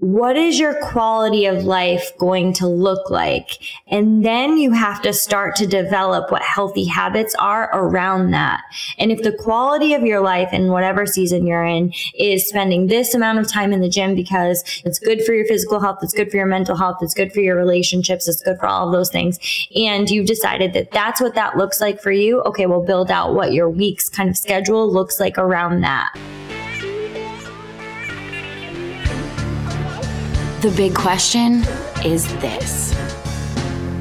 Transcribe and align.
what 0.00 0.36
is 0.36 0.60
your 0.60 0.80
quality 0.80 1.46
of 1.46 1.64
life 1.64 2.12
going 2.18 2.52
to 2.52 2.68
look 2.68 3.10
like? 3.10 3.58
And 3.88 4.24
then 4.24 4.56
you 4.56 4.70
have 4.70 5.02
to 5.02 5.12
start 5.12 5.56
to 5.56 5.66
develop 5.66 6.30
what 6.30 6.42
healthy 6.42 6.84
habits 6.84 7.34
are 7.36 7.68
around 7.72 8.30
that. 8.30 8.62
And 8.98 9.10
if 9.10 9.22
the 9.22 9.32
quality 9.32 9.94
of 9.94 10.02
your 10.02 10.20
life 10.20 10.52
in 10.52 10.68
whatever 10.68 11.04
season 11.04 11.48
you're 11.48 11.64
in 11.64 11.92
is 12.16 12.48
spending 12.48 12.86
this 12.86 13.12
amount 13.12 13.40
of 13.40 13.50
time 13.50 13.72
in 13.72 13.80
the 13.80 13.88
gym 13.88 14.14
because 14.14 14.62
it's 14.84 15.00
good 15.00 15.24
for 15.24 15.32
your 15.32 15.46
physical 15.46 15.80
health, 15.80 15.98
it's 16.02 16.14
good 16.14 16.30
for 16.30 16.36
your 16.36 16.46
mental 16.46 16.76
health, 16.76 16.98
it's 17.02 17.14
good 17.14 17.32
for 17.32 17.40
your 17.40 17.56
relationships, 17.56 18.28
it's 18.28 18.42
good 18.42 18.58
for 18.58 18.66
all 18.66 18.86
of 18.86 18.92
those 18.92 19.10
things. 19.10 19.40
And 19.74 20.08
you've 20.08 20.26
decided 20.26 20.74
that 20.74 20.92
that's 20.92 21.20
what 21.20 21.34
that 21.34 21.56
looks 21.56 21.80
like 21.80 22.00
for 22.00 22.12
you. 22.12 22.40
Okay, 22.42 22.66
we'll 22.66 22.84
build 22.84 23.10
out 23.10 23.34
what 23.34 23.52
your 23.52 23.68
week's 23.68 24.08
kind 24.08 24.30
of 24.30 24.36
schedule 24.36 24.90
looks 24.90 25.18
like 25.18 25.38
around 25.38 25.80
that. 25.80 26.16
The 30.60 30.72
big 30.72 30.96
question 30.96 31.62
is 32.04 32.26
this. 32.40 32.92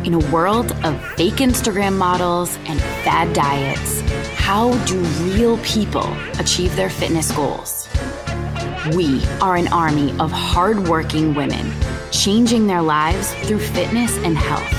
In 0.04 0.16
a 0.16 0.32
world 0.32 0.72
of 0.84 1.00
fake 1.14 1.36
Instagram 1.36 1.96
models 1.96 2.58
and 2.66 2.82
fad 3.06 3.32
diets, 3.36 4.02
how 4.38 4.76
do 4.86 5.00
real 5.24 5.60
people 5.60 6.12
achieve 6.40 6.76
their 6.76 6.90
fitness 6.90 7.32
goals? 7.32 7.88
We 8.96 9.24
are 9.40 9.56
an 9.56 9.68
army 9.68 10.18
of 10.20 10.32
hardworking 10.32 11.36
women 11.36 11.72
changing 12.10 12.66
their 12.66 12.82
lives 12.82 13.32
through 13.46 13.60
fitness 13.60 14.18
and 14.24 14.36
health. 14.36 14.74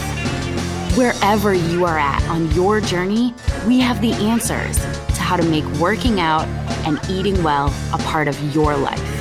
Wherever 0.98 1.54
you 1.54 1.84
are 1.84 1.96
at 1.96 2.20
on 2.24 2.50
your 2.54 2.80
journey, 2.80 3.34
we 3.68 3.78
have 3.78 4.00
the 4.00 4.14
answers 4.14 4.78
to 4.78 5.20
how 5.20 5.36
to 5.36 5.44
make 5.44 5.64
working 5.78 6.18
out 6.18 6.48
and 6.88 6.98
eating 7.08 7.40
well 7.44 7.72
a 7.92 7.98
part 7.98 8.26
of 8.26 8.36
your 8.52 8.76
life. 8.76 9.17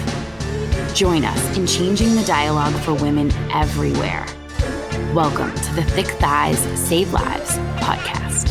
Join 0.98 1.26
us 1.26 1.56
in 1.56 1.68
changing 1.68 2.16
the 2.16 2.24
dialogue 2.24 2.74
for 2.82 2.92
women 2.92 3.32
everywhere. 3.54 4.26
Welcome 5.14 5.54
to 5.54 5.76
the 5.76 5.84
Thick 5.84 6.08
Thighs 6.08 6.58
Save 6.76 7.14
Lives 7.14 7.52
podcast. 7.78 8.50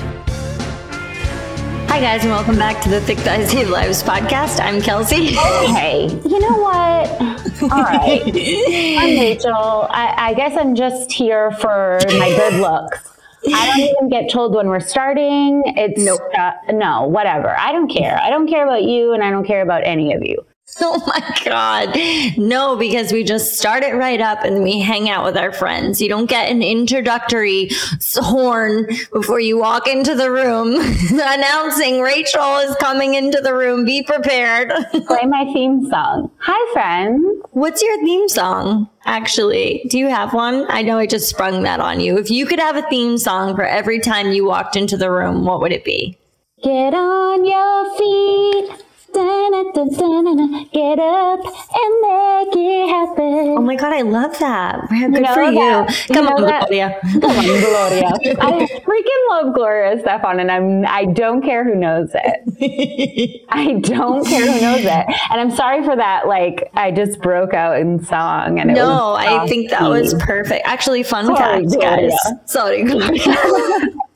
Hi, 1.89 2.01
guys, 2.01 2.23
and 2.23 2.31
welcome 2.31 2.55
back 2.55 2.81
to 2.83 2.89
the 2.89 3.01
Thick 3.01 3.19
Thighs 3.19 3.51
Save 3.51 3.69
Lives 3.69 4.01
podcast. 4.01 4.61
I'm 4.61 4.81
Kelsey. 4.81 5.33
Hey, 5.35 6.07
you 6.25 6.39
know 6.39 6.57
what? 6.59 7.73
All 7.73 7.83
right. 7.83 8.23
I'm 8.25 9.19
Rachel. 9.19 9.89
I, 9.91 10.15
I 10.17 10.35
guess 10.35 10.57
I'm 10.57 10.77
just 10.77 11.11
here 11.11 11.51
for 11.51 11.98
my 12.07 12.29
good 12.29 12.61
looks. 12.61 13.11
I 13.53 13.67
don't 13.67 13.81
even 13.81 14.09
get 14.09 14.31
told 14.31 14.55
when 14.55 14.69
we're 14.69 14.79
starting. 14.79 15.65
It's 15.77 16.01
nope. 16.01 16.20
uh, 16.39 16.53
no, 16.70 17.09
whatever. 17.09 17.59
I 17.59 17.73
don't 17.73 17.89
care. 17.89 18.17
I 18.23 18.31
don't 18.31 18.47
care 18.47 18.63
about 18.63 18.85
you, 18.85 19.15
and 19.15 19.25
I 19.25 19.33
don't 19.33 19.45
care 19.45 19.63
about 19.63 19.83
any 19.85 20.15
of 20.15 20.23
you. 20.23 20.47
Oh 20.81 21.03
my 21.06 21.41
God. 21.45 21.97
No, 22.36 22.77
because 22.77 23.12
we 23.12 23.25
just 23.25 23.59
start 23.59 23.83
it 23.83 23.95
right 23.95 24.20
up 24.20 24.45
and 24.45 24.62
we 24.62 24.81
hang 24.81 25.08
out 25.08 25.25
with 25.25 25.36
our 25.36 25.53
friends. 25.53 26.03
You 26.03 26.08
don't 26.08 26.28
get 26.28 26.50
an 26.50 26.62
introductory 26.62 27.70
horn 28.17 28.86
before 29.12 29.41
you 29.41 29.58
walk 29.58 29.86
into 29.86 30.14
the 30.14 30.31
room 30.31 30.77
announcing 31.12 32.03
Rachel 32.03 32.56
is 32.58 32.77
coming 32.77 33.14
into 33.14 33.41
the 33.41 33.55
room. 33.55 33.84
Be 33.84 34.03
prepared. 34.03 34.70
Play 35.06 35.25
my 35.25 35.45
theme 35.53 35.89
song. 35.89 36.31
Hi, 36.41 36.73
friends. 36.73 37.25
What's 37.53 37.83
your 37.83 37.97
theme 38.05 38.28
song? 38.28 38.89
Actually, 39.06 39.86
do 39.89 39.98
you 39.98 40.08
have 40.08 40.34
one? 40.34 40.67
I 40.69 40.83
know 40.83 40.98
I 40.98 41.06
just 41.06 41.28
sprung 41.28 41.62
that 41.62 41.80
on 41.80 42.01
you. 42.01 42.19
If 42.19 42.30
you 42.30 42.45
could 42.45 42.58
have 42.58 42.77
a 42.77 42.89
theme 42.91 43.17
song 43.19 43.55
for 43.55 43.64
every 43.64 44.01
time 44.01 44.33
you 44.33 44.45
walked 44.45 44.77
into 44.77 44.97
the 44.97 45.11
room, 45.11 45.45
what 45.45 45.61
would 45.61 45.73
it 45.73 45.84
be? 45.84 46.19
Get 46.62 46.92
on 46.92 47.45
your 47.47 47.97
feet. 47.97 48.86
Get 49.17 50.99
up 50.99 51.41
and 51.45 51.93
make 52.03 52.57
it 52.57 52.89
happen. 52.89 53.55
Oh 53.57 53.63
my 53.63 53.77
god, 53.77 53.93
I 53.93 54.03
love 54.03 54.39
that. 54.39 54.89
Good 54.89 54.98
you 55.01 55.09
know 55.21 55.35
for 55.35 55.43
you. 55.43 55.87
Come 56.15 56.27
you 56.27 56.31
on, 56.33 56.37
Gloria. 56.43 56.98
Come 57.21 57.25
on, 57.25 57.45
Gloria. 57.45 58.11
I 58.41 58.67
freaking 58.85 59.29
love 59.31 59.55
Gloria 59.55 59.97
Estefan, 59.97 60.41
and 60.41 60.51
I'm 60.51 60.85
I 60.87 61.05
don't 61.07 61.42
care 61.42 61.64
who 61.64 61.75
knows 61.75 62.11
it. 62.14 63.42
I 63.48 63.75
don't 63.80 64.27
care 64.27 64.53
who 64.53 64.61
knows 64.61 64.85
it, 64.85 65.07
and 65.30 65.41
I'm 65.41 65.51
sorry 65.51 65.83
for 65.85 65.97
that. 65.97 66.27
Like 66.27 66.70
I 66.75 66.91
just 66.91 67.20
broke 67.20 67.55
out 67.55 67.79
in 67.79 68.05
song, 68.05 68.59
and 68.61 68.75
no, 68.75 69.14
I 69.14 69.47
think 69.48 69.70
that 69.70 69.89
was 69.89 70.14
perfect. 70.20 70.67
Actually, 70.67 71.03
fun 71.03 71.27
sorry, 71.27 71.64
fact, 71.64 71.69
Gloria. 71.79 72.11
guys. 72.11 72.51
Sorry, 72.51 72.85
Gloria. 72.85 73.89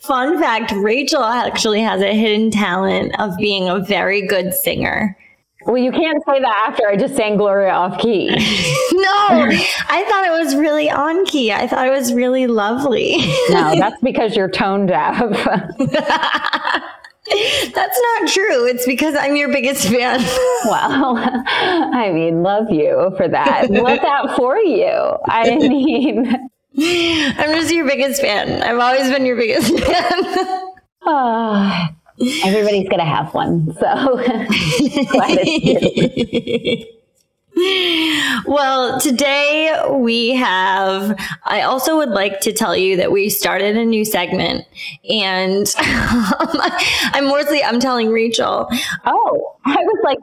Fun 0.00 0.38
fact 0.38 0.72
Rachel 0.72 1.22
actually 1.22 1.80
has 1.80 2.02
a 2.02 2.14
hidden 2.14 2.50
talent 2.50 3.18
of 3.18 3.36
being 3.38 3.68
a 3.68 3.80
very 3.80 4.26
good 4.26 4.52
singer. 4.54 5.16
Well, 5.66 5.78
you 5.78 5.92
can't 5.92 6.22
say 6.26 6.40
that 6.40 6.68
after 6.68 6.86
I 6.86 6.96
just 6.96 7.16
sang 7.16 7.38
Gloria 7.38 7.70
off 7.72 7.98
key. 7.98 8.28
no, 8.92 9.08
I 9.08 10.04
thought 10.08 10.26
it 10.26 10.44
was 10.44 10.54
really 10.56 10.90
on 10.90 11.24
key. 11.24 11.52
I 11.52 11.66
thought 11.66 11.86
it 11.86 11.90
was 11.90 12.12
really 12.12 12.46
lovely. 12.46 13.16
no, 13.48 13.74
that's 13.78 14.00
because 14.02 14.36
you're 14.36 14.50
tone 14.50 14.86
deaf. 14.86 15.18
That's 17.74 18.00
not 18.02 18.28
true. 18.28 18.66
It's 18.66 18.84
because 18.84 19.14
I'm 19.14 19.34
your 19.34 19.50
biggest 19.50 19.88
fan. 19.88 20.20
well, 20.66 21.16
I 21.16 22.10
mean, 22.12 22.42
love 22.42 22.70
you 22.70 23.14
for 23.16 23.26
that. 23.28 23.70
Love 23.70 24.00
that 24.02 24.36
for 24.36 24.58
you. 24.58 25.16
I 25.26 25.56
mean, 25.56 26.50
I'm 26.78 27.52
just 27.52 27.72
your 27.72 27.86
biggest 27.86 28.20
fan. 28.20 28.60
I've 28.62 28.78
always 28.80 29.08
been 29.08 29.24
your 29.24 29.36
biggest 29.36 29.78
fan. 29.78 30.22
oh, 31.06 31.88
everybody's 32.44 32.88
gonna 32.88 33.04
have 33.04 33.32
one, 33.32 33.72
so 33.74 34.16
glad 35.12 35.38
it's 35.40 36.84
you. 37.56 38.42
well, 38.52 38.98
today 38.98 39.72
we 39.88 40.30
have. 40.30 41.16
I 41.44 41.62
also 41.62 41.96
would 41.96 42.08
like 42.08 42.40
to 42.40 42.52
tell 42.52 42.76
you 42.76 42.96
that 42.96 43.12
we 43.12 43.28
started 43.28 43.76
a 43.76 43.84
new 43.84 44.04
segment, 44.04 44.66
and 45.08 45.72
I'm 45.78 47.26
mostly 47.26 47.62
I'm 47.62 47.78
telling 47.78 48.10
Rachel. 48.10 48.68
Oh, 49.06 49.53
I 49.66 49.76
was 49.76 50.00
like, 50.04 50.18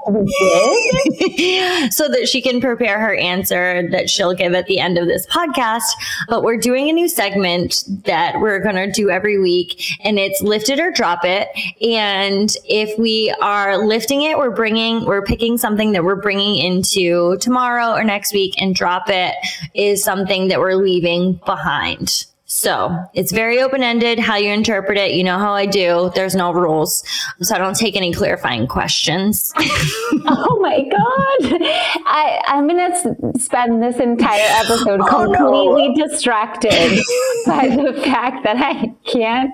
so 1.91 2.07
that 2.07 2.27
she 2.27 2.41
can 2.41 2.61
prepare 2.61 2.99
her 2.99 3.15
answer 3.15 3.87
that 3.89 4.09
she'll 4.09 4.33
give 4.33 4.53
at 4.53 4.67
the 4.67 4.79
end 4.79 4.97
of 4.97 5.07
this 5.07 5.25
podcast. 5.27 5.81
But 6.27 6.43
we're 6.43 6.57
doing 6.57 6.89
a 6.89 6.93
new 6.93 7.07
segment 7.07 7.83
that 8.05 8.39
we're 8.39 8.59
gonna 8.59 8.91
do 8.91 9.09
every 9.09 9.39
week, 9.39 9.81
and 10.03 10.19
it's 10.19 10.41
lift 10.41 10.69
it 10.69 10.79
or 10.79 10.91
drop 10.91 11.21
it. 11.23 11.47
And 11.81 12.53
if 12.65 12.97
we 12.99 13.33
are 13.41 13.85
lifting 13.85 14.21
it, 14.21 14.37
we're 14.37 14.55
bringing, 14.55 15.05
we're 15.05 15.23
picking 15.23 15.57
something 15.57 15.91
that 15.93 16.03
we're 16.03 16.21
bringing 16.21 16.57
into 16.57 17.37
tomorrow 17.37 17.93
or 17.93 18.03
next 18.03 18.33
week 18.33 18.61
and 18.61 18.75
drop 18.75 19.03
it 19.07 19.35
is 19.73 20.03
something 20.03 20.49
that 20.49 20.59
we're 20.59 20.75
leaving 20.75 21.39
behind. 21.45 22.25
So 22.51 22.93
it's 23.13 23.31
very 23.31 23.61
open 23.61 23.81
ended 23.81 24.19
how 24.19 24.35
you 24.35 24.49
interpret 24.49 24.97
it. 24.97 25.11
You 25.13 25.23
know 25.23 25.39
how 25.39 25.53
I 25.53 25.65
do. 25.65 26.11
There's 26.15 26.35
no 26.35 26.51
rules. 26.51 27.01
So 27.39 27.55
I 27.55 27.57
don't 27.57 27.77
take 27.77 27.95
any 27.95 28.11
clarifying 28.11 28.67
questions. 28.67 29.53
oh 29.57 30.59
my 30.61 30.83
God. 30.83 31.61
I, 32.05 32.41
I'm 32.47 32.67
going 32.67 32.91
to 32.91 33.39
spend 33.39 33.81
this 33.81 34.01
entire 34.01 34.65
episode 34.65 34.99
oh, 35.01 35.05
completely 35.05 35.93
no. 35.95 36.07
distracted 36.09 37.01
by 37.45 37.69
the 37.69 37.93
fact 38.03 38.43
that 38.43 38.57
I 38.57 38.93
can't. 39.05 39.51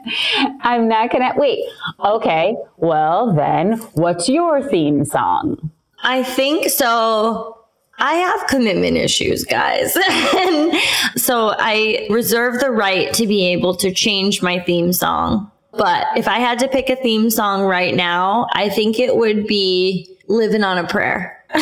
I'm 0.61 0.87
not 0.87 1.11
going 1.11 1.31
to. 1.31 1.39
Wait. 1.39 1.65
Okay. 2.03 2.55
Well, 2.77 3.31
then, 3.31 3.77
what's 3.93 4.27
your 4.27 4.67
theme 4.67 5.05
song? 5.05 5.69
I 6.01 6.23
think 6.23 6.71
so. 6.71 7.56
I 7.99 8.13
have 8.13 8.47
commitment 8.47 8.97
issues, 8.97 9.43
guys. 9.43 9.95
and 10.37 10.73
so 11.15 11.55
I 11.57 12.07
reserve 12.09 12.59
the 12.59 12.71
right 12.71 13.13
to 13.13 13.25
be 13.25 13.47
able 13.47 13.75
to 13.77 13.91
change 13.91 14.41
my 14.41 14.59
theme 14.59 14.93
song. 14.93 15.51
But 15.71 16.05
if 16.15 16.27
I 16.27 16.39
had 16.39 16.59
to 16.59 16.67
pick 16.67 16.89
a 16.89 16.95
theme 16.95 17.29
song 17.29 17.63
right 17.63 17.95
now, 17.95 18.47
I 18.53 18.69
think 18.69 18.99
it 18.99 19.15
would 19.15 19.47
be 19.47 20.07
Living 20.27 20.63
on 20.63 20.77
a 20.77 20.87
Prayer. 20.87 21.43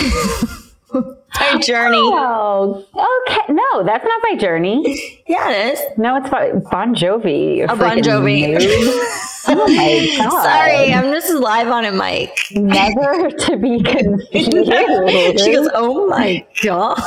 by 1.40 1.57
Journey. 1.59 1.97
Oh, 1.97 2.85
okay. 3.28 3.53
No, 3.53 3.84
that's 3.84 4.03
not 4.03 4.22
my 4.23 4.35
Journey. 4.35 5.22
Yeah, 5.28 5.52
it 5.52 5.73
is. 5.73 5.97
No, 5.97 6.16
it's 6.17 6.29
Bon 6.29 6.96
Jovi. 6.96 7.64
A 7.64 7.76
Bon 7.76 7.99
Jovi. 7.99 9.31
oh 9.47 9.68
my 9.68 10.16
god! 10.18 10.44
Sorry, 10.44 10.94
I'm 10.94 11.12
just 11.12 11.34
live 11.34 11.68
on 11.68 11.86
a 11.86 11.92
mic. 11.92 12.38
Never 12.52 13.30
to 13.38 13.58
be 13.58 13.82
confused. 13.82 15.40
she 15.44 15.53
goes, 15.53 15.70
"Oh 15.74 16.08
my 16.08 16.46
god!" 16.64 16.97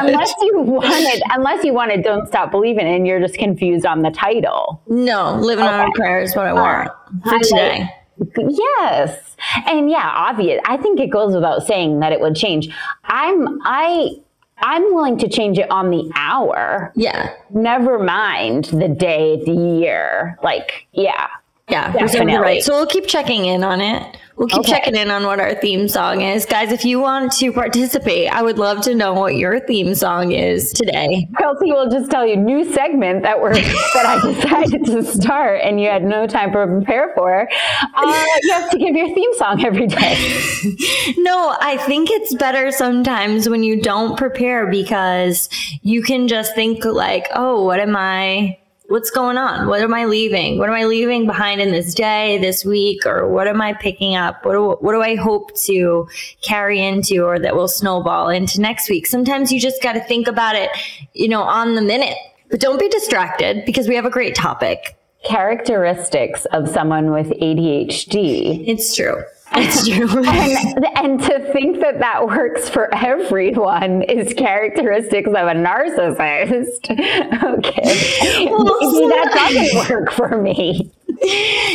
Unless 0.00 0.34
you 0.40 0.60
wanted, 0.60 1.22
unless 1.30 1.64
you 1.64 1.72
wanted, 1.72 2.02
"Don't 2.02 2.26
Stop 2.28 2.50
Believing," 2.50 2.86
and 2.86 3.06
you're 3.06 3.20
just 3.20 3.34
confused 3.34 3.86
on 3.86 4.02
the 4.02 4.10
title. 4.10 4.82
No, 4.88 5.36
"Living 5.36 5.64
okay. 5.64 5.74
on 5.74 5.88
a 5.88 5.92
Prayer" 5.92 6.22
is 6.22 6.34
what 6.34 6.46
I 6.46 6.52
want 6.52 6.90
right. 7.24 7.24
for 7.24 7.38
today. 7.40 7.90
Yes. 8.36 9.36
And 9.66 9.90
yeah, 9.90 10.08
obvious. 10.14 10.60
I 10.66 10.76
think 10.76 11.00
it 11.00 11.08
goes 11.08 11.34
without 11.34 11.66
saying 11.66 12.00
that 12.00 12.12
it 12.12 12.20
would 12.20 12.36
change. 12.36 12.68
I'm 13.04 13.58
I 13.64 14.16
I'm 14.62 14.94
willing 14.94 15.18
to 15.18 15.28
change 15.28 15.58
it 15.58 15.70
on 15.70 15.90
the 15.90 16.10
hour. 16.14 16.92
Yeah. 16.94 17.34
Never 17.50 17.98
mind 17.98 18.66
the 18.66 18.88
day, 18.88 19.42
the 19.44 19.52
year. 19.52 20.38
Like, 20.42 20.86
yeah. 20.92 21.26
Yeah, 21.72 21.90
Definitely. 21.90 22.36
right. 22.36 22.62
So 22.62 22.74
we'll 22.74 22.86
keep 22.86 23.06
checking 23.06 23.46
in 23.46 23.64
on 23.64 23.80
it. 23.80 24.18
We'll 24.36 24.48
keep 24.48 24.60
okay. 24.60 24.72
checking 24.72 24.96
in 24.96 25.10
on 25.10 25.24
what 25.24 25.40
our 25.40 25.54
theme 25.54 25.88
song 25.88 26.20
is. 26.20 26.44
Guys, 26.44 26.70
if 26.70 26.84
you 26.84 27.00
want 27.00 27.32
to 27.32 27.50
participate, 27.50 28.28
I 28.28 28.42
would 28.42 28.58
love 28.58 28.82
to 28.82 28.94
know 28.94 29.14
what 29.14 29.36
your 29.36 29.58
theme 29.60 29.94
song 29.94 30.32
is 30.32 30.72
today. 30.72 31.28
Kelsey 31.38 31.72
will 31.72 31.88
just 31.88 32.10
tell 32.10 32.26
you 32.26 32.36
new 32.36 32.70
segment 32.74 33.22
that 33.22 33.40
we're 33.40 33.54
that 33.54 34.04
I 34.06 34.32
decided 34.32 34.84
to 34.86 35.02
start 35.02 35.62
and 35.62 35.80
you 35.80 35.88
had 35.88 36.02
no 36.02 36.26
time 36.26 36.52
to 36.52 36.66
prepare 36.66 37.12
for. 37.14 37.48
Uh, 37.94 38.24
you 38.42 38.52
have 38.52 38.70
to 38.70 38.78
give 38.78 38.94
your 38.94 39.14
theme 39.14 39.34
song 39.34 39.64
every 39.64 39.86
day. 39.86 40.14
no, 41.18 41.56
I 41.60 41.78
think 41.86 42.10
it's 42.10 42.34
better 42.34 42.70
sometimes 42.70 43.48
when 43.48 43.62
you 43.62 43.80
don't 43.80 44.18
prepare 44.18 44.66
because 44.66 45.48
you 45.82 46.02
can 46.02 46.28
just 46.28 46.54
think 46.54 46.84
like, 46.84 47.28
oh, 47.34 47.64
what 47.64 47.80
am 47.80 47.96
I 47.96 48.58
what's 48.92 49.10
going 49.10 49.38
on? 49.38 49.68
What 49.68 49.80
am 49.80 49.94
I 49.94 50.04
leaving? 50.04 50.58
What 50.58 50.68
am 50.68 50.74
I 50.74 50.84
leaving 50.84 51.24
behind 51.24 51.62
in 51.62 51.72
this 51.72 51.94
day, 51.94 52.36
this 52.38 52.62
week, 52.62 53.06
or 53.06 53.26
what 53.26 53.48
am 53.48 53.62
I 53.62 53.72
picking 53.72 54.14
up? 54.14 54.44
What 54.44 54.52
do, 54.52 54.76
what 54.80 54.92
do 54.92 55.00
I 55.00 55.16
hope 55.16 55.56
to 55.62 56.06
carry 56.42 56.78
into 56.78 57.24
or 57.24 57.38
that 57.38 57.56
will 57.56 57.68
snowball 57.68 58.28
into 58.28 58.60
next 58.60 58.90
week? 58.90 59.06
Sometimes 59.06 59.50
you 59.50 59.58
just 59.58 59.82
got 59.82 59.94
to 59.94 60.00
think 60.00 60.28
about 60.28 60.56
it, 60.56 60.70
you 61.14 61.26
know, 61.26 61.42
on 61.42 61.74
the 61.74 61.80
minute. 61.80 62.16
But 62.50 62.60
don't 62.60 62.78
be 62.78 62.90
distracted 62.90 63.64
because 63.64 63.88
we 63.88 63.94
have 63.94 64.04
a 64.04 64.10
great 64.10 64.34
topic. 64.34 64.94
Characteristics 65.24 66.44
of 66.52 66.68
someone 66.68 67.12
with 67.12 67.28
ADHD. 67.28 68.68
It's 68.68 68.94
true. 68.94 69.22
It's 69.54 69.88
true. 69.88 70.24
and, 70.24 70.86
and 70.96 71.20
to 71.22 71.52
think 71.52 71.80
that 71.80 71.98
that 71.98 72.26
works 72.26 72.68
for 72.68 72.92
everyone 72.94 74.02
is 74.02 74.32
characteristics 74.34 75.28
of 75.28 75.34
a 75.34 75.54
narcissist. 75.54 76.90
okay. 77.42 78.46
Well, 78.50 78.64
Maybe 78.80 79.08
that 79.08 79.32
doesn't 79.52 79.90
work 79.90 80.12
for 80.12 80.40
me. 80.40 80.90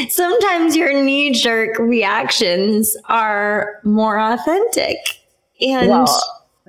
Sometimes 0.10 0.76
your 0.76 0.94
knee 1.02 1.32
jerk 1.32 1.78
reactions 1.80 2.96
are 3.06 3.80
more 3.84 4.20
authentic. 4.20 4.98
And 5.62 5.90
well, 5.90 6.22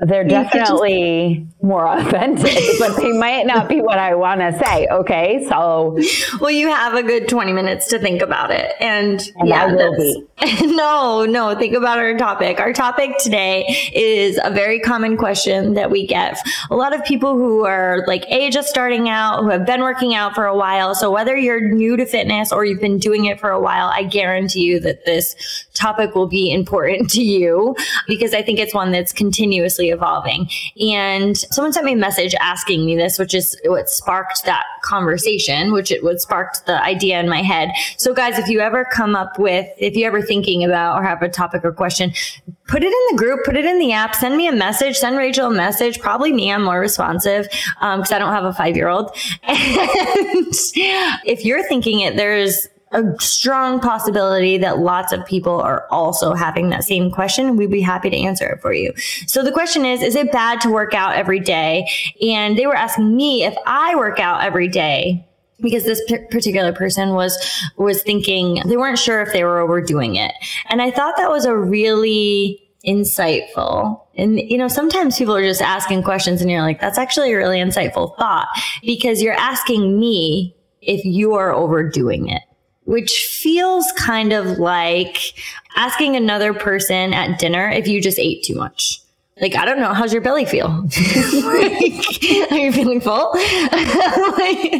they're 0.03 0.25
definitely 0.25 1.47
more 1.61 1.89
authentic, 1.99 2.79
but 2.79 2.97
they 2.97 3.13
might 3.13 3.47
not 3.47 3.69
be 3.69 3.81
what 3.81 3.99
I 3.99 4.15
want 4.15 4.41
to 4.41 4.59
say. 4.59 4.87
Okay, 4.89 5.45
so 5.49 5.99
well, 6.41 6.51
you 6.51 6.69
have 6.69 6.95
a 6.95 7.03
good 7.03 7.29
twenty 7.29 7.53
minutes 7.53 7.89
to 7.89 7.99
think 7.99 8.23
about 8.23 8.51
it, 8.51 8.75
and, 8.81 9.21
and 9.37 9.49
yeah, 9.49 9.67
no, 10.63 11.25
no, 11.25 11.55
think 11.59 11.75
about 11.75 11.99
our 11.99 12.17
topic. 12.17 12.61
Our 12.61 12.73
topic 12.73 13.19
today 13.19 13.65
is 13.93 14.39
a 14.43 14.51
very 14.51 14.79
common 14.81 15.17
question 15.17 15.75
that 15.75 15.91
we 15.91 16.07
get. 16.07 16.39
A 16.71 16.77
lot 16.77 16.95
of 16.95 17.05
people 17.05 17.35
who 17.35 17.65
are 17.67 18.05
like 18.07 18.25
a 18.29 18.51
just 18.51 18.69
starting 18.69 19.09
out, 19.09 19.43
who 19.43 19.51
have 19.51 19.67
been 19.67 19.81
working 19.81 20.15
out 20.15 20.35
for 20.35 20.47
a 20.47 20.57
while. 20.57 20.95
So 20.95 21.11
whether 21.11 21.37
you're 21.37 21.61
new 21.61 21.97
to 21.97 22.07
fitness 22.07 22.53
or 22.53 22.65
you've 22.65 22.81
been 22.81 22.99
doing 22.99 23.25
it 23.25 23.41
for 23.41 23.51
a 23.51 23.61
while, 23.61 23.89
I 23.89 24.05
guarantee 24.05 24.63
you 24.63 24.81
that 24.81 25.05
this 25.05 25.35
topic 25.79 26.15
will 26.15 26.27
be 26.27 26.53
important 26.53 27.11
to 27.11 27.23
you 27.23 27.77
because 28.07 28.35
I 28.35 28.43
think 28.43 28.59
it's 28.59 28.75
one 28.75 28.93
that's 28.93 29.13
continuously 29.13 29.91
evolving. 29.91 30.49
And 30.81 31.37
someone 31.37 31.73
sent 31.73 31.87
me 31.87 31.93
a 31.93 31.97
message 31.97 32.35
asking 32.41 32.85
me 32.85 32.97
this, 32.97 33.19
which 33.19 33.35
is 33.35 33.59
what 33.65 33.89
sparked 33.89 34.45
that 34.45 34.65
conversation, 34.83 35.73
which 35.73 35.91
it 35.91 36.03
would 36.03 36.21
sparked 36.21 36.67
the 36.67 36.83
idea 36.83 37.21
in 37.21 37.29
my 37.29 37.43
head. 37.43 37.71
So 37.97 38.13
guys, 38.13 38.39
if 38.39 38.49
you 38.49 38.61
ever 38.61 38.85
come 38.93 39.15
up 39.15 39.39
with, 39.39 39.67
if 39.79 39.95
you're 39.95 40.09
ever 40.09 40.23
thinking 40.23 40.65
about 40.65 40.99
or 40.99 41.05
have 41.05 41.23
a 41.23 41.29
topic 41.29 41.65
or 41.65 41.73
question, 41.73 42.13
put 42.67 42.83
it 42.83 42.87
in 42.87 43.17
the 43.17 43.17
group, 43.17 43.45
put 43.45 43.57
it 43.57 43.65
in 43.65 43.79
the 43.79 43.93
app, 43.93 44.15
send 44.15 44.37
me 44.37 44.47
a 44.47 44.53
message, 44.53 44.97
send 44.97 45.17
Rachel 45.17 45.51
a 45.51 45.55
message. 45.55 46.01
Probably 46.01 46.33
me, 46.33 46.53
I'm 46.53 46.63
more 46.63 46.81
responsive 46.81 47.49
because 47.49 48.11
um, 48.11 48.17
I 48.17 48.19
don't 48.19 48.33
have 48.33 48.45
a 48.45 48.53
five 48.53 48.77
year 48.77 48.89
old. 48.89 49.17
And 49.49 50.55
if 51.25 51.45
you're 51.45 51.67
thinking 51.69 52.01
it, 52.01 52.17
there's 52.17 52.69
a 52.93 53.03
strong 53.21 53.81
possibility 53.81 54.59
that 54.59 54.79
lots 54.79 55.13
of 55.13 55.25
people 55.27 55.61
are 55.61 55.87
also 55.91 56.35
having 56.35 56.71
that 56.71 56.85
same 56.85 57.11
question. 57.11 57.57
We'd 57.57 57.71
be 57.71 57.81
happy 57.81 58.11
to 58.11 58.17
answer 58.17 58.47
it 58.47 58.61
for 58.61 58.73
you. 58.73 58.93
So 59.27 59.43
the 59.43 59.53
question 59.53 59.85
is, 59.85 60.03
is 60.03 60.15
it 60.15 60.33
bad 60.33 60.61
to 60.63 60.71
work 60.71 60.95
out 60.95 61.15
every 61.15 61.41
day? 61.41 61.89
And 62.23 62.57
they 62.57 62.67
were 62.67 62.77
asking 62.77 63.15
me 63.15 63.45
if 63.45 63.55
I 63.67 63.95
work 63.97 64.19
out 64.19 64.43
every 64.43 64.69
day 64.69 65.27
because 65.61 65.85
this 65.85 66.03
p- 66.09 66.25
particular 66.31 66.73
person 66.73 67.11
was 67.11 67.37
was 67.77 68.03
thinking 68.03 68.63
they 68.67 68.77
weren't 68.77 68.99
sure 68.99 69.21
if 69.21 69.33
they 69.33 69.45
were 69.45 69.59
overdoing 69.59 70.17
it. 70.17 70.33
And 70.69 70.81
I 70.81 70.91
thought 70.91 71.17
that 71.17 71.31
was 71.31 71.45
a 71.45 71.57
really 71.57 72.63
insightful. 72.87 74.01
And, 74.15 74.39
you 74.39 74.57
know, 74.57 74.69
sometimes 74.69 75.19
people 75.19 75.37
are 75.37 75.43
just 75.43 75.61
asking 75.61 76.05
questions 76.05 76.41
and 76.41 76.51
you're 76.51 76.63
like, 76.63 76.81
that's 76.81 76.99
actually 76.99 77.33
a 77.33 77.37
really 77.37 77.59
insightful 77.59 78.17
thought 78.17 78.49
because 78.83 79.21
you're 79.21 79.35
asking 79.35 79.99
me 79.99 80.55
if 80.81 81.05
you 81.05 81.35
are 81.35 81.53
overdoing 81.53 82.29
it 82.29 82.43
which 82.89 83.27
feels 83.43 83.85
kind 83.99 84.33
of 84.33 84.59
like 84.59 85.35
asking 85.77 86.17
another 86.17 86.55
person 86.55 87.13
at 87.13 87.39
dinner 87.39 87.69
if 87.69 87.87
you 87.87 88.01
just 88.01 88.19
ate 88.19 88.43
too 88.43 88.55
much. 88.55 89.03
Like, 89.41 89.55
I 89.55 89.65
don't 89.65 89.79
know, 89.79 89.95
how's 89.95 90.13
your 90.13 90.23
belly 90.23 90.45
feel? 90.45 90.69
like, 91.45 92.51
are 92.51 92.59
you 92.59 92.73
feeling 92.73 93.01
full? 93.01 93.31
like, 93.35 94.73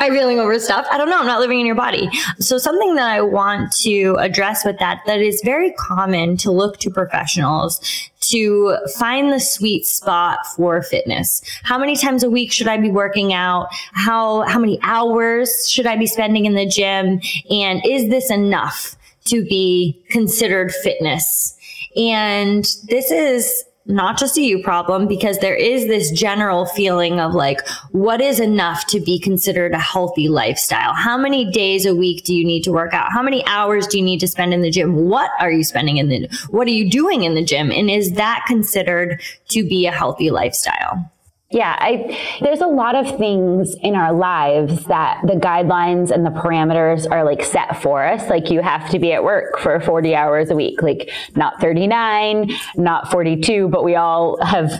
are 0.00 0.06
you 0.06 0.12
feeling 0.12 0.40
overstuffed? 0.40 0.88
I 0.90 0.98
don't 0.98 1.08
know. 1.08 1.18
I'm 1.18 1.26
not 1.26 1.40
living 1.40 1.60
in 1.60 1.66
your 1.66 1.76
body. 1.76 2.08
So 2.38 2.58
something 2.58 2.96
that 2.96 3.08
I 3.08 3.20
want 3.20 3.72
to 3.82 4.16
address 4.18 4.64
with 4.64 4.78
that, 4.78 5.00
that 5.06 5.20
is 5.20 5.40
very 5.44 5.72
common 5.72 6.36
to 6.38 6.50
look 6.50 6.78
to 6.78 6.90
professionals 6.90 7.80
to 8.20 8.76
find 8.98 9.32
the 9.32 9.40
sweet 9.40 9.86
spot 9.86 10.46
for 10.56 10.82
fitness. 10.82 11.42
How 11.62 11.78
many 11.78 11.96
times 11.96 12.22
a 12.22 12.30
week 12.30 12.52
should 12.52 12.68
I 12.68 12.76
be 12.76 12.90
working 12.90 13.32
out? 13.32 13.68
How, 13.92 14.42
how 14.42 14.58
many 14.58 14.78
hours 14.82 15.68
should 15.68 15.86
I 15.86 15.96
be 15.96 16.06
spending 16.06 16.46
in 16.46 16.54
the 16.54 16.66
gym? 16.66 17.20
And 17.50 17.84
is 17.86 18.08
this 18.08 18.30
enough 18.30 18.96
to 19.26 19.44
be 19.44 20.02
considered 20.10 20.72
fitness? 20.72 21.56
And 21.96 22.64
this 22.88 23.10
is 23.10 23.64
not 23.90 24.18
just 24.18 24.38
a 24.38 24.42
you 24.42 24.62
problem 24.62 25.06
because 25.06 25.38
there 25.38 25.54
is 25.54 25.86
this 25.86 26.10
general 26.10 26.66
feeling 26.66 27.20
of 27.20 27.34
like, 27.34 27.66
what 27.90 28.20
is 28.20 28.40
enough 28.40 28.86
to 28.86 29.00
be 29.00 29.18
considered 29.18 29.72
a 29.72 29.78
healthy 29.78 30.28
lifestyle? 30.28 30.94
How 30.94 31.18
many 31.18 31.50
days 31.50 31.84
a 31.84 31.94
week 31.94 32.24
do 32.24 32.34
you 32.34 32.44
need 32.44 32.62
to 32.64 32.72
work 32.72 32.94
out? 32.94 33.12
How 33.12 33.22
many 33.22 33.44
hours 33.46 33.86
do 33.86 33.98
you 33.98 34.04
need 34.04 34.20
to 34.20 34.28
spend 34.28 34.54
in 34.54 34.62
the 34.62 34.70
gym? 34.70 34.94
What 35.08 35.30
are 35.38 35.50
you 35.50 35.64
spending 35.64 35.96
in 35.96 36.08
the, 36.08 36.28
what 36.50 36.66
are 36.66 36.72
you 36.72 36.88
doing 36.88 37.24
in 37.24 37.34
the 37.34 37.44
gym? 37.44 37.70
And 37.70 37.90
is 37.90 38.12
that 38.12 38.44
considered 38.46 39.20
to 39.50 39.62
be 39.62 39.86
a 39.86 39.92
healthy 39.92 40.30
lifestyle? 40.30 41.10
Yeah, 41.52 41.76
I, 41.80 42.16
there's 42.42 42.60
a 42.60 42.68
lot 42.68 42.94
of 42.94 43.18
things 43.18 43.74
in 43.82 43.96
our 43.96 44.12
lives 44.12 44.84
that 44.84 45.20
the 45.26 45.32
guidelines 45.32 46.12
and 46.12 46.24
the 46.24 46.30
parameters 46.30 47.10
are 47.10 47.24
like 47.24 47.42
set 47.42 47.82
for 47.82 48.06
us. 48.06 48.30
Like 48.30 48.52
you 48.52 48.62
have 48.62 48.88
to 48.90 49.00
be 49.00 49.12
at 49.12 49.24
work 49.24 49.58
for 49.58 49.80
40 49.80 50.14
hours 50.14 50.50
a 50.50 50.54
week, 50.54 50.80
like 50.80 51.10
not 51.34 51.60
39, 51.60 52.52
not 52.76 53.10
42, 53.10 53.66
but 53.66 53.82
we 53.82 53.96
all 53.96 54.40
have 54.44 54.70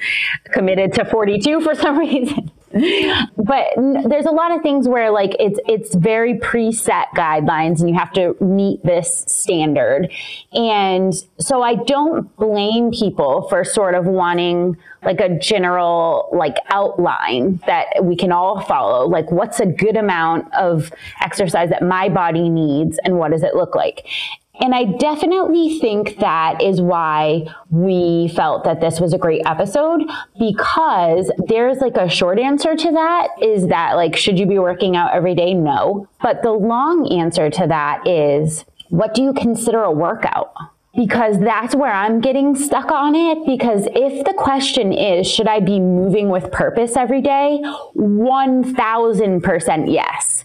committed 0.52 0.92
to 0.94 1.04
42 1.04 1.60
for 1.60 1.76
some 1.76 1.96
reason 2.00 2.50
but 3.36 3.66
there's 4.08 4.26
a 4.26 4.30
lot 4.30 4.52
of 4.52 4.62
things 4.62 4.88
where 4.88 5.10
like 5.10 5.34
it's 5.38 5.58
it's 5.66 5.94
very 5.94 6.34
preset 6.38 7.06
guidelines 7.16 7.80
and 7.80 7.88
you 7.88 7.94
have 7.94 8.12
to 8.12 8.36
meet 8.40 8.82
this 8.84 9.24
standard. 9.26 10.10
And 10.52 11.14
so 11.38 11.62
i 11.62 11.74
don't 11.74 12.34
blame 12.36 12.90
people 12.90 13.48
for 13.48 13.64
sort 13.64 13.94
of 13.94 14.06
wanting 14.06 14.76
like 15.04 15.20
a 15.20 15.38
general 15.38 16.28
like 16.32 16.56
outline 16.70 17.60
that 17.66 17.86
we 18.02 18.16
can 18.16 18.32
all 18.32 18.60
follow. 18.60 19.06
Like 19.06 19.30
what's 19.30 19.60
a 19.60 19.66
good 19.66 19.96
amount 19.96 20.52
of 20.54 20.92
exercise 21.22 21.70
that 21.70 21.82
my 21.82 22.08
body 22.08 22.48
needs 22.48 22.98
and 23.04 23.18
what 23.18 23.30
does 23.30 23.42
it 23.42 23.54
look 23.54 23.74
like 23.74 24.06
and 24.60 24.74
I 24.74 24.84
definitely 24.84 25.78
think 25.78 26.18
that 26.18 26.62
is 26.62 26.80
why 26.80 27.46
we 27.70 28.28
felt 28.34 28.64
that 28.64 28.80
this 28.80 29.00
was 29.00 29.12
a 29.12 29.18
great 29.18 29.42
episode 29.46 30.02
because 30.38 31.30
there's 31.46 31.78
like 31.78 31.96
a 31.96 32.08
short 32.08 32.38
answer 32.38 32.74
to 32.74 32.92
that 32.92 33.28
is 33.40 33.68
that 33.68 33.94
like, 33.94 34.16
should 34.16 34.38
you 34.38 34.46
be 34.46 34.58
working 34.58 34.96
out 34.96 35.14
every 35.14 35.34
day? 35.34 35.54
No. 35.54 36.08
But 36.22 36.42
the 36.42 36.52
long 36.52 37.12
answer 37.12 37.50
to 37.50 37.66
that 37.68 38.06
is, 38.06 38.64
what 38.88 39.14
do 39.14 39.22
you 39.22 39.32
consider 39.32 39.82
a 39.82 39.92
workout? 39.92 40.52
because 40.98 41.38
that's 41.38 41.74
where 41.76 41.92
I'm 41.92 42.20
getting 42.20 42.56
stuck 42.56 42.90
on 42.90 43.14
it. 43.14 43.46
Because 43.46 43.86
if 43.94 44.24
the 44.24 44.34
question 44.36 44.92
is, 44.92 45.30
should 45.30 45.46
I 45.46 45.60
be 45.60 45.78
moving 45.78 46.28
with 46.28 46.50
purpose 46.50 46.96
every 46.96 47.20
day? 47.20 47.62
1000% 47.94 49.92
yes. 49.92 50.44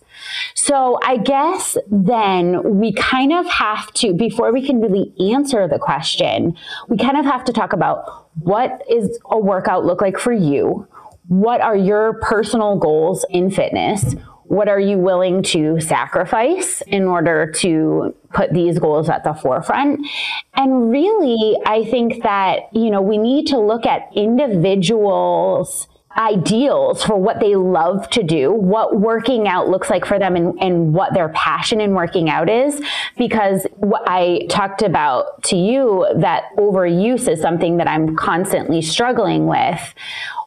So 0.53 0.99
I 1.03 1.17
guess 1.17 1.77
then 1.89 2.79
we 2.79 2.93
kind 2.93 3.33
of 3.33 3.45
have 3.47 3.91
to, 3.93 4.13
before 4.13 4.51
we 4.51 4.65
can 4.65 4.81
really 4.81 5.13
answer 5.33 5.67
the 5.67 5.79
question, 5.79 6.55
we 6.87 6.97
kind 6.97 7.17
of 7.17 7.25
have 7.25 7.43
to 7.45 7.53
talk 7.53 7.73
about 7.73 8.29
what 8.39 8.81
is 8.89 9.19
a 9.25 9.37
workout 9.37 9.85
look 9.85 10.01
like 10.01 10.17
for 10.17 10.33
you? 10.33 10.87
What 11.27 11.61
are 11.61 11.75
your 11.75 12.19
personal 12.21 12.77
goals 12.77 13.25
in 13.29 13.49
fitness? 13.51 14.15
What 14.45 14.67
are 14.67 14.79
you 14.79 14.97
willing 14.97 15.41
to 15.43 15.79
sacrifice 15.79 16.81
in 16.81 17.05
order 17.05 17.51
to 17.59 18.13
put 18.33 18.51
these 18.53 18.77
goals 18.77 19.09
at 19.09 19.23
the 19.23 19.33
forefront? 19.33 20.05
And 20.53 20.91
really, 20.91 21.57
I 21.65 21.85
think 21.85 22.23
that, 22.23 22.73
you 22.73 22.91
know, 22.91 23.01
we 23.01 23.17
need 23.17 23.47
to 23.47 23.57
look 23.57 23.85
at 23.85 24.09
individuals' 24.13 25.87
ideals 26.17 27.03
for 27.03 27.17
what 27.17 27.39
they 27.39 27.55
love 27.55 28.09
to 28.11 28.23
do, 28.23 28.51
what 28.51 28.99
working 28.99 29.47
out 29.47 29.69
looks 29.69 29.89
like 29.89 30.05
for 30.05 30.19
them 30.19 30.35
and, 30.35 30.61
and 30.61 30.93
what 30.93 31.13
their 31.13 31.29
passion 31.29 31.81
in 31.81 31.93
working 31.93 32.29
out 32.29 32.49
is. 32.49 32.81
Because 33.17 33.65
what 33.75 34.03
I 34.07 34.45
talked 34.49 34.81
about 34.81 35.43
to 35.43 35.55
you 35.55 36.07
that 36.15 36.45
overuse 36.57 37.27
is 37.27 37.41
something 37.41 37.77
that 37.77 37.87
I'm 37.87 38.15
constantly 38.15 38.81
struggling 38.81 39.47
with 39.47 39.93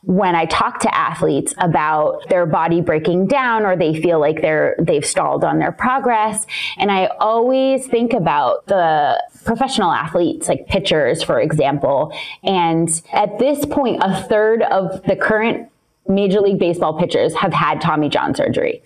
when 0.06 0.36
I 0.36 0.46
talk 0.46 0.78
to 0.80 0.94
athletes 0.96 1.52
about 1.58 2.28
their 2.28 2.46
body 2.46 2.80
breaking 2.80 3.26
down 3.26 3.66
or 3.66 3.76
they 3.76 4.00
feel 4.00 4.20
like 4.20 4.40
they're 4.40 4.76
they've 4.78 5.04
stalled 5.04 5.42
on 5.42 5.58
their 5.58 5.72
progress. 5.72 6.46
And 6.78 6.92
I 6.92 7.06
always 7.18 7.88
think 7.88 8.12
about 8.12 8.66
the 8.66 9.20
professional 9.44 9.90
athletes 9.90 10.48
like 10.48 10.68
pitchers 10.68 11.24
for 11.24 11.40
example. 11.40 12.16
And 12.44 12.88
at 13.12 13.40
this 13.40 13.66
point 13.66 14.00
a 14.00 14.22
third 14.22 14.62
of 14.62 15.02
the 15.02 15.16
current 15.16 15.70
Major 16.08 16.40
League 16.40 16.58
Baseball 16.58 16.98
pitchers 16.98 17.34
have 17.34 17.52
had 17.52 17.80
Tommy 17.80 18.08
John 18.08 18.34
surgery. 18.34 18.82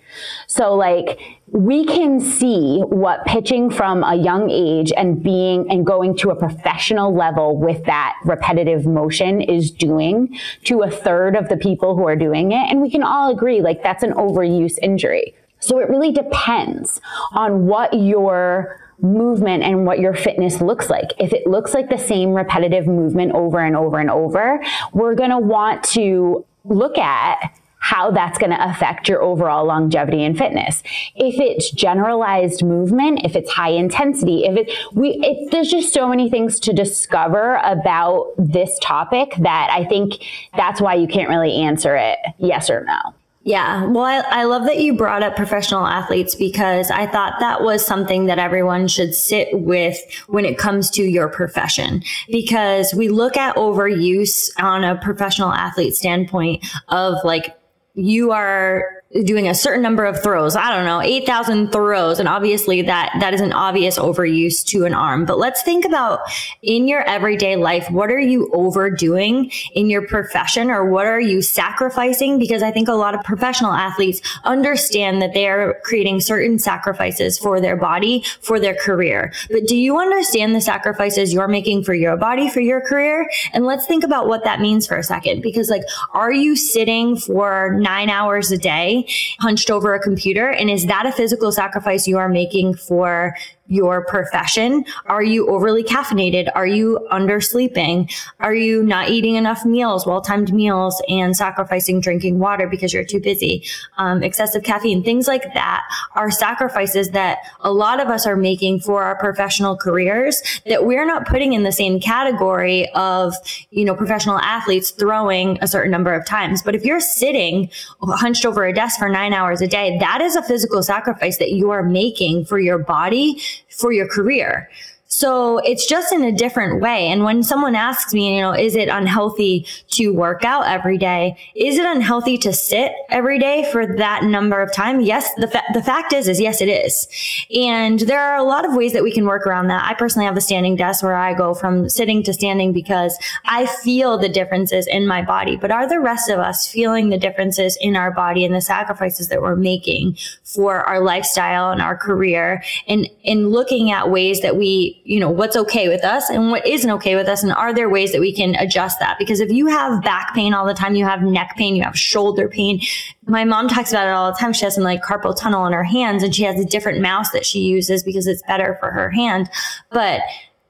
So, 0.47 0.75
like, 0.75 1.19
we 1.47 1.85
can 1.85 2.19
see 2.19 2.79
what 2.79 3.25
pitching 3.25 3.69
from 3.69 4.03
a 4.03 4.15
young 4.15 4.49
age 4.49 4.91
and 4.95 5.21
being 5.21 5.69
and 5.69 5.85
going 5.85 6.17
to 6.17 6.31
a 6.31 6.35
professional 6.35 7.13
level 7.13 7.57
with 7.57 7.83
that 7.85 8.15
repetitive 8.23 8.85
motion 8.85 9.41
is 9.41 9.71
doing 9.71 10.37
to 10.63 10.81
a 10.81 10.89
third 10.89 11.35
of 11.35 11.49
the 11.49 11.57
people 11.57 11.95
who 11.95 12.07
are 12.07 12.15
doing 12.15 12.51
it. 12.51 12.69
And 12.69 12.81
we 12.81 12.89
can 12.89 13.03
all 13.03 13.31
agree, 13.31 13.61
like, 13.61 13.83
that's 13.83 14.03
an 14.03 14.13
overuse 14.13 14.77
injury. 14.81 15.35
So, 15.59 15.79
it 15.79 15.89
really 15.89 16.11
depends 16.11 16.99
on 17.33 17.67
what 17.67 17.93
your 17.93 18.79
movement 19.01 19.63
and 19.63 19.85
what 19.85 19.99
your 19.99 20.13
fitness 20.13 20.61
looks 20.61 20.89
like. 20.89 21.11
If 21.17 21.33
it 21.33 21.47
looks 21.47 21.73
like 21.73 21.89
the 21.89 21.97
same 21.97 22.33
repetitive 22.33 22.87
movement 22.87 23.33
over 23.33 23.59
and 23.59 23.75
over 23.75 23.99
and 23.99 24.11
over, 24.11 24.63
we're 24.93 25.15
going 25.15 25.31
to 25.31 25.39
want 25.39 25.83
to 25.85 26.45
look 26.63 26.97
at 26.97 27.57
how 27.81 28.11
that's 28.11 28.37
going 28.37 28.51
to 28.51 28.69
affect 28.69 29.09
your 29.09 29.21
overall 29.23 29.65
longevity 29.65 30.23
and 30.23 30.37
fitness. 30.37 30.83
If 31.15 31.39
it's 31.39 31.71
generalized 31.71 32.63
movement, 32.63 33.21
if 33.23 33.35
it's 33.35 33.51
high 33.51 33.71
intensity, 33.71 34.45
if 34.45 34.55
it, 34.55 34.71
we, 34.93 35.19
it, 35.23 35.51
there's 35.51 35.69
just 35.69 35.91
so 35.91 36.07
many 36.07 36.29
things 36.29 36.59
to 36.61 36.73
discover 36.73 37.55
about 37.63 38.33
this 38.37 38.77
topic 38.83 39.33
that 39.39 39.69
I 39.71 39.83
think 39.85 40.23
that's 40.55 40.79
why 40.79 40.93
you 40.93 41.07
can't 41.07 41.27
really 41.27 41.55
answer 41.55 41.95
it 41.95 42.19
yes 42.37 42.69
or 42.69 42.85
no. 42.85 43.15
Yeah. 43.43 43.85
Well, 43.85 44.03
I, 44.03 44.19
I, 44.19 44.43
love 44.43 44.65
that 44.65 44.77
you 44.77 44.93
brought 44.93 45.23
up 45.23 45.35
professional 45.35 45.87
athletes 45.87 46.35
because 46.35 46.91
I 46.91 47.07
thought 47.07 47.39
that 47.39 47.63
was 47.63 47.83
something 47.83 48.27
that 48.27 48.37
everyone 48.37 48.87
should 48.87 49.15
sit 49.15 49.47
with 49.51 49.97
when 50.27 50.45
it 50.45 50.59
comes 50.59 50.91
to 50.91 51.03
your 51.03 51.27
profession. 51.27 52.03
Because 52.29 52.93
we 52.93 53.09
look 53.09 53.37
at 53.37 53.55
overuse 53.55 54.51
on 54.59 54.83
a 54.83 54.95
professional 54.95 55.51
athlete 55.51 55.95
standpoint 55.95 56.63
of 56.89 57.15
like, 57.23 57.57
you 57.95 58.31
are 58.31 59.00
doing 59.25 59.47
a 59.47 59.53
certain 59.53 59.81
number 59.81 60.05
of 60.05 60.21
throws. 60.23 60.55
I 60.55 60.73
don't 60.73 60.85
know, 60.85 61.01
8,000 61.01 61.71
throws. 61.71 62.19
And 62.19 62.29
obviously 62.29 62.81
that, 62.83 63.11
that 63.19 63.33
is 63.33 63.41
an 63.41 63.51
obvious 63.51 63.99
overuse 63.99 64.63
to 64.67 64.85
an 64.85 64.93
arm. 64.93 65.25
But 65.25 65.37
let's 65.37 65.61
think 65.63 65.85
about 65.85 66.19
in 66.61 66.87
your 66.87 67.01
everyday 67.01 67.57
life, 67.57 67.89
what 67.91 68.09
are 68.09 68.19
you 68.19 68.49
overdoing 68.53 69.51
in 69.73 69.89
your 69.89 70.07
profession 70.07 70.69
or 70.69 70.89
what 70.89 71.05
are 71.05 71.19
you 71.19 71.41
sacrificing? 71.41 72.39
Because 72.39 72.63
I 72.63 72.71
think 72.71 72.87
a 72.87 72.93
lot 72.93 73.13
of 73.13 73.21
professional 73.23 73.73
athletes 73.73 74.21
understand 74.45 75.21
that 75.21 75.33
they 75.33 75.47
are 75.47 75.79
creating 75.83 76.21
certain 76.21 76.57
sacrifices 76.57 77.37
for 77.37 77.59
their 77.59 77.75
body, 77.75 78.23
for 78.41 78.59
their 78.59 78.75
career. 78.75 79.33
But 79.49 79.67
do 79.67 79.75
you 79.75 79.99
understand 79.99 80.55
the 80.55 80.61
sacrifices 80.61 81.33
you're 81.33 81.47
making 81.47 81.83
for 81.83 81.93
your 81.93 82.15
body, 82.15 82.49
for 82.49 82.61
your 82.61 82.81
career? 82.81 83.29
And 83.53 83.65
let's 83.65 83.85
think 83.85 84.03
about 84.03 84.27
what 84.27 84.45
that 84.45 84.61
means 84.61 84.87
for 84.87 84.95
a 84.95 85.03
second. 85.03 85.41
Because 85.41 85.69
like, 85.69 85.83
are 86.13 86.31
you 86.31 86.55
sitting 86.55 87.17
for 87.17 87.77
nine 87.77 88.09
hours 88.09 88.51
a 88.51 88.57
day 88.57 89.00
hunched 89.39 89.69
over 89.69 89.93
a 89.93 89.99
computer? 89.99 90.49
And 90.49 90.69
is 90.69 90.85
that 90.87 91.05
a 91.05 91.11
physical 91.11 91.51
sacrifice 91.51 92.07
you 92.07 92.17
are 92.17 92.29
making 92.29 92.75
for 92.75 93.35
your 93.71 94.05
profession? 94.05 94.83
Are 95.05 95.23
you 95.23 95.47
overly 95.47 95.81
caffeinated? 95.81 96.49
Are 96.55 96.67
you 96.67 97.07
undersleeping? 97.09 98.13
Are 98.41 98.53
you 98.53 98.83
not 98.83 99.09
eating 99.09 99.35
enough 99.35 99.63
meals, 99.63 100.05
well 100.05 100.21
timed 100.21 100.53
meals, 100.53 101.01
and 101.07 101.35
sacrificing 101.35 102.01
drinking 102.01 102.37
water 102.37 102.67
because 102.67 102.93
you're 102.93 103.05
too 103.05 103.21
busy? 103.21 103.63
Um, 103.97 104.23
excessive 104.23 104.63
caffeine, 104.63 105.03
things 105.03 105.25
like 105.25 105.53
that 105.53 105.83
are 106.15 106.29
sacrifices 106.29 107.11
that 107.11 107.39
a 107.61 107.71
lot 107.71 108.01
of 108.01 108.09
us 108.09 108.27
are 108.27 108.35
making 108.35 108.81
for 108.81 109.03
our 109.03 109.17
professional 109.17 109.77
careers 109.77 110.41
that 110.65 110.85
we're 110.85 111.05
not 111.05 111.25
putting 111.25 111.53
in 111.53 111.63
the 111.63 111.71
same 111.71 112.01
category 112.01 112.89
of, 112.89 113.33
you 113.69 113.85
know, 113.85 113.95
professional 113.95 114.37
athletes 114.39 114.91
throwing 114.91 115.57
a 115.61 115.67
certain 115.67 115.91
number 115.91 116.13
of 116.13 116.25
times. 116.25 116.61
But 116.61 116.75
if 116.75 116.83
you're 116.83 116.99
sitting 116.99 117.69
hunched 118.01 118.45
over 118.45 118.65
a 118.65 118.73
desk 118.73 118.99
for 118.99 119.07
nine 119.07 119.31
hours 119.31 119.61
a 119.61 119.67
day, 119.67 119.97
that 119.99 120.19
is 120.19 120.35
a 120.35 120.43
physical 120.43 120.83
sacrifice 120.83 121.37
that 121.37 121.51
you 121.51 121.71
are 121.71 121.83
making 121.83 122.43
for 122.43 122.59
your 122.59 122.77
body 122.77 123.41
for 123.69 123.91
your 123.91 124.07
career. 124.07 124.69
So 125.13 125.57
it's 125.57 125.85
just 125.85 126.13
in 126.13 126.23
a 126.23 126.31
different 126.31 126.81
way. 126.81 127.07
And 127.07 127.25
when 127.25 127.43
someone 127.43 127.75
asks 127.75 128.13
me, 128.13 128.37
you 128.37 128.41
know, 128.41 128.53
is 128.53 128.77
it 128.77 128.87
unhealthy 128.87 129.67
to 129.89 130.13
work 130.13 130.45
out 130.45 130.65
every 130.67 130.97
day? 130.97 131.35
Is 131.53 131.77
it 131.77 131.85
unhealthy 131.85 132.37
to 132.37 132.53
sit 132.53 132.93
every 133.09 133.37
day 133.37 133.69
for 133.73 133.85
that 133.97 134.23
number 134.23 134.61
of 134.61 134.73
time? 134.73 135.01
Yes. 135.01 135.29
The, 135.35 135.49
fa- 135.49 135.65
the 135.73 135.83
fact 135.83 136.13
is, 136.13 136.29
is 136.29 136.39
yes, 136.39 136.61
it 136.61 136.69
is. 136.69 137.09
And 137.53 137.99
there 137.99 138.21
are 138.21 138.37
a 138.37 138.43
lot 138.43 138.63
of 138.63 138.73
ways 138.73 138.93
that 138.93 139.03
we 139.03 139.11
can 139.11 139.25
work 139.25 139.45
around 139.45 139.67
that. 139.67 139.83
I 139.83 139.95
personally 139.95 140.27
have 140.27 140.37
a 140.37 140.41
standing 140.41 140.77
desk 140.77 141.03
where 141.03 141.17
I 141.17 141.33
go 141.33 141.53
from 141.53 141.89
sitting 141.89 142.23
to 142.23 142.33
standing 142.33 142.71
because 142.71 143.17
I 143.43 143.65
feel 143.65 144.17
the 144.17 144.29
differences 144.29 144.87
in 144.87 145.05
my 145.05 145.21
body. 145.21 145.57
But 145.57 145.71
are 145.71 145.89
the 145.89 145.99
rest 145.99 146.29
of 146.29 146.39
us 146.39 146.69
feeling 146.69 147.09
the 147.09 147.17
differences 147.17 147.77
in 147.81 147.97
our 147.97 148.11
body 148.11 148.45
and 148.45 148.55
the 148.55 148.61
sacrifices 148.61 149.27
that 149.27 149.41
we're 149.41 149.57
making 149.57 150.15
for 150.45 150.83
our 150.83 151.01
lifestyle 151.01 151.71
and 151.71 151.81
our 151.81 151.97
career 151.97 152.63
and 152.87 153.09
in 153.23 153.49
looking 153.49 153.91
at 153.91 154.09
ways 154.09 154.41
that 154.41 154.55
we 154.55 155.00
you 155.03 155.19
know, 155.19 155.29
what's 155.29 155.55
okay 155.55 155.87
with 155.87 156.03
us 156.03 156.29
and 156.29 156.51
what 156.51 156.65
isn't 156.67 156.89
okay 156.89 157.15
with 157.15 157.27
us. 157.27 157.43
And 157.43 157.51
are 157.51 157.73
there 157.73 157.89
ways 157.89 158.11
that 158.11 158.21
we 158.21 158.33
can 158.33 158.55
adjust 158.55 158.99
that? 158.99 159.17
Because 159.17 159.39
if 159.39 159.51
you 159.51 159.67
have 159.67 160.01
back 160.03 160.33
pain 160.33 160.53
all 160.53 160.65
the 160.65 160.73
time, 160.73 160.95
you 160.95 161.05
have 161.05 161.21
neck 161.21 161.55
pain, 161.57 161.75
you 161.75 161.83
have 161.83 161.97
shoulder 161.97 162.47
pain. 162.47 162.81
My 163.25 163.43
mom 163.43 163.67
talks 163.67 163.91
about 163.91 164.07
it 164.07 164.11
all 164.11 164.31
the 164.31 164.37
time. 164.37 164.53
She 164.53 164.65
has 164.65 164.75
some 164.75 164.83
like 164.83 165.01
carpal 165.01 165.37
tunnel 165.37 165.65
in 165.65 165.73
her 165.73 165.83
hands 165.83 166.23
and 166.23 166.33
she 166.33 166.43
has 166.43 166.59
a 166.59 166.65
different 166.65 167.01
mouse 167.01 167.31
that 167.31 167.45
she 167.45 167.59
uses 167.59 168.03
because 168.03 168.27
it's 168.27 168.43
better 168.47 168.77
for 168.79 168.91
her 168.91 169.09
hand. 169.09 169.49
But 169.89 170.21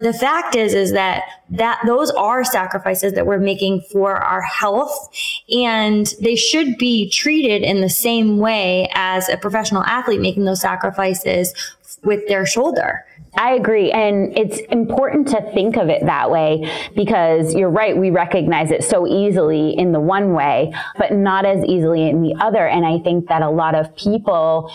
the 0.01 0.13
fact 0.13 0.55
is 0.55 0.73
is 0.73 0.91
that 0.91 1.23
that 1.51 1.79
those 1.85 2.09
are 2.11 2.43
sacrifices 2.43 3.13
that 3.13 3.27
we're 3.27 3.39
making 3.39 3.81
for 3.91 4.15
our 4.15 4.41
health 4.41 5.09
and 5.53 6.15
they 6.21 6.35
should 6.35 6.77
be 6.77 7.09
treated 7.09 7.61
in 7.61 7.81
the 7.81 7.89
same 7.89 8.37
way 8.39 8.89
as 8.95 9.29
a 9.29 9.37
professional 9.37 9.83
athlete 9.83 10.19
making 10.19 10.45
those 10.45 10.59
sacrifices 10.59 11.53
with 12.03 12.27
their 12.27 12.45
shoulder 12.45 13.05
I 13.37 13.53
agree. 13.53 13.91
And 13.91 14.37
it's 14.37 14.59
important 14.71 15.27
to 15.29 15.41
think 15.53 15.77
of 15.77 15.89
it 15.89 16.05
that 16.05 16.29
way 16.29 16.69
because 16.95 17.55
you're 17.55 17.69
right. 17.69 17.95
We 17.95 18.09
recognize 18.09 18.71
it 18.71 18.83
so 18.83 19.07
easily 19.07 19.77
in 19.77 19.93
the 19.93 19.99
one 19.99 20.33
way, 20.33 20.73
but 20.97 21.13
not 21.13 21.45
as 21.45 21.63
easily 21.65 22.09
in 22.09 22.21
the 22.21 22.35
other. 22.39 22.67
And 22.67 22.85
I 22.85 22.99
think 22.99 23.29
that 23.29 23.41
a 23.41 23.49
lot 23.49 23.73
of 23.73 23.95
people 23.95 24.71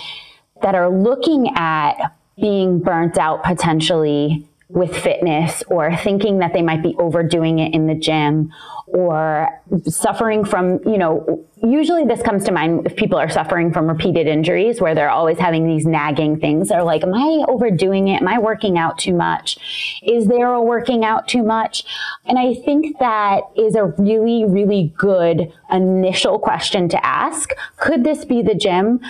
that 0.63 0.75
are 0.75 0.89
looking 0.89 1.51
at 1.55 2.13
being 2.41 2.79
burnt 2.81 3.19
out 3.19 3.43
potentially 3.45 4.49
with 4.69 4.97
fitness 4.97 5.63
or 5.69 5.97
thinking 5.97 6.39
that 6.39 6.53
they 6.53 6.63
might 6.63 6.83
be 6.83 6.95
overdoing 6.99 7.61
it 7.61 7.73
in 7.73 7.87
the 7.87 7.95
gym 7.95 8.53
or 8.89 9.49
suffering 9.85 10.45
from, 10.45 10.81
you 10.85 10.99
know, 10.99 11.47
usually 11.63 12.05
this 12.05 12.21
comes 12.23 12.45
to 12.45 12.53
mind 12.53 12.85
if 12.85 12.97
people 12.97 13.17
are 13.19 13.29
suffering 13.29 13.73
from 13.73 13.87
repeated 13.87 14.27
injuries 14.27 14.81
where 14.81 14.95
they're 14.95 15.11
always 15.11 15.39
having 15.39 15.67
these 15.67 15.87
nagging 15.87 16.41
things. 16.41 16.69
They're 16.69 16.83
like, 16.83 17.05
am 17.05 17.15
I 17.15 17.45
overdoing 17.49 18.09
it? 18.09 18.21
Am 18.21 18.29
I 18.29 18.39
working 18.39 18.77
out 18.77 18.99
too 18.99 19.15
much? 19.15 19.57
Is 20.03 20.27
there 20.27 20.53
a 20.53 20.61
working 20.61 21.05
out 21.05 21.29
too 21.29 21.45
much? 21.45 21.85
And 22.25 22.39
I 22.39 22.55
think 22.55 22.99
that 22.99 23.43
is 23.57 23.77
a 23.77 23.85
really, 23.85 24.45
really 24.45 24.93
good 24.97 25.53
initial 25.71 26.41
question 26.41 26.89
to 26.89 27.07
ask. 27.07 27.51
Could 27.77 28.03
this 28.03 28.25
be 28.25 28.43
the 28.43 28.55
gym? 28.55 29.01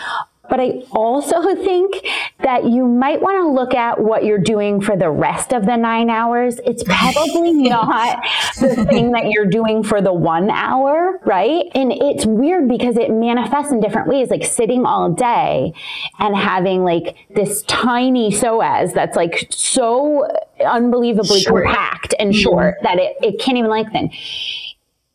But 0.49 0.61
I 0.61 0.83
also 0.91 1.55
think 1.65 2.07
that 2.41 2.65
you 2.65 2.87
might 2.87 3.21
want 3.21 3.43
to 3.43 3.49
look 3.49 3.75
at 3.75 4.01
what 4.01 4.25
you're 4.25 4.39
doing 4.39 4.81
for 4.81 4.97
the 4.97 5.11
rest 5.11 5.53
of 5.53 5.67
the 5.67 5.77
nine 5.77 6.11
hours. 6.11 6.61
It's 6.65 6.83
probably 6.85 7.53
not 7.69 8.25
the 8.61 8.87
thing 8.89 9.13
that 9.13 9.31
you're 9.31 9.47
doing 9.47 9.83
for 9.83 10.01
the 10.01 10.13
one 10.13 10.51
hour, 10.51 11.21
right? 11.25 11.65
And 11.75 11.93
it's 11.93 12.27
weird 12.27 12.69
because 12.69 12.97
it 12.97 13.11
manifests 13.11 13.73
in 13.73 13.81
different 13.81 14.09
ways, 14.09 14.31
like 14.31 14.45
sitting 14.45 14.85
all 14.85 15.11
day 15.11 15.73
and 16.19 16.37
having 16.37 16.85
like 16.85 17.17
this 17.35 17.63
tiny 17.63 18.31
psoas 18.31 18.93
that's 18.93 19.17
like 19.17 19.47
so 19.51 20.29
unbelievably 20.65 21.41
short. 21.41 21.65
compact 21.65 22.15
and 22.19 22.33
mm-hmm. 22.33 22.41
short 22.41 22.77
that 22.83 22.99
it, 22.99 23.17
it 23.23 23.41
can't 23.41 23.59
even 23.59 23.71
lengthen 23.71 24.11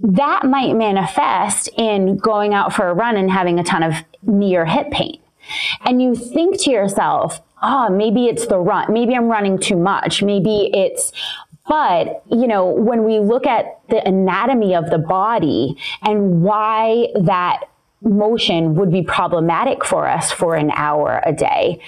that 0.03 0.43
might 0.45 0.73
manifest 0.73 1.69
in 1.77 2.17
going 2.17 2.53
out 2.53 2.73
for 2.73 2.89
a 2.89 2.93
run 2.93 3.17
and 3.17 3.29
having 3.29 3.59
a 3.59 3.63
ton 3.63 3.83
of 3.83 3.93
knee 4.23 4.55
or 4.55 4.65
hip 4.65 4.89
pain. 4.91 5.20
And 5.85 6.01
you 6.01 6.15
think 6.15 6.59
to 6.61 6.71
yourself, 6.71 7.41
oh, 7.61 7.89
maybe 7.89 8.27
it's 8.27 8.47
the 8.47 8.59
run. 8.59 8.91
Maybe 8.91 9.15
I'm 9.15 9.27
running 9.27 9.57
too 9.59 9.75
much. 9.77 10.23
Maybe 10.23 10.71
it's 10.73 11.11
But, 11.67 12.23
you 12.29 12.47
know, 12.47 12.65
when 12.65 13.03
we 13.05 13.19
look 13.19 13.45
at 13.45 13.79
the 13.89 14.05
anatomy 14.05 14.75
of 14.75 14.89
the 14.89 14.97
body 14.97 15.77
and 16.03 16.41
why 16.41 17.07
that 17.23 17.61
motion 18.01 18.75
would 18.75 18.91
be 18.91 19.03
problematic 19.03 19.85
for 19.85 20.07
us 20.07 20.31
for 20.31 20.55
an 20.55 20.71
hour 20.71 21.21
a 21.25 21.33
day, 21.33 21.79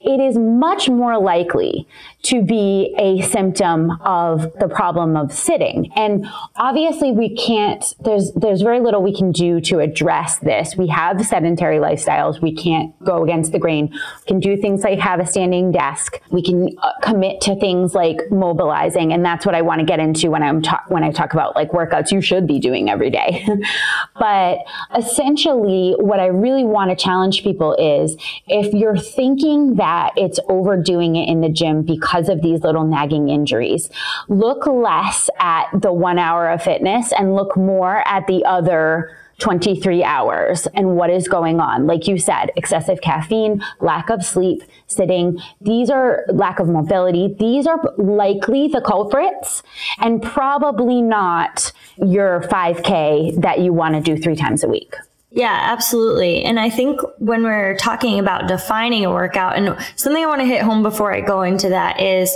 it 0.00 0.20
is 0.20 0.38
much 0.38 0.88
more 0.88 1.18
likely 1.18 1.86
to 2.22 2.42
be 2.42 2.94
a 2.98 3.20
symptom 3.22 3.90
of 4.02 4.52
the 4.58 4.68
problem 4.68 5.16
of 5.16 5.32
sitting. 5.32 5.92
And 5.96 6.26
obviously 6.56 7.12
we 7.12 7.34
can't, 7.34 7.84
there's, 8.00 8.32
there's 8.32 8.62
very 8.62 8.80
little 8.80 9.02
we 9.02 9.14
can 9.14 9.32
do 9.32 9.60
to 9.62 9.80
address 9.80 10.38
this. 10.38 10.76
We 10.76 10.86
have 10.88 11.24
sedentary 11.26 11.78
lifestyles. 11.78 12.40
We 12.40 12.54
can't 12.54 12.98
go 13.04 13.24
against 13.24 13.52
the 13.52 13.58
grain. 13.58 13.88
We 13.92 14.26
can 14.26 14.40
do 14.40 14.56
things 14.56 14.84
like 14.84 14.98
have 15.00 15.20
a 15.20 15.26
standing 15.26 15.72
desk. 15.72 16.20
We 16.30 16.42
can 16.42 16.76
uh, 16.80 16.92
commit 17.02 17.40
to 17.42 17.56
things 17.56 17.94
like 17.94 18.18
mobilizing. 18.30 19.12
And 19.12 19.24
that's 19.24 19.44
what 19.44 19.54
I 19.54 19.62
want 19.62 19.80
to 19.80 19.84
get 19.84 20.00
into 20.00 20.30
when 20.30 20.42
I'm 20.42 20.62
when 20.88 21.02
I 21.02 21.10
talk 21.10 21.32
about 21.32 21.56
like 21.56 21.70
workouts 21.70 22.12
you 22.12 22.20
should 22.20 22.46
be 22.46 22.58
doing 22.58 22.88
every 22.88 23.10
day. 23.10 23.46
but 24.18 24.58
essentially 24.96 25.57
what 25.98 26.20
I 26.20 26.26
really 26.26 26.64
want 26.64 26.90
to 26.90 26.96
challenge 26.96 27.42
people 27.42 27.74
is 27.74 28.16
if 28.46 28.72
you're 28.72 28.96
thinking 28.96 29.74
that 29.76 29.98
that 29.98 30.12
it's 30.16 30.38
overdoing 30.48 31.16
it 31.16 31.28
in 31.28 31.40
the 31.40 31.48
gym 31.48 31.82
because 31.82 32.28
of 32.28 32.42
these 32.42 32.60
little 32.60 32.84
nagging 32.84 33.30
injuries. 33.30 33.88
Look 34.28 34.66
less 34.66 35.30
at 35.40 35.66
the 35.72 35.92
one 35.92 36.18
hour 36.18 36.50
of 36.50 36.62
fitness 36.62 37.12
and 37.12 37.34
look 37.34 37.56
more 37.56 38.06
at 38.06 38.26
the 38.26 38.44
other 38.44 39.16
23 39.38 40.04
hours 40.04 40.66
and 40.74 40.96
what 40.96 41.08
is 41.08 41.26
going 41.26 41.58
on. 41.58 41.86
Like 41.86 42.06
you 42.06 42.18
said, 42.18 42.50
excessive 42.54 43.00
caffeine, 43.00 43.62
lack 43.80 44.10
of 44.10 44.24
sleep, 44.24 44.62
sitting. 44.88 45.40
These 45.60 45.90
are 45.90 46.24
lack 46.28 46.58
of 46.58 46.68
mobility. 46.68 47.34
These 47.38 47.66
are 47.66 47.80
likely 47.96 48.68
the 48.68 48.80
culprits 48.80 49.62
and 50.00 50.22
probably 50.22 51.00
not 51.00 51.72
your 51.96 52.42
5K 52.42 53.40
that 53.40 53.60
you 53.60 53.72
want 53.72 53.94
to 53.94 54.00
do 54.00 54.20
three 54.20 54.36
times 54.36 54.64
a 54.64 54.68
week. 54.68 54.94
Yeah, 55.30 55.58
absolutely. 55.60 56.42
And 56.44 56.58
I 56.58 56.70
think 56.70 57.00
when 57.18 57.42
we're 57.42 57.76
talking 57.76 58.18
about 58.18 58.48
defining 58.48 59.04
a 59.04 59.10
workout, 59.10 59.56
and 59.56 59.76
something 59.96 60.22
I 60.22 60.26
want 60.26 60.40
to 60.40 60.46
hit 60.46 60.62
home 60.62 60.82
before 60.82 61.12
I 61.12 61.20
go 61.20 61.42
into 61.42 61.68
that 61.68 62.00
is 62.00 62.34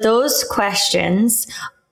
those 0.00 0.44
questions 0.44 1.46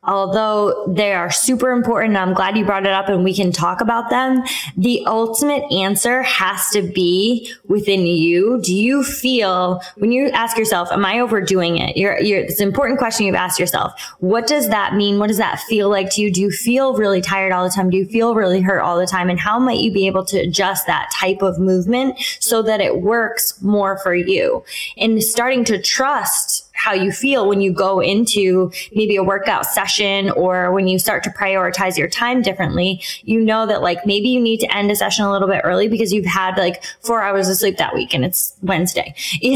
although 0.05 0.87
they 0.89 1.13
are 1.13 1.31
super 1.31 1.71
important, 1.71 2.17
I'm 2.17 2.35
glad 2.35 2.57
you 2.57 2.65
brought 2.65 2.87
it 2.87 2.93
up 2.93 3.09
and 3.09 3.23
we 3.23 3.35
can 3.35 3.53
talk 3.53 3.81
about 3.81 4.11
them. 4.11 4.43
The 4.77 5.05
ultimate 5.07 5.63
answer 5.73 6.23
has 6.23 6.71
to 6.71 6.83
be 6.83 7.53
within 7.69 8.07
you. 8.07 8.61
Do 8.63 8.75
you 8.75 9.05
feel 9.05 9.81
when 9.97 10.11
you 10.11 10.29
ask 10.31 10.59
yourself, 10.59 10.91
am 10.91 11.05
I 11.05 11.21
overdoing 11.21 11.79
it? 11.79 11.97
You're, 11.97 12.21
you're, 12.21 12.41
it's 12.41 12.61
an 12.61 12.67
important 12.67 12.99
question 12.99 13.27
you've 13.27 13.37
asked 13.37 13.61
yourself. 13.61 13.93
What 14.19 14.49
does 14.49 14.69
that 14.71 14.95
mean? 14.95 15.19
What 15.19 15.29
does 15.29 15.39
that 15.39 15.61
feel 15.61 15.89
like 15.89 16.11
to 16.13 16.23
you? 16.23 16.33
Do 16.33 16.41
you 16.41 16.51
feel 16.51 16.97
really 16.97 17.21
tired 17.21 17.53
all 17.53 17.63
the 17.63 17.71
time? 17.71 17.89
Do 17.89 17.97
you 17.97 18.07
feel 18.07 18.35
really 18.35 18.61
hurt 18.61 18.81
all 18.81 18.99
the 18.99 19.07
time? 19.07 19.31
And 19.31 19.39
how 19.39 19.61
might 19.61 19.81
you 19.81 19.93
be 19.93 20.09
able 20.09 20.25
to 20.27 20.39
adjust 20.39 20.87
that 20.87 21.13
type 21.15 21.43
of 21.43 21.61
movement 21.61 22.19
so 22.41 22.61
that 22.63 22.81
it 22.81 23.03
works 23.03 23.61
more 23.63 23.99
for 23.99 24.15
you? 24.15 24.65
And 24.97 25.23
starting 25.23 25.65
to 25.67 25.81
trust 25.81 26.69
how 26.83 26.93
you 26.93 27.13
feel 27.13 27.49
when 27.49 27.61
you 27.61 27.73
go 27.73 28.01
into 28.01 28.73
maybe 28.93 29.15
a 29.15 29.23
workout 29.23 29.65
session 29.65 30.31
or 30.31 30.73
when 30.73 30.89
you 30.89 30.99
start 30.99 31.23
to 31.23 31.31
prioritize 31.31 31.97
your 31.97 32.09
time 32.09 32.43
differently, 32.43 33.01
you 33.23 33.41
know 33.41 33.67
that 33.67 33.83
like 33.83 34.05
maybe 34.05 34.29
you 34.29 34.41
need 34.41 34.59
to 34.59 34.77
end 34.77 34.91
a 34.91 34.97
session 34.97 35.25
a 35.25 35.31
little 35.31 35.47
bit 35.47 35.61
early 35.63 35.87
because 35.87 36.13
you've 36.13 36.27
had 36.27 36.57
like 36.57 36.83
four 37.01 37.23
hours 37.23 37.49
of 37.49 37.57
sleep 37.57 37.77
that 37.77 37.95
week 37.95 38.13
and 38.13 38.25
it's 38.25 38.57
Wednesday. 38.63 39.15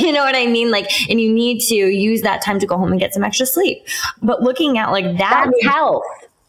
You 0.00 0.12
know, 0.12 0.24
what 0.24 0.36
I 0.36 0.46
mean? 0.46 0.70
Like, 0.70 0.88
and 1.10 1.20
you 1.20 1.32
need 1.32 1.60
to 1.62 1.74
use 1.74 2.22
that 2.22 2.42
time 2.42 2.58
to 2.60 2.66
go 2.66 2.76
home 2.76 2.92
and 2.92 3.00
get 3.00 3.12
some 3.12 3.24
extra 3.24 3.46
sleep. 3.46 3.84
But 4.22 4.42
looking 4.42 4.78
at 4.78 4.90
like 4.90 5.18
that, 5.18 5.50
health. 5.62 6.02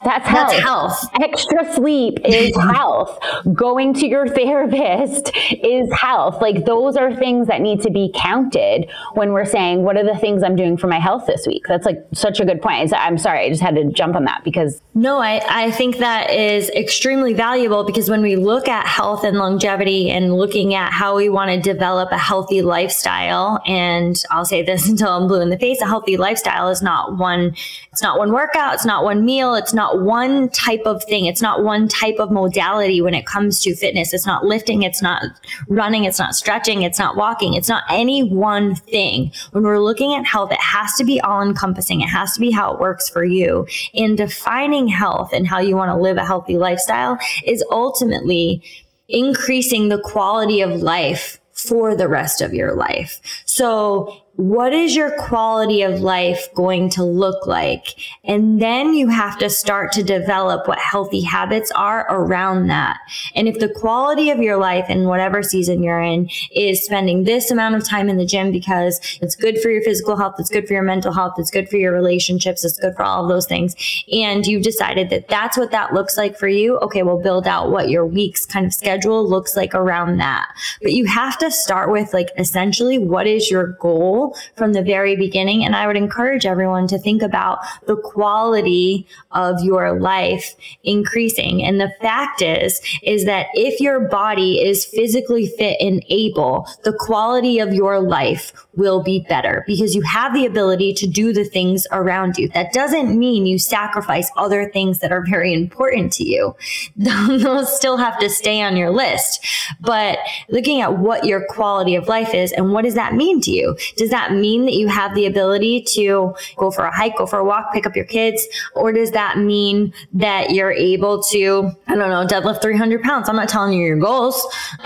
That's 0.04 0.28
health. 0.28 0.50
That's 0.50 0.64
health. 0.64 1.10
Extra 1.22 1.74
sleep 1.74 2.20
is 2.26 2.56
health. 2.56 3.20
Going 3.54 3.94
to 3.96 4.08
your 4.08 4.28
therapist 4.28 5.32
is 5.52 5.92
health. 5.94 6.42
Like 6.42 6.66
those 6.66 6.96
are 6.98 7.16
things 7.16 7.48
that 7.48 7.62
need 7.62 7.82
to 7.82 7.92
be 7.92 8.12
counted 8.16 8.90
when 9.14 9.32
we're 9.32 9.46
saying, 9.46 9.84
what 9.84 9.98
are 9.98 10.04
the 10.04 10.18
things 10.18 10.44
I'm 10.44 10.56
doing 10.56 10.78
for 10.78 10.88
my 10.88 11.00
health 11.00 11.28
this 11.28 11.46
week? 11.46 11.66
That's 11.68 11.86
like 11.86 12.00
such 12.14 12.40
a 12.40 12.46
good 12.46 12.62
point. 12.62 12.94
I'm 12.94 13.18
sorry. 13.18 13.46
I 13.46 13.50
just 13.50 13.62
had 13.62 13.76
to 13.76 13.92
jump 13.92 14.16
on 14.16 14.26
that 14.26 14.44
because. 14.44 14.82
No, 14.94 15.20
I, 15.20 15.42
I 15.48 15.72
think 15.72 15.98
that 15.98 16.32
is 16.32 16.70
extremely 16.70 17.34
valuable 17.34 17.84
because 17.84 18.10
when 18.10 18.22
we 18.22 18.36
look 18.36 18.68
at 18.68 18.88
health 18.88 19.24
and 19.24 19.38
longevity 19.38 20.10
and 20.10 20.34
looking 20.36 20.74
at 20.74 20.92
how 20.92 21.16
we 21.16 21.30
want 21.30 21.52
to 21.52 21.62
develop 21.62 22.12
a 22.12 22.18
healthy 22.18 22.62
lifestyle, 22.62 23.62
and 23.66 24.22
I'll 24.32 24.46
say 24.46 24.64
this 24.64 24.88
until 24.90 25.10
I'm 25.10 25.28
blue 25.28 25.42
in 25.42 25.50
the 25.50 25.60
face, 25.60 25.82
a 25.82 25.86
healthy 25.86 26.18
lifestyle 26.18 26.70
is 26.70 26.82
not 26.82 27.18
one, 27.18 27.56
it's 27.92 28.02
not 28.02 28.18
one 28.18 28.32
workout. 28.32 28.74
It's 28.74 28.86
not 28.86 29.04
one 29.04 29.26
meal. 29.26 29.54
It's 29.54 29.74
not 29.74 30.02
one 30.02 30.48
type 30.50 30.84
of 30.86 31.04
thing. 31.04 31.26
It's 31.26 31.42
not 31.42 31.62
one 31.62 31.90
type 31.90 32.20
of 32.20 32.32
modality 32.32 33.02
when 33.02 33.14
it 33.14 33.26
comes 33.26 33.60
to 33.62 33.76
fitness. 33.76 34.14
It's 34.14 34.26
not 34.26 34.46
lifting. 34.46 34.84
It's 34.84 35.02
not 35.02 35.24
running. 35.68 36.06
It's 36.06 36.18
not 36.18 36.34
stretching. 36.34 36.84
It's 36.84 36.98
not 36.98 37.18
walking. 37.18 37.54
It's 37.54 37.68
not 37.68 37.84
any 37.90 38.24
one 38.24 38.76
thing. 38.76 39.34
When 39.52 39.66
we're 39.66 39.82
looking 39.82 40.16
at 40.16 40.26
health, 40.26 40.54
it 40.54 40.62
has 40.62 40.96
to 40.96 41.04
be 41.04 41.20
all 41.20 41.42
encompassing. 41.42 42.00
It 42.00 42.08
has 42.08 42.34
to 42.36 42.40
be 42.40 42.50
how 42.50 42.74
it 42.74 42.80
works 42.80 43.10
for 43.10 43.26
you. 43.26 43.68
In 43.92 44.16
defining 44.16 44.88
health 44.88 45.34
and 45.34 45.46
how 45.46 45.60
you 45.60 45.76
want 45.76 45.92
to 45.92 45.98
live 45.98 46.16
a 46.16 46.24
healthy 46.26 46.58
lifestyle 46.58 47.20
is 47.46 47.62
ultimately 47.72 48.64
increasing 49.10 49.90
the 49.90 50.00
quality 50.00 50.62
of 50.62 50.82
life 50.82 51.42
for 51.52 51.94
the 51.94 52.08
rest 52.08 52.40
of 52.42 52.54
your 52.54 52.74
life. 52.74 53.20
So 53.46 54.16
what 54.36 54.74
is 54.74 54.96
your 54.96 55.16
quality 55.18 55.82
of 55.82 56.00
life 56.00 56.48
going 56.56 56.90
to 56.90 57.04
look 57.04 57.46
like? 57.46 57.96
And 58.24 58.62
then 58.62 58.94
you 58.94 59.10
have 59.10 59.38
to 59.40 59.50
start 59.50 59.92
to 59.94 60.04
develop 60.04 60.68
what 60.68 60.80
healthy 60.80 61.22
habits 61.22 61.70
are 61.72 62.08
around 62.10 62.68
that. 62.68 62.98
And 63.36 63.48
if 63.48 63.60
the 63.60 63.70
quality 63.70 64.30
of 64.30 64.40
your 64.40 64.58
life 64.58 64.90
in 64.90 65.04
whatever 65.04 65.44
season 65.44 65.84
you're 65.84 66.02
in 66.02 66.30
is 66.56 66.84
spending 66.84 67.26
this 67.26 67.52
amount 67.52 67.76
of 67.76 67.84
time 67.84 68.10
in 68.10 68.18
the 68.18 68.26
gym 68.26 68.52
because 68.52 69.00
it's 69.22 69.36
good 69.36 69.60
for 69.60 69.70
your 69.70 69.84
physical 69.84 70.16
health, 70.16 70.36
it's 70.40 70.50
good 70.50 70.66
for 70.66 70.74
your 70.74 70.84
mental 70.84 71.12
health, 71.12 71.34
it's 71.38 71.52
good 71.52 71.68
for 71.68 71.78
your 71.78 71.94
relationships, 71.94 72.64
it's 72.64 72.80
good 72.80 72.96
for 72.96 73.04
all 73.04 73.24
of 73.24 73.30
those 73.30 73.48
things. 73.48 73.76
And 74.12 74.48
you've 74.48 74.64
decided 74.64 75.10
that 75.10 75.28
that's 75.28 75.58
what 75.58 75.72
that 75.72 75.94
looks 75.94 76.18
like 76.18 76.38
for 76.38 76.48
you. 76.48 76.78
Okay, 76.80 77.04
we'll 77.04 77.22
build 77.22 77.48
out 77.48 77.70
what 77.70 77.90
your 77.90 78.06
week's 78.06 78.46
kind 78.46 78.66
of 78.66 78.74
schedule 78.74 79.28
looks 79.28 79.58
like 79.58 79.76
around 79.76 80.18
that. 80.18 80.48
But 80.82 80.94
you 80.94 81.06
have 81.06 81.38
to 81.40 81.52
start 81.52 81.92
with 81.92 82.14
like 82.14 82.30
essentially 82.38 82.98
what 82.98 83.28
is 83.28 83.52
your 83.52 83.74
goal 84.22 84.38
from 84.56 84.74
the 84.74 84.82
very 84.82 85.16
beginning. 85.16 85.64
And 85.66 85.76
I 85.76 85.88
would 85.88 85.98
encourage 85.98 86.46
everyone 86.46 86.88
to 86.88 86.98
think 86.98 87.22
about 87.22 87.60
the 87.86 87.96
quality 87.96 89.08
of 89.32 89.62
your 89.64 90.00
life 90.00 90.56
increasing. 90.84 91.64
And 91.64 91.80
the 91.80 91.94
fact 92.02 92.42
is, 92.42 92.82
is 93.04 93.26
that 93.26 93.48
if 93.54 93.80
your 93.80 94.00
body 94.00 94.62
is 94.62 94.86
physically 94.86 95.48
fit 95.48 95.78
and 95.80 96.04
able, 96.10 96.68
the 96.84 96.94
quality 96.94 97.60
of 97.60 97.74
your 97.74 98.00
life 98.00 98.54
will 98.76 99.04
be 99.04 99.26
better 99.28 99.64
because 99.68 99.96
you 99.96 100.02
have 100.02 100.34
the 100.34 100.46
ability 100.46 100.94
to 100.94 101.08
do 101.08 101.34
the 101.34 101.44
things 101.44 101.86
around 101.92 102.38
you. 102.38 102.48
That 102.50 102.74
doesn't 102.74 103.18
mean 103.18 103.46
you 103.46 103.60
sacrifice 103.60 104.32
other 104.38 104.70
things 104.72 105.00
that 105.00 105.12
are 105.12 105.26
very 105.28 105.54
important 105.54 106.14
to 106.14 106.24
you. 106.24 106.56
Those 106.96 107.76
still 107.76 107.98
have 107.98 108.20
to 108.20 108.30
stay 108.30 108.62
on 108.62 108.78
your 108.78 108.90
list. 108.90 109.46
But 109.80 110.20
looking 110.50 110.82
at 110.82 110.98
what 110.98 111.26
your 111.26 111.46
quality 111.48 111.96
of 111.96 112.08
life 112.08 112.34
is 112.34 112.52
and 112.52 112.72
what 112.72 112.84
does 112.84 112.96
that 112.96 113.16
mean 113.16 113.42
to 113.42 113.52
you? 113.52 113.78
Does 113.98 114.11
that 114.12 114.32
mean 114.32 114.66
that 114.66 114.74
you 114.74 114.88
have 114.88 115.14
the 115.16 115.26
ability 115.26 115.82
to 115.96 116.34
go 116.56 116.72
for 116.72 116.86
a 116.86 116.96
hike, 116.96 117.18
go 117.18 117.26
for 117.26 117.40
a 117.40 117.44
walk, 117.44 117.74
pick 117.74 117.86
up 117.86 117.96
your 117.96 118.06
kids? 118.06 118.48
Or 118.76 118.94
does 118.94 119.12
that 119.12 119.38
mean 119.38 119.94
that 120.14 120.52
you're 120.52 120.72
able 120.72 121.22
to, 121.32 121.72
I 121.88 121.96
don't 121.96 122.10
know, 122.10 122.26
deadlift 122.26 122.62
300 122.62 123.02
pounds? 123.02 123.28
I'm 123.28 123.36
not 123.36 123.50
telling 123.50 123.74
you 123.74 123.86
your 123.86 123.98
goals. 123.98 124.42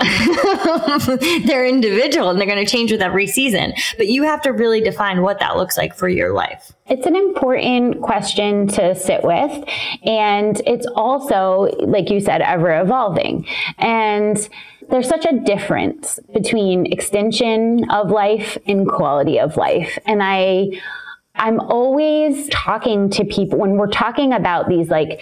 they're 1.44 1.66
individual 1.66 2.30
and 2.30 2.40
they're 2.40 2.46
going 2.46 2.64
to 2.64 2.70
change 2.70 2.90
with 2.90 3.02
every 3.02 3.26
season 3.26 3.72
but 3.96 4.08
you 4.08 4.22
have 4.22 4.42
to 4.42 4.52
really 4.52 4.80
define 4.80 5.22
what 5.22 5.38
that 5.40 5.56
looks 5.56 5.76
like 5.76 5.94
for 5.94 6.08
your 6.08 6.32
life. 6.32 6.72
It's 6.86 7.06
an 7.06 7.16
important 7.16 8.00
question 8.02 8.68
to 8.68 8.94
sit 8.94 9.24
with. 9.24 9.68
And 10.04 10.60
it's 10.66 10.86
also, 10.94 11.68
like 11.80 12.10
you 12.10 12.20
said, 12.20 12.42
ever 12.42 12.80
evolving. 12.80 13.46
And 13.78 14.48
there's 14.90 15.08
such 15.08 15.26
a 15.26 15.38
difference 15.40 16.18
between 16.32 16.86
extension 16.86 17.88
of 17.90 18.10
life 18.10 18.56
and 18.66 18.88
quality 18.88 19.38
of 19.38 19.56
life. 19.56 19.98
And 20.06 20.22
I, 20.22 20.80
I'm 21.34 21.60
always 21.60 22.48
talking 22.50 23.10
to 23.10 23.24
people 23.24 23.58
when 23.58 23.72
we're 23.72 23.90
talking 23.90 24.32
about 24.32 24.68
these 24.68 24.88
like 24.88 25.20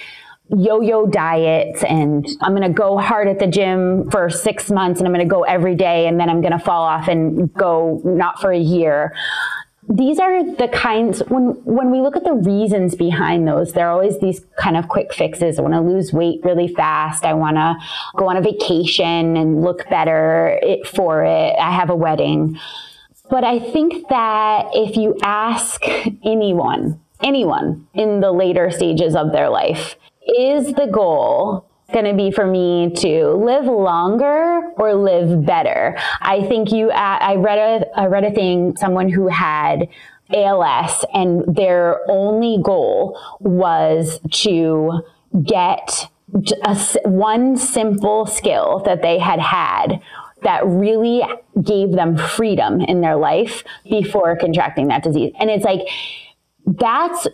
yo-yo 0.50 1.06
diets 1.06 1.82
and 1.84 2.26
I'm 2.42 2.54
going 2.54 2.68
to 2.68 2.74
go 2.74 2.98
hard 2.98 3.28
at 3.28 3.38
the 3.38 3.46
gym 3.46 4.10
for 4.10 4.28
6 4.28 4.70
months 4.70 5.00
and 5.00 5.08
I'm 5.08 5.14
going 5.14 5.26
to 5.26 5.32
go 5.32 5.42
every 5.44 5.74
day 5.74 6.06
and 6.06 6.20
then 6.20 6.28
I'm 6.28 6.42
going 6.42 6.52
to 6.52 6.58
fall 6.58 6.84
off 6.84 7.08
and 7.08 7.52
go 7.54 8.02
not 8.04 8.40
for 8.40 8.52
a 8.52 8.58
year. 8.58 9.14
These 9.88 10.18
are 10.18 10.42
the 10.42 10.68
kinds 10.68 11.20
when 11.28 11.50
when 11.64 11.90
we 11.90 12.00
look 12.00 12.16
at 12.16 12.24
the 12.24 12.32
reasons 12.32 12.94
behind 12.94 13.46
those, 13.46 13.72
there 13.72 13.86
are 13.86 13.92
always 13.92 14.18
these 14.18 14.40
kind 14.56 14.76
of 14.76 14.88
quick 14.88 15.12
fixes. 15.12 15.58
I 15.58 15.62
want 15.62 15.74
to 15.74 15.80
lose 15.80 16.12
weight 16.12 16.40
really 16.42 16.68
fast. 16.68 17.24
I 17.24 17.34
want 17.34 17.56
to 17.56 17.76
go 18.16 18.28
on 18.28 18.36
a 18.36 18.40
vacation 18.40 19.36
and 19.36 19.62
look 19.62 19.88
better 19.90 20.58
for 20.86 21.24
it. 21.24 21.54
I 21.58 21.70
have 21.70 21.90
a 21.90 21.96
wedding. 21.96 22.58
But 23.30 23.44
I 23.44 23.58
think 23.58 24.08
that 24.08 24.66
if 24.72 24.96
you 24.96 25.18
ask 25.22 25.82
anyone 26.24 27.00
anyone 27.22 27.86
in 27.94 28.20
the 28.20 28.32
later 28.32 28.70
stages 28.70 29.14
of 29.14 29.32
their 29.32 29.48
life, 29.48 29.96
is 30.26 30.72
the 30.74 30.86
goal 30.86 31.66
going 31.94 32.04
to 32.04 32.14
be 32.14 32.30
for 32.30 32.46
me 32.46 32.90
to 32.96 33.28
live 33.30 33.64
longer 33.64 34.72
or 34.76 34.94
live 34.94 35.46
better? 35.46 35.96
I 36.20 36.42
think 36.42 36.72
you, 36.72 36.90
I 36.90 37.36
read 37.36 37.58
a, 37.58 37.98
I 37.98 38.06
read 38.06 38.24
a 38.24 38.32
thing, 38.32 38.76
someone 38.76 39.08
who 39.08 39.28
had 39.28 39.88
ALS 40.34 41.04
and 41.14 41.56
their 41.56 42.00
only 42.10 42.58
goal 42.62 43.18
was 43.40 44.20
to 44.30 45.02
get 45.42 46.10
a, 46.64 46.78
one 47.04 47.56
simple 47.56 48.26
skill 48.26 48.82
that 48.84 49.02
they 49.02 49.18
had 49.18 49.38
had 49.38 50.00
that 50.42 50.66
really 50.66 51.22
gave 51.62 51.92
them 51.92 52.16
freedom 52.16 52.80
in 52.80 53.00
their 53.00 53.16
life 53.16 53.64
before 53.88 54.36
contracting 54.36 54.88
that 54.88 55.02
disease. 55.02 55.32
And 55.38 55.48
it's 55.48 55.64
like, 55.64 55.80
that's 56.66 57.26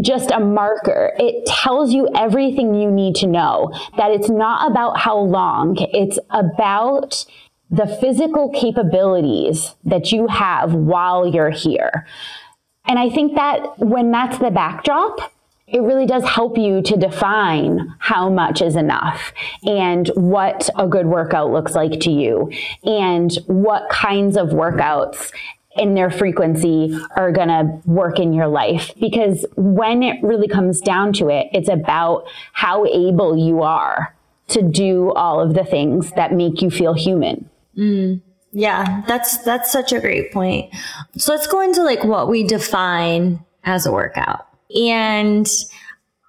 just 0.00 0.30
a 0.30 0.40
marker. 0.40 1.12
It 1.18 1.46
tells 1.46 1.92
you 1.92 2.08
everything 2.16 2.74
you 2.74 2.90
need 2.90 3.14
to 3.16 3.26
know 3.26 3.72
that 3.96 4.10
it's 4.10 4.30
not 4.30 4.70
about 4.70 4.98
how 4.98 5.18
long, 5.18 5.76
it's 5.78 6.18
about 6.30 7.24
the 7.70 7.86
physical 7.86 8.50
capabilities 8.50 9.74
that 9.84 10.12
you 10.12 10.26
have 10.28 10.74
while 10.74 11.26
you're 11.26 11.50
here. 11.50 12.06
And 12.86 12.98
I 12.98 13.08
think 13.08 13.34
that 13.34 13.78
when 13.78 14.10
that's 14.10 14.38
the 14.38 14.50
backdrop, 14.50 15.32
it 15.66 15.80
really 15.80 16.04
does 16.04 16.24
help 16.24 16.58
you 16.58 16.82
to 16.82 16.96
define 16.96 17.94
how 17.98 18.28
much 18.28 18.60
is 18.60 18.76
enough 18.76 19.32
and 19.64 20.08
what 20.08 20.68
a 20.76 20.86
good 20.86 21.06
workout 21.06 21.50
looks 21.50 21.74
like 21.74 21.98
to 22.00 22.10
you 22.10 22.52
and 22.84 23.32
what 23.46 23.88
kinds 23.88 24.36
of 24.36 24.48
workouts 24.48 25.32
in 25.76 25.94
their 25.94 26.10
frequency 26.10 26.98
are 27.16 27.32
going 27.32 27.48
to 27.48 27.80
work 27.86 28.18
in 28.18 28.32
your 28.32 28.48
life. 28.48 28.92
Because 29.00 29.46
when 29.56 30.02
it 30.02 30.22
really 30.22 30.48
comes 30.48 30.80
down 30.80 31.12
to 31.14 31.28
it 31.28 31.48
it's 31.52 31.68
about 31.68 32.26
how 32.52 32.84
able 32.86 33.36
you 33.36 33.62
are 33.62 34.14
to 34.48 34.62
do 34.62 35.12
all 35.12 35.40
of 35.40 35.54
the 35.54 35.64
things 35.64 36.10
that 36.12 36.32
make 36.32 36.62
you 36.62 36.70
feel 36.70 36.94
human. 36.94 37.48
Mm. 37.76 38.20
yeah 38.52 39.02
that's 39.06 39.38
that's 39.44 39.72
such 39.72 39.92
a 39.92 40.00
great 40.00 40.30
point. 40.30 40.74
So 41.16 41.32
let's 41.32 41.46
go 41.46 41.60
into 41.62 41.82
like 41.82 42.04
what 42.04 42.28
we 42.28 42.44
define 42.44 43.42
as 43.64 43.86
a 43.86 43.92
workout. 43.92 44.46
And 44.76 45.48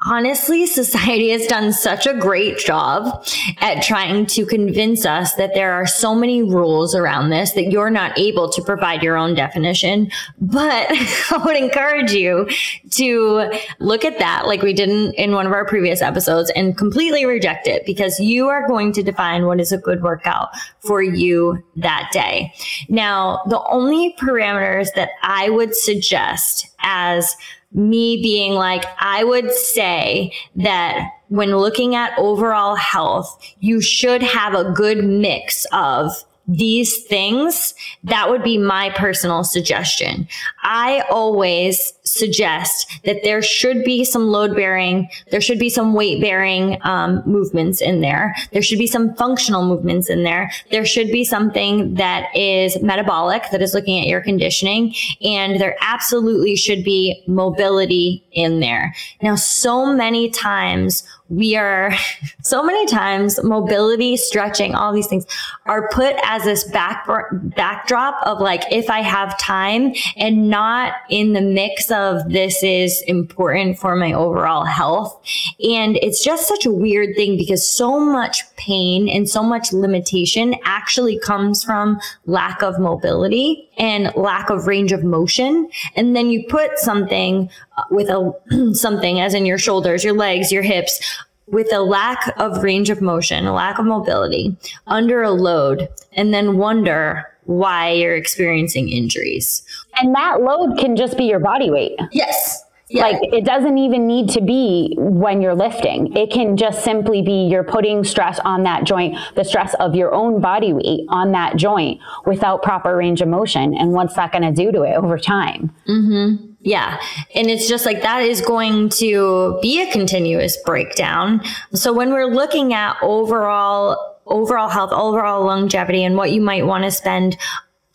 honestly, 0.05 0.65
society 0.65 1.29
has 1.29 1.47
done 1.47 1.71
such 1.71 2.05
a 2.05 2.13
great 2.13 2.57
job 2.57 3.25
at 3.59 3.83
trying 3.83 4.25
to 4.25 4.45
convince 4.45 5.05
us 5.05 5.35
that 5.35 5.53
there 5.53 5.73
are 5.73 5.87
so 5.87 6.13
many 6.13 6.43
rules 6.43 6.93
around 6.95 7.29
this 7.29 7.51
that 7.53 7.71
you're 7.71 7.89
not 7.89 8.17
able 8.17 8.49
to 8.49 8.61
provide 8.61 9.01
your 9.01 9.17
own 9.17 9.33
definition. 9.33 10.11
But 10.39 10.87
I 11.31 11.41
would 11.45 11.55
encourage 11.55 12.11
you 12.11 12.49
to 12.91 13.51
look 13.79 14.05
at 14.05 14.19
that 14.19 14.47
like 14.47 14.61
we 14.61 14.73
did 14.73 14.89
in, 14.89 15.13
in 15.13 15.31
one 15.31 15.45
of 15.45 15.53
our 15.53 15.65
previous 15.65 16.01
episodes 16.01 16.51
and 16.55 16.77
completely 16.77 17.25
reject 17.25 17.67
it 17.67 17.85
because 17.85 18.19
you 18.19 18.49
are 18.49 18.67
going 18.67 18.91
to 18.93 19.03
define 19.03 19.45
what 19.45 19.59
is 19.59 19.71
a 19.71 19.77
good 19.77 20.03
workout 20.03 20.49
for 20.79 21.01
you 21.01 21.63
that 21.75 22.09
day. 22.11 22.53
Now, 22.89 23.41
the 23.47 23.61
only 23.63 24.15
parameters 24.19 24.93
that 24.95 25.11
I 25.21 25.49
would 25.49 25.75
suggest 25.75 26.67
as 26.79 27.35
me 27.73 28.21
being 28.21 28.53
like, 28.53 28.85
I 28.99 29.23
would 29.23 29.51
say 29.51 30.31
that 30.55 31.09
when 31.29 31.57
looking 31.57 31.95
at 31.95 32.17
overall 32.17 32.75
health, 32.75 33.37
you 33.59 33.81
should 33.81 34.21
have 34.21 34.53
a 34.53 34.71
good 34.71 35.03
mix 35.03 35.65
of 35.73 36.11
these 36.47 37.03
things, 37.05 37.73
that 38.03 38.29
would 38.29 38.43
be 38.43 38.57
my 38.57 38.89
personal 38.91 39.43
suggestion. 39.43 40.27
I 40.63 41.03
always 41.09 41.93
suggest 42.13 42.87
that 43.05 43.23
there 43.23 43.41
should 43.41 43.83
be 43.83 44.05
some 44.05 44.27
load 44.27 44.55
bearing, 44.55 45.09
there 45.31 45.41
should 45.41 45.59
be 45.59 45.69
some 45.69 45.93
weight 45.93 46.21
bearing 46.21 46.77
um, 46.83 47.23
movements 47.25 47.81
in 47.81 48.01
there. 48.01 48.35
There 48.51 48.61
should 48.61 48.79
be 48.79 48.87
some 48.87 49.15
functional 49.15 49.65
movements 49.65 50.09
in 50.09 50.23
there. 50.23 50.51
There 50.71 50.85
should 50.85 51.11
be 51.11 51.23
something 51.23 51.95
that 51.95 52.35
is 52.35 52.81
metabolic, 52.81 53.43
that 53.51 53.61
is 53.61 53.73
looking 53.73 53.99
at 53.99 54.07
your 54.07 54.21
conditioning, 54.21 54.93
and 55.23 55.59
there 55.59 55.75
absolutely 55.81 56.55
should 56.55 56.83
be 56.83 57.23
mobility 57.27 58.23
in 58.31 58.59
there. 58.59 58.93
Now, 59.21 59.35
so 59.35 59.85
many 59.85 60.29
times 60.29 61.03
we 61.29 61.55
are 61.55 61.93
so 62.43 62.63
many 62.63 62.85
times 62.85 63.41
mobility, 63.43 64.17
stretching, 64.17 64.75
all 64.75 64.93
these 64.93 65.07
things 65.07 65.25
are 65.65 65.89
put 65.89 66.15
as 66.23 66.43
this 66.43 66.63
back 66.65 67.07
backdrop 67.55 68.15
of 68.25 68.39
like 68.39 68.63
if 68.71 68.89
I 68.89 69.01
have 69.01 69.37
time 69.39 69.93
and 70.17 70.49
not 70.49 70.93
in 71.09 71.33
the 71.33 71.41
mix 71.41 71.89
of 71.91 72.02
this 72.27 72.63
is 72.63 73.01
important 73.07 73.77
for 73.77 73.95
my 73.95 74.13
overall 74.13 74.65
health. 74.65 75.19
And 75.63 75.97
it's 75.97 76.23
just 76.23 76.47
such 76.47 76.65
a 76.65 76.71
weird 76.71 77.15
thing 77.15 77.37
because 77.37 77.69
so 77.69 77.99
much 77.99 78.43
pain 78.57 79.07
and 79.09 79.29
so 79.29 79.43
much 79.43 79.73
limitation 79.73 80.55
actually 80.63 81.19
comes 81.19 81.63
from 81.63 81.99
lack 82.25 82.61
of 82.61 82.79
mobility 82.79 83.69
and 83.77 84.13
lack 84.15 84.49
of 84.49 84.67
range 84.67 84.91
of 84.91 85.03
motion. 85.03 85.69
And 85.95 86.15
then 86.15 86.29
you 86.29 86.45
put 86.47 86.77
something 86.77 87.49
with 87.89 88.09
a 88.09 88.33
something 88.73 89.19
as 89.19 89.33
in 89.33 89.45
your 89.45 89.57
shoulders, 89.57 90.03
your 90.03 90.13
legs, 90.13 90.51
your 90.51 90.63
hips 90.63 90.99
with 91.47 91.71
a 91.73 91.81
lack 91.81 92.33
of 92.39 92.63
range 92.63 92.89
of 92.89 93.01
motion, 93.01 93.45
a 93.45 93.53
lack 93.53 93.77
of 93.77 93.85
mobility 93.85 94.55
under 94.87 95.21
a 95.21 95.31
load 95.31 95.89
and 96.13 96.33
then 96.33 96.57
wonder 96.57 97.32
why 97.45 97.91
you're 97.91 98.15
experiencing 98.15 98.89
injuries. 98.89 99.63
And 99.99 100.15
that 100.15 100.41
load 100.41 100.77
can 100.77 100.95
just 100.95 101.17
be 101.17 101.25
your 101.25 101.39
body 101.39 101.69
weight. 101.69 101.99
Yes. 102.11 102.63
Yeah. 102.89 103.03
Like 103.07 103.21
it 103.33 103.43
doesn't 103.43 103.77
even 103.77 104.05
need 104.05 104.29
to 104.29 104.41
be 104.41 104.95
when 104.99 105.41
you're 105.41 105.55
lifting. 105.55 106.15
It 106.15 106.31
can 106.31 106.57
just 106.57 106.83
simply 106.83 107.23
be 107.23 107.47
you're 107.47 107.63
putting 107.63 108.03
stress 108.03 108.39
on 108.45 108.63
that 108.63 108.83
joint, 108.83 109.17
the 109.35 109.43
stress 109.43 109.73
of 109.79 109.95
your 109.95 110.13
own 110.13 110.41
body 110.41 110.73
weight 110.73 111.05
on 111.09 111.31
that 111.31 111.55
joint 111.55 111.99
without 112.25 112.61
proper 112.61 112.95
range 112.95 113.21
of 113.21 113.29
motion. 113.29 113.75
And 113.75 113.93
what's 113.93 114.15
that 114.15 114.31
going 114.31 114.43
to 114.43 114.51
do 114.51 114.71
to 114.71 114.83
it 114.83 114.95
over 114.95 115.17
time? 115.17 115.73
Mm-hmm. 115.87 116.51
Yeah. 116.61 116.99
And 117.33 117.49
it's 117.49 117.67
just 117.67 117.85
like 117.85 118.03
that 118.03 118.21
is 118.21 118.41
going 118.41 118.89
to 118.89 119.57
be 119.61 119.81
a 119.81 119.91
continuous 119.91 120.57
breakdown. 120.63 121.41
So 121.73 121.91
when 121.93 122.13
we're 122.13 122.27
looking 122.27 122.73
at 122.73 122.95
overall 123.01 124.12
overall 124.25 124.69
health, 124.69 124.91
overall 124.91 125.45
longevity 125.45 126.03
and 126.03 126.15
what 126.15 126.31
you 126.31 126.41
might 126.41 126.65
want 126.65 126.83
to 126.83 126.91
spend 126.91 127.37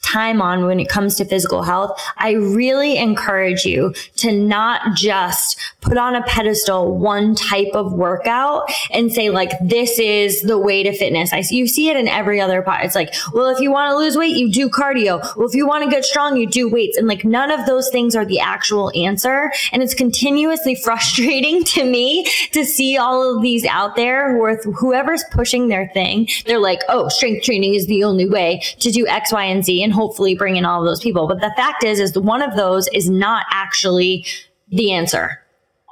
time 0.03 0.41
on 0.41 0.65
when 0.65 0.81
it 0.81 0.89
comes 0.89 1.17
to 1.17 1.25
physical 1.25 1.63
health, 1.63 2.01
I 2.17 2.33
really 2.33 2.97
encourage 2.97 3.65
you 3.65 3.95
to 4.17 4.33
not 4.33 4.95
just 4.95 5.59
put 5.81 5.99
on 5.99 6.15
a 6.15 6.23
pedestal 6.23 6.97
one 6.97 7.35
type 7.35 7.75
of 7.75 7.93
workout 7.93 8.71
and 8.91 9.13
say 9.13 9.31
like, 9.31 9.51
this 9.61 9.99
is 9.99 10.43
the 10.43 10.59
way 10.59 10.83
to 10.83 10.97
fitness. 10.97 11.33
I 11.33 11.43
you 11.51 11.67
see 11.67 11.89
it 11.89 11.97
in 11.97 12.09
every 12.09 12.41
other 12.41 12.63
part. 12.63 12.85
It's 12.85 12.95
like, 12.95 13.15
well, 13.33 13.47
if 13.47 13.61
you 13.61 13.71
want 13.71 13.91
to 13.91 13.97
lose 13.97 14.17
weight, 14.17 14.37
you 14.37 14.51
do 14.51 14.69
cardio. 14.69 15.21
Well, 15.37 15.49
if 15.49 15.55
you 15.55 15.67
want 15.67 15.85
to 15.85 15.91
get 15.91 16.05
strong, 16.05 16.37
you 16.37 16.47
do 16.47 16.69
weights. 16.69 16.97
And 16.97 17.07
like 17.07 17.25
none 17.25 17.51
of 17.51 17.67
those 17.67 17.89
things 17.91 18.15
are 18.15 18.25
the 18.25 18.41
actual 18.41 18.93
answer. 18.95 19.53
And 19.73 19.83
it's 19.83 19.95
continuously 19.95 20.75
frustrating 20.85 21.65
to 21.65 21.85
me 21.85 22.25
to 22.53 22.65
see 22.65 22.97
all 22.97 23.37
of 23.37 23.43
these 23.43 23.65
out 23.67 23.97
there 23.97 24.39
with 24.39 24.65
whoever's 24.77 25.25
pushing 25.31 25.69
their 25.69 25.89
thing. 25.95 26.29
They're 26.47 26.59
like, 26.59 26.81
oh, 26.89 27.09
strength 27.09 27.45
training 27.45 27.75
is 27.75 27.87
the 27.87 28.05
only 28.05 28.29
way 28.29 28.63
to 28.81 28.91
do 28.91 29.07
X, 29.07 29.33
Y, 29.33 29.45
and 29.45 29.65
Z. 29.65 29.83
And 29.83 29.88
hopefully 29.91 30.35
bring 30.35 30.57
in 30.57 30.65
all 30.65 30.81
of 30.81 30.87
those 30.87 31.01
people. 31.01 31.27
But 31.27 31.41
the 31.41 31.53
fact 31.57 31.85
is, 31.85 32.01
is 32.01 32.19
one 32.19 32.43
of 32.43 32.57
those 32.57 32.89
is 32.89 33.09
not 33.09 33.47
actually 33.51 34.27
the 34.69 34.93
answer. 34.93 35.43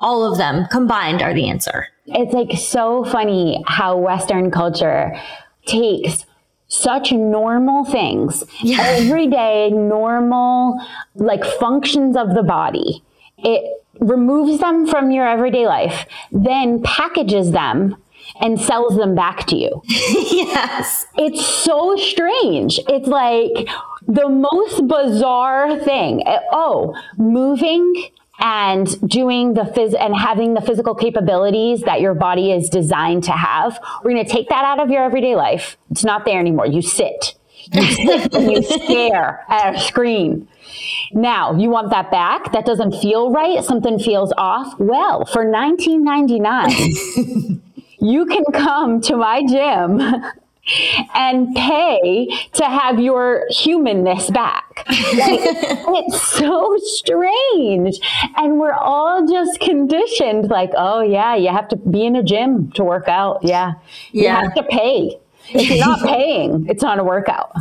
All 0.01 0.31
of 0.31 0.39
them 0.39 0.67
combined 0.71 1.23
are 1.23 1.35
the 1.35 1.49
answer. 1.49 1.89
It's 2.07 2.33
like 2.33 2.57
so 2.59 3.05
funny 3.05 3.63
how 3.67 3.97
Western 3.97 4.51
culture 4.51 5.19
takes 5.67 6.25
such 6.69 7.13
normal 7.13 7.85
things, 7.85 8.45
yeah. 8.61 8.83
everyday, 8.83 9.71
normal, 9.71 10.81
like 11.15 11.45
functions 11.45 12.17
of 12.17 12.35
the 12.35 12.43
body. 12.43 13.03
It 13.39 13.85
removes 14.01 14.61
them 14.61 14.87
from 14.87 15.11
your 15.11 15.27
everyday 15.27 15.67
life, 15.67 16.07
then 16.33 16.83
packages 16.83 17.53
them 17.53 17.97
and 18.41 18.61
sells 18.61 18.97
them 18.97 19.15
back 19.15 19.47
to 19.47 19.57
you. 19.57 19.83
yes. 19.87 21.07
It's 21.17 21.45
so 21.45 21.97
strange. 21.97 22.79
It's 22.89 23.09
like 23.09 23.69
the 24.07 24.29
most 24.29 24.87
bizarre 24.87 25.79
thing. 25.79 26.23
Uh, 26.27 26.41
oh, 26.53 26.95
moving 27.17 28.11
and 28.39 29.09
doing 29.09 29.55
the 29.55 29.63
phys 29.63 29.99
and 29.99 30.15
having 30.15 30.55
the 30.55 30.61
physical 30.61 30.95
capabilities 30.95 31.83
that 31.83 32.01
your 32.01 32.15
body 32.15 32.53
is 32.53 32.69
designed 32.69 33.25
to 33.25 33.33
have. 33.33 33.79
We're 34.05 34.13
going 34.13 34.25
to 34.25 34.31
take 34.31 34.49
that 34.51 34.65
out 34.65 34.81
of 34.81 34.91
your 34.91 35.03
everyday 35.03 35.37
life. 35.37 35.77
It's 35.91 36.05
not 36.05 36.25
there 36.25 36.39
anymore. 36.39 36.67
You 36.67 36.83
sit. 36.83 37.35
You 37.73 37.83
sit 37.93 38.35
and 38.35 38.53
you 38.53 38.63
stare 38.63 39.45
at 39.49 39.77
a 39.77 39.81
screen. 39.81 40.49
Now, 41.13 41.55
you 41.55 41.71
want 41.71 41.91
that 41.91 42.11
back? 42.11 42.53
That 42.53 42.67
doesn't 42.67 43.01
feel 43.01 43.31
right. 43.31 43.65
Something 43.65 43.99
feels 43.99 44.33
off. 44.37 44.79
Well, 44.79 45.25
for 45.25 45.45
19.99, 45.45 47.63
you 48.01 48.27
can 48.27 48.45
come 48.53 49.01
to 49.03 49.17
my 49.17 49.43
gym 49.47 50.01
and 51.15 51.55
pay 51.55 52.29
to 52.53 52.65
have 52.65 52.99
your 53.01 53.47
humanness 53.51 54.31
back. 54.31 54.85
It's 55.89 56.21
so 56.23 56.77
strange. 56.79 58.01
And 58.37 58.59
we're 58.59 58.73
all 58.73 59.27
just 59.27 59.61
conditioned 59.61 60.51
like, 60.51 60.71
oh, 60.77 61.01
yeah, 61.01 61.35
you 61.35 61.49
have 61.49 61.69
to 61.69 61.77
be 61.77 62.05
in 62.05 62.17
a 62.17 62.23
gym 62.23 62.71
to 62.73 62.85
work 62.85 63.09
out. 63.09 63.41
Yeah. 63.43 63.75
Yeah. 64.13 64.23
You 64.23 64.29
have 64.45 64.55
to 64.55 64.63
pay. 64.65 65.19
If 65.49 65.71
you're 65.71 65.79
not 65.79 66.01
paying, 66.07 66.67
it's 66.69 66.83
not 66.83 66.99
a 66.99 67.05
workout. 67.05 67.55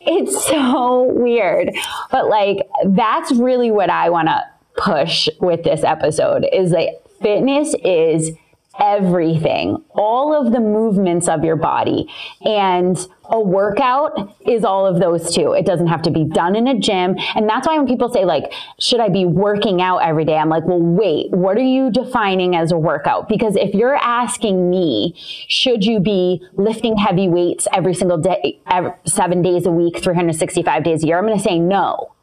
It's 0.00 0.46
so 0.46 1.04
weird. 1.04 1.70
But 2.10 2.28
like, 2.28 2.68
that's 2.86 3.32
really 3.32 3.70
what 3.70 3.90
I 3.90 4.10
want 4.10 4.28
to 4.28 4.42
push 4.76 5.28
with 5.40 5.64
this 5.64 5.82
episode 5.82 6.46
is 6.52 6.70
that 6.70 7.02
fitness 7.20 7.74
is 7.84 8.32
everything, 8.80 9.82
all 9.94 10.34
of 10.34 10.52
the 10.52 10.60
movements 10.60 11.28
of 11.28 11.44
your 11.44 11.56
body. 11.56 12.08
And 12.44 12.98
a 13.30 13.40
workout 13.40 14.36
is 14.46 14.64
all 14.64 14.86
of 14.86 15.00
those 15.00 15.34
too. 15.34 15.52
It 15.52 15.64
doesn't 15.64 15.86
have 15.86 16.02
to 16.02 16.10
be 16.10 16.24
done 16.24 16.56
in 16.56 16.68
a 16.68 16.78
gym. 16.78 17.16
And 17.34 17.48
that's 17.48 17.66
why 17.66 17.76
when 17.76 17.86
people 17.86 18.12
say, 18.12 18.24
like, 18.24 18.52
should 18.78 19.00
I 19.00 19.08
be 19.08 19.24
working 19.24 19.80
out 19.80 19.98
every 19.98 20.24
day? 20.24 20.36
I'm 20.36 20.48
like, 20.48 20.64
well, 20.64 20.80
wait, 20.80 21.30
what 21.30 21.56
are 21.56 21.62
you 21.62 21.90
defining 21.90 22.54
as 22.54 22.72
a 22.72 22.78
workout? 22.78 23.28
Because 23.28 23.56
if 23.56 23.74
you're 23.74 23.96
asking 23.96 24.70
me, 24.70 25.14
should 25.16 25.84
you 25.84 26.00
be 26.00 26.42
lifting 26.54 26.96
heavy 26.96 27.28
weights 27.28 27.66
every 27.72 27.94
single 27.94 28.18
day, 28.18 28.60
every, 28.70 28.92
seven 29.06 29.40
days 29.40 29.66
a 29.66 29.70
week, 29.70 30.02
365 30.02 30.84
days 30.84 31.02
a 31.02 31.06
year? 31.06 31.18
I'm 31.18 31.26
going 31.26 31.38
to 31.38 31.42
say 31.42 31.58
no. 31.58 32.14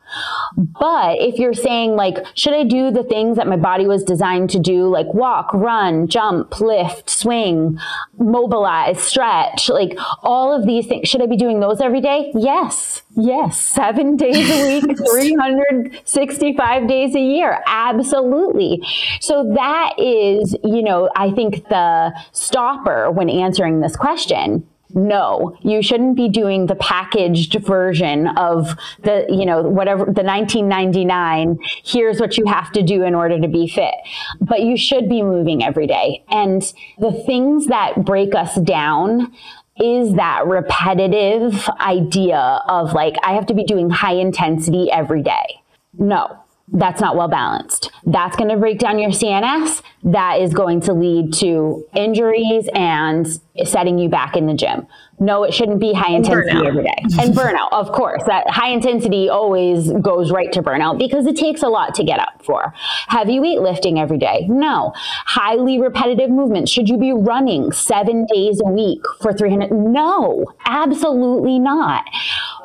But 0.58 1.20
if 1.20 1.40
you're 1.40 1.54
saying 1.54 1.96
like, 1.96 2.18
should 2.36 2.54
I 2.54 2.64
do 2.64 2.92
the 2.92 3.04
things 3.04 3.38
that 3.38 3.48
my 3.48 3.58
body 3.58 3.88
was 3.88 4.04
designed 4.04 4.50
to 4.52 4.60
do, 4.60 4.88
like 4.88 5.14
walk, 5.14 5.54
run, 5.54 6.08
jump, 6.08 6.60
lift, 6.60 7.10
swing, 7.10 7.78
mobilize, 8.18 9.02
stretch, 9.02 9.70
like 9.70 9.98
all 10.24 10.54
of 10.54 10.66
these 10.66 10.88
things, 10.88 11.08
should 11.08 11.22
I 11.22 11.26
be 11.26 11.38
doing 11.38 11.60
those 11.60 11.82
every 11.82 12.02
day? 12.02 12.32
Yes. 12.36 13.04
Yes. 13.16 13.60
Seven 13.60 14.16
days 14.18 14.50
a 14.50 14.68
week, 14.68 14.98
365 14.98 16.88
days 16.88 17.16
a 17.16 17.20
year. 17.20 17.64
Absolutely. 17.66 18.82
So 19.20 19.52
that 19.56 19.94
is, 19.98 20.56
you 20.64 20.82
know, 20.82 21.10
I 21.16 21.32
think 21.32 21.68
the 21.70 22.14
stopper 22.32 23.12
when 23.12 23.30
answering 23.30 23.82
this 23.82 23.96
question 23.96 24.68
no, 24.94 25.58
you 25.62 25.82
shouldn't 25.82 26.16
be 26.16 26.30
doing 26.30 26.66
the 26.66 26.76
packaged 26.76 27.56
version 27.62 28.28
of 28.38 28.76
the, 29.04 29.26
you 29.30 29.46
know, 29.46 29.62
whatever 29.62 30.06
the 30.06 30.24
1999. 30.24 31.60
Here's 31.84 32.20
what 32.20 32.38
you 32.38 32.46
have 32.46 32.72
to 32.74 32.84
do 32.84 33.04
in 33.04 33.16
order 33.16 33.40
to 33.40 33.48
be 33.48 33.68
fit. 33.68 33.94
But 34.40 34.62
you 34.62 34.78
should 34.78 35.10
be 35.10 35.22
moving 35.22 35.64
every 35.64 35.88
day. 35.88 36.24
And 36.30 36.62
the 37.00 37.12
things 37.26 37.68
that 37.68 38.06
break 38.06 38.36
us 38.36 38.56
down 38.62 39.34
is 39.78 40.14
that 40.16 40.46
repetitive 40.46 41.68
idea 41.80 42.62
of 42.68 42.94
like, 42.94 43.16
I 43.24 43.34
have 43.34 43.46
to 43.48 43.54
be 43.54 43.64
doing 43.64 43.90
high 43.90 44.14
intensity 44.14 44.92
every 44.92 45.24
day. 45.24 45.62
No, 45.98 46.38
that's 46.72 47.02
not 47.02 47.16
well 47.16 47.28
balanced. 47.28 47.92
That's 48.06 48.36
going 48.36 48.50
to 48.50 48.58
break 48.58 48.80
down 48.80 49.00
your 49.00 49.12
CNS. 49.12 49.82
That 50.04 50.42
is 50.42 50.54
going 50.54 50.82
to 50.82 50.94
lead 50.94 51.34
to 51.36 51.86
injuries 51.96 52.68
and 52.74 53.28
setting 53.66 54.00
you 54.00 54.10
back 54.10 54.36
in 54.36 54.48
the 54.48 54.54
gym. 54.54 54.88
No, 55.20 55.44
it 55.44 55.54
shouldn't 55.54 55.80
be 55.80 55.94
high 55.94 56.14
intensity 56.16 56.58
burnout. 56.58 56.66
every 56.66 56.84
day. 56.84 56.96
And 57.20 57.36
burnout, 57.36 57.72
of 57.72 57.92
course. 57.92 58.24
That 58.26 58.50
high 58.50 58.70
intensity 58.70 59.30
always 59.30 59.92
goes 59.92 60.32
right 60.32 60.52
to 60.54 60.64
burnout 60.64 60.98
because 60.98 61.28
it 61.28 61.36
takes 61.36 61.62
a 61.62 61.68
lot 61.68 61.94
to 61.96 62.04
get 62.04 62.20
up 62.20 62.44
for. 62.44 62.74
Heavy 63.08 63.38
weightlifting 63.38 64.00
every 64.00 64.18
day? 64.18 64.48
No. 64.50 64.94
Highly 64.96 65.80
repetitive 65.80 66.32
movements. 66.32 66.72
Should 66.72 66.90
you 66.90 66.98
be 66.98 67.14
running 67.14 67.72
seven 67.72 68.26
days 68.34 68.60
a 68.66 68.70
week 68.70 69.02
for 69.22 69.32
300? 69.32 69.72
No, 69.72 70.46
absolutely 70.66 71.60
not. 71.60 72.04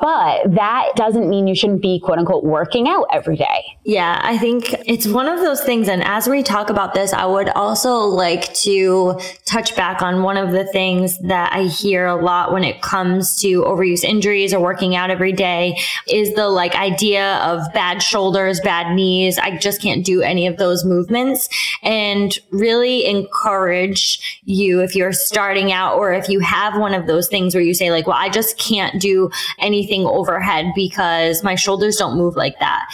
But 0.01 0.55
that 0.55 0.93
doesn't 0.95 1.29
mean 1.29 1.45
you 1.47 1.53
shouldn't 1.53 1.83
be 1.83 1.99
quote 1.99 2.17
unquote 2.17 2.43
working 2.43 2.87
out 2.87 3.05
every 3.11 3.35
day. 3.35 3.63
Yeah, 3.83 4.19
I 4.23 4.37
think 4.39 4.73
it's 4.87 5.05
one 5.07 5.27
of 5.27 5.39
those 5.41 5.63
things. 5.63 5.87
And 5.89 6.03
as 6.03 6.27
we 6.27 6.41
talk 6.41 6.71
about 6.71 6.95
this, 6.95 7.13
I 7.13 7.25
would 7.27 7.49
also 7.49 7.99
like 7.99 8.53
to 8.55 9.19
touch 9.45 9.75
back 9.75 10.01
on 10.01 10.23
one 10.23 10.37
of 10.37 10.51
the 10.51 10.65
things 10.65 11.17
that 11.19 11.53
I 11.53 11.63
hear 11.63 12.05
a 12.05 12.15
lot 12.15 12.51
when 12.51 12.63
it 12.63 12.81
comes 12.81 13.39
to 13.41 13.63
overuse 13.63 14.03
injuries 14.03 14.53
or 14.53 14.59
working 14.59 14.95
out 14.95 15.09
every 15.09 15.31
day 15.31 15.77
is 16.11 16.33
the 16.33 16.49
like 16.49 16.75
idea 16.75 17.37
of 17.37 17.61
bad 17.73 18.01
shoulders, 18.01 18.59
bad 18.61 18.95
knees. 18.95 19.37
I 19.37 19.57
just 19.57 19.81
can't 19.81 20.05
do 20.05 20.21
any 20.21 20.47
of 20.47 20.57
those 20.57 20.83
movements 20.85 21.49
and 21.83 22.37
really 22.51 23.05
encourage 23.05 24.41
you 24.43 24.81
if 24.81 24.95
you're 24.95 25.13
starting 25.13 25.71
out 25.71 25.97
or 25.97 26.13
if 26.13 26.29
you 26.29 26.39
have 26.39 26.79
one 26.79 26.93
of 26.93 27.07
those 27.07 27.27
things 27.27 27.53
where 27.53 27.63
you 27.63 27.73
say 27.73 27.91
like, 27.91 28.07
well, 28.07 28.17
I 28.17 28.29
just 28.29 28.57
can't 28.57 28.99
do 29.01 29.29
anything 29.59 30.05
overhead 30.05 30.67
because 30.75 31.43
my 31.43 31.55
shoulders 31.55 31.97
don't 31.97 32.17
move 32.17 32.35
like 32.35 32.59
that 32.59 32.87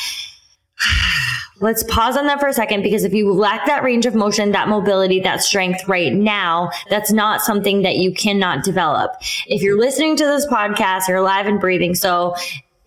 Let's 1.64 1.82
pause 1.84 2.18
on 2.18 2.26
that 2.28 2.42
for 2.42 2.50
a 2.50 2.54
second 2.54 2.84
because 2.84 3.06
if 3.06 3.14
you 3.14 3.32
lack 3.32 3.68
that 3.68 3.84
range 3.84 4.06
of 4.06 4.14
motion, 4.14 4.52
that 4.52 4.68
mobility, 4.68 5.22
that 5.22 5.42
strength 5.42 5.88
right 5.88 6.14
now, 6.14 6.72
that's 6.90 7.10
not 7.10 7.42
something 7.42 7.84
that 7.84 7.96
you 7.96 8.14
cannot 8.14 8.66
develop. 8.66 9.14
If 9.48 9.62
you're 9.62 9.80
listening 9.80 10.18
to 10.18 10.26
this 10.26 10.46
podcast, 10.46 11.08
you're 11.08 11.20
alive 11.20 11.48
and 11.48 11.62
breathing. 11.62 11.96
So 11.96 12.36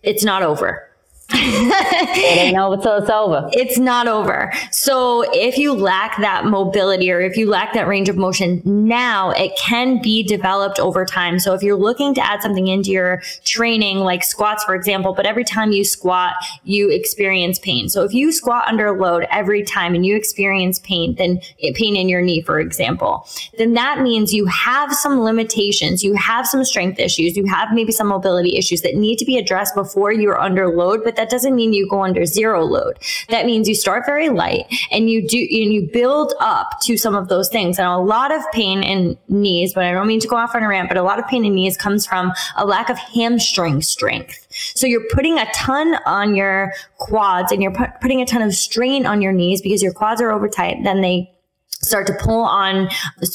it's 0.03 0.23
not 0.23 0.43
over 0.43 0.86
it 1.29 2.37
ain't 2.37 2.57
over 2.57 2.81
till 2.81 2.97
it's 2.97 3.09
over. 3.09 3.49
It's 3.57 3.77
not 3.77 4.07
over. 4.07 4.53
So 4.71 5.25
if 5.33 5.57
you 5.57 5.73
lack 5.73 6.17
that 6.19 6.45
mobility 6.45 7.11
or 7.11 7.19
if 7.19 7.35
you 7.35 7.49
lack 7.49 7.73
that 7.73 7.87
range 7.87 8.07
of 8.07 8.15
motion 8.15 8.61
now, 8.63 9.31
it 9.31 9.51
can 9.57 10.01
be 10.01 10.23
developed 10.23 10.79
over 10.79 11.05
time. 11.05 11.39
So 11.39 11.53
if 11.53 11.63
you're 11.63 11.75
looking 11.75 12.13
to 12.13 12.25
add 12.25 12.41
something 12.41 12.67
into 12.67 12.91
your 12.91 13.21
training, 13.43 13.99
like 13.99 14.23
squats, 14.23 14.63
for 14.63 14.75
example, 14.75 15.13
but 15.13 15.25
every 15.25 15.43
time 15.43 15.71
you 15.71 15.83
squat, 15.83 16.35
you 16.63 16.89
experience 16.89 17.59
pain. 17.59 17.89
So 17.89 18.03
if 18.03 18.13
you 18.13 18.31
squat 18.31 18.67
under 18.67 18.97
load 18.97 19.25
every 19.31 19.63
time 19.63 19.95
and 19.95 20.05
you 20.05 20.15
experience 20.15 20.79
pain, 20.79 21.15
then 21.15 21.41
eh, 21.61 21.73
pain 21.75 21.95
in 21.95 22.07
your 22.07 22.21
knee, 22.21 22.41
for 22.41 22.59
example, 22.59 23.27
then 23.57 23.73
that 23.73 24.01
means 24.01 24.33
you 24.33 24.45
have 24.45 24.93
some 24.93 25.21
limitations. 25.21 26.03
You 26.03 26.13
have 26.13 26.47
some 26.47 26.63
strength 26.63 26.99
issues. 26.99 27.35
You 27.35 27.45
have 27.47 27.73
maybe 27.73 27.91
some 27.91 28.07
mobility 28.07 28.55
issues 28.55 28.81
that 28.81 28.95
need 28.95 29.17
to 29.17 29.25
be 29.25 29.37
addressed 29.37 29.75
before 29.75 30.11
you're 30.13 30.39
under 30.39 30.67
load, 30.67 31.03
but 31.03 31.16
that 31.17 31.29
doesn't 31.29 31.55
mean 31.55 31.73
you 31.73 31.87
go 31.89 32.03
under 32.03 32.25
zero 32.25 32.63
load. 32.63 32.97
That 33.29 33.45
means 33.45 33.67
you 33.67 33.75
start 33.75 34.05
very 34.05 34.29
light 34.29 34.65
and 34.91 35.09
you 35.09 35.27
do, 35.27 35.37
and 35.37 35.73
you 35.73 35.89
build 35.91 36.33
up 36.39 36.79
to 36.83 36.97
some 36.97 37.15
of 37.15 37.27
those 37.27 37.49
things. 37.49 37.77
And 37.77 37.87
a 37.87 37.97
lot 37.97 38.31
of 38.31 38.41
pain 38.53 38.83
in 38.83 39.17
knees, 39.27 39.73
but 39.73 39.83
I 39.83 39.91
don't 39.91 40.07
mean 40.07 40.19
to 40.21 40.27
go 40.27 40.37
off 40.37 40.55
on 40.55 40.63
a 40.63 40.67
rant, 40.67 40.87
but 40.87 40.97
a 40.97 41.03
lot 41.03 41.19
of 41.19 41.27
pain 41.27 41.43
in 41.43 41.53
knees 41.53 41.75
comes 41.75 42.05
from 42.05 42.31
a 42.55 42.65
lack 42.65 42.89
of 42.89 42.97
hamstring 42.97 43.81
strength. 43.81 44.47
So 44.75 44.87
you're 44.87 45.07
putting 45.11 45.37
a 45.37 45.45
ton 45.53 45.95
on 46.05 46.35
your 46.35 46.73
quads 46.97 47.51
and 47.51 47.61
you're 47.61 47.75
putting 48.01 48.21
a 48.21 48.25
ton 48.25 48.41
of 48.41 48.53
strain 48.53 49.05
on 49.05 49.21
your 49.21 49.33
knees 49.33 49.61
because 49.61 49.83
your 49.83 49.93
quads 49.93 50.21
are 50.21 50.31
over 50.31 50.47
tight. 50.47 50.83
Then 50.83 51.01
they 51.01 51.31
start 51.87 52.07
to 52.07 52.13
pull 52.13 52.41
on 52.41 52.89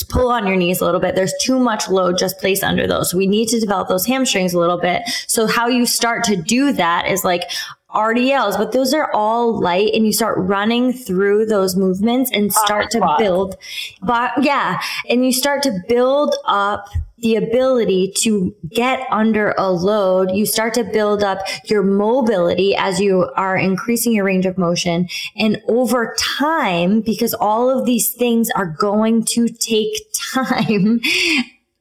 pull 0.08 0.30
on 0.30 0.46
your 0.46 0.56
knees 0.56 0.80
a 0.80 0.84
little 0.84 1.00
bit. 1.00 1.14
There's 1.14 1.34
too 1.40 1.58
much 1.58 1.88
load 1.88 2.18
just 2.18 2.38
placed 2.38 2.62
under 2.62 2.86
those. 2.86 3.10
So 3.10 3.18
we 3.18 3.26
need 3.26 3.48
to 3.48 3.60
develop 3.60 3.88
those 3.88 4.06
hamstrings 4.06 4.54
a 4.54 4.58
little 4.58 4.78
bit. 4.78 5.02
So 5.26 5.46
how 5.46 5.68
you 5.68 5.86
start 5.86 6.24
to 6.24 6.36
do 6.36 6.72
that 6.72 7.08
is 7.08 7.24
like 7.24 7.50
RDLs, 7.94 8.57
but 8.57 8.72
those 8.72 8.92
are 8.94 9.11
all 9.12 9.61
light 9.61 9.92
and 9.94 10.07
you 10.07 10.12
start 10.12 10.38
running 10.38 10.92
through 10.92 11.46
those 11.46 11.76
movements 11.76 12.31
and 12.33 12.50
oh, 12.50 12.64
start 12.64 12.90
to 12.90 13.14
build, 13.18 13.57
but 14.02 14.33
yeah, 14.42 14.81
and 15.09 15.24
you 15.24 15.33
start 15.33 15.62
to 15.64 15.78
build 15.88 16.35
up 16.46 16.88
the 17.22 17.37
ability 17.37 18.12
to 18.18 18.55
get 18.70 19.07
under 19.11 19.55
a 19.57 19.70
load, 19.70 20.33
you 20.33 20.44
start 20.44 20.74
to 20.74 20.85
build 20.85 21.22
up 21.22 21.38
your 21.64 21.83
mobility 21.83 22.74
as 22.74 23.00
you 23.00 23.31
are 23.37 23.57
increasing 23.57 24.12
your 24.12 24.24
range 24.24 24.44
of 24.44 24.59
motion. 24.59 25.09
And 25.37 25.62
over 25.68 26.16
time, 26.38 27.00
because 27.00 27.33
all 27.35 27.70
of 27.70 27.87
these 27.87 28.11
things 28.11 28.50
are 28.50 28.66
going 28.66 29.24
to 29.26 29.48
take 29.48 29.94
time, 30.35 31.00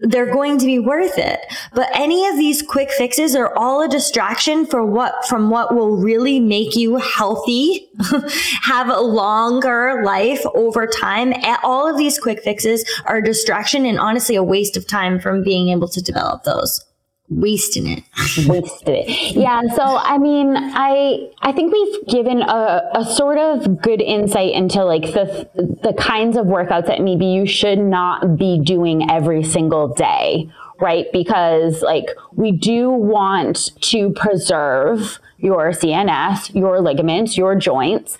they're 0.01 0.31
going 0.31 0.57
to 0.57 0.65
be 0.65 0.79
worth 0.79 1.17
it. 1.17 1.39
But 1.73 1.89
any 1.93 2.27
of 2.27 2.37
these 2.37 2.61
quick 2.61 2.91
fixes 2.91 3.35
are 3.35 3.55
all 3.55 3.81
a 3.81 3.87
distraction 3.87 4.65
for 4.65 4.85
what, 4.85 5.25
from 5.27 5.49
what 5.49 5.73
will 5.73 5.95
really 5.97 6.39
make 6.39 6.75
you 6.75 6.97
healthy, 6.97 7.87
have 8.63 8.89
a 8.89 8.99
longer 8.99 10.03
life 10.03 10.43
over 10.55 10.87
time. 10.87 11.33
All 11.63 11.89
of 11.89 11.97
these 11.97 12.17
quick 12.17 12.41
fixes 12.43 12.83
are 13.05 13.17
a 13.17 13.23
distraction 13.23 13.85
and 13.85 13.99
honestly 13.99 14.35
a 14.35 14.43
waste 14.43 14.75
of 14.75 14.87
time 14.87 15.19
from 15.19 15.43
being 15.43 15.69
able 15.69 15.87
to 15.89 16.01
develop 16.01 16.43
those 16.43 16.83
wasting 17.32 17.88
it. 17.88 18.04
Wasted 18.48 18.89
it. 18.89 19.36
Yeah 19.36 19.62
so 19.76 19.84
i 19.84 20.17
mean 20.17 20.56
i 20.56 21.30
i 21.41 21.52
think 21.52 21.74
we've 21.74 22.08
given 22.08 22.41
a, 22.41 22.91
a 22.96 23.06
sort 23.06 23.38
of 23.38 23.82
good 23.82 24.02
insight 24.02 24.54
into 24.54 24.84
like 24.84 25.04
the 25.13 25.50
the 25.84 25.94
kinds 25.94 26.38
of 26.38 26.46
workouts 26.46 26.88
that 26.88 27.02
maybe 27.02 27.26
you 27.26 27.46
should 27.46 27.80
not 27.80 28.38
be 28.38 28.60
doing 28.60 29.10
every 29.10 29.44
single 29.44 29.88
day 29.88 30.50
right? 30.80 31.06
Because 31.13 31.84
like 31.84 32.10
we 32.34 32.52
do 32.52 32.89
want 32.89 33.70
to 33.82 34.10
preserve 34.13 35.20
your 35.38 35.70
cns 35.70 36.54
your 36.54 36.82
ligaments 36.82 37.38
your 37.38 37.56
joints. 37.56 38.17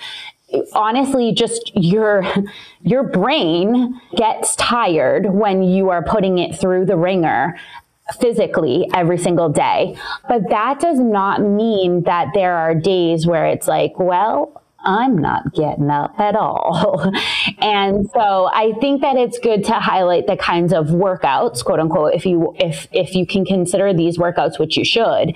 Honestly 0.74 1.34
just 1.34 1.72
your 1.76 2.24
your 2.84 3.04
brain 3.04 4.00
gets 4.16 4.56
tired 4.56 5.34
when 5.34 5.64
you 5.64 5.90
are 5.90 6.04
putting 6.04 6.38
it 6.38 6.56
through 6.56 6.86
the 6.86 6.98
ringer 6.98 7.58
physically 8.20 8.88
every 8.94 9.18
single 9.18 9.50
day. 9.50 9.96
But 10.28 10.50
that 10.50 10.80
does 10.80 11.00
not 11.00 11.42
mean 11.42 12.04
that 12.04 12.30
there 12.34 12.56
are 12.56 12.76
days 12.76 13.26
where 13.26 13.46
it's 13.46 13.68
like, 13.68 13.98
well, 14.00 14.62
I'm 14.84 15.18
not 15.18 15.54
getting 15.54 15.90
up 15.90 16.20
at 16.20 16.36
all. 16.36 17.12
and 17.60 18.10
so 18.14 18.50
I 18.52 18.74
think 18.80 19.02
that 19.02 19.16
it's 19.16 19.38
good 19.38 19.64
to 19.66 19.74
highlight 19.74 20.28
the 20.28 20.38
kinds 20.38 20.74
of 20.74 20.88
workouts, 20.88 21.64
quote 21.64 21.80
unquote, 21.80 22.14
if 22.14 22.26
you 22.26 22.56
if 22.60 22.88
if 22.92 23.14
you 23.14 23.26
can 23.26 23.46
consider 23.46 23.94
these 23.94 24.18
workouts, 24.18 24.58
which 24.60 24.78
you 24.78 24.86
should, 24.86 25.36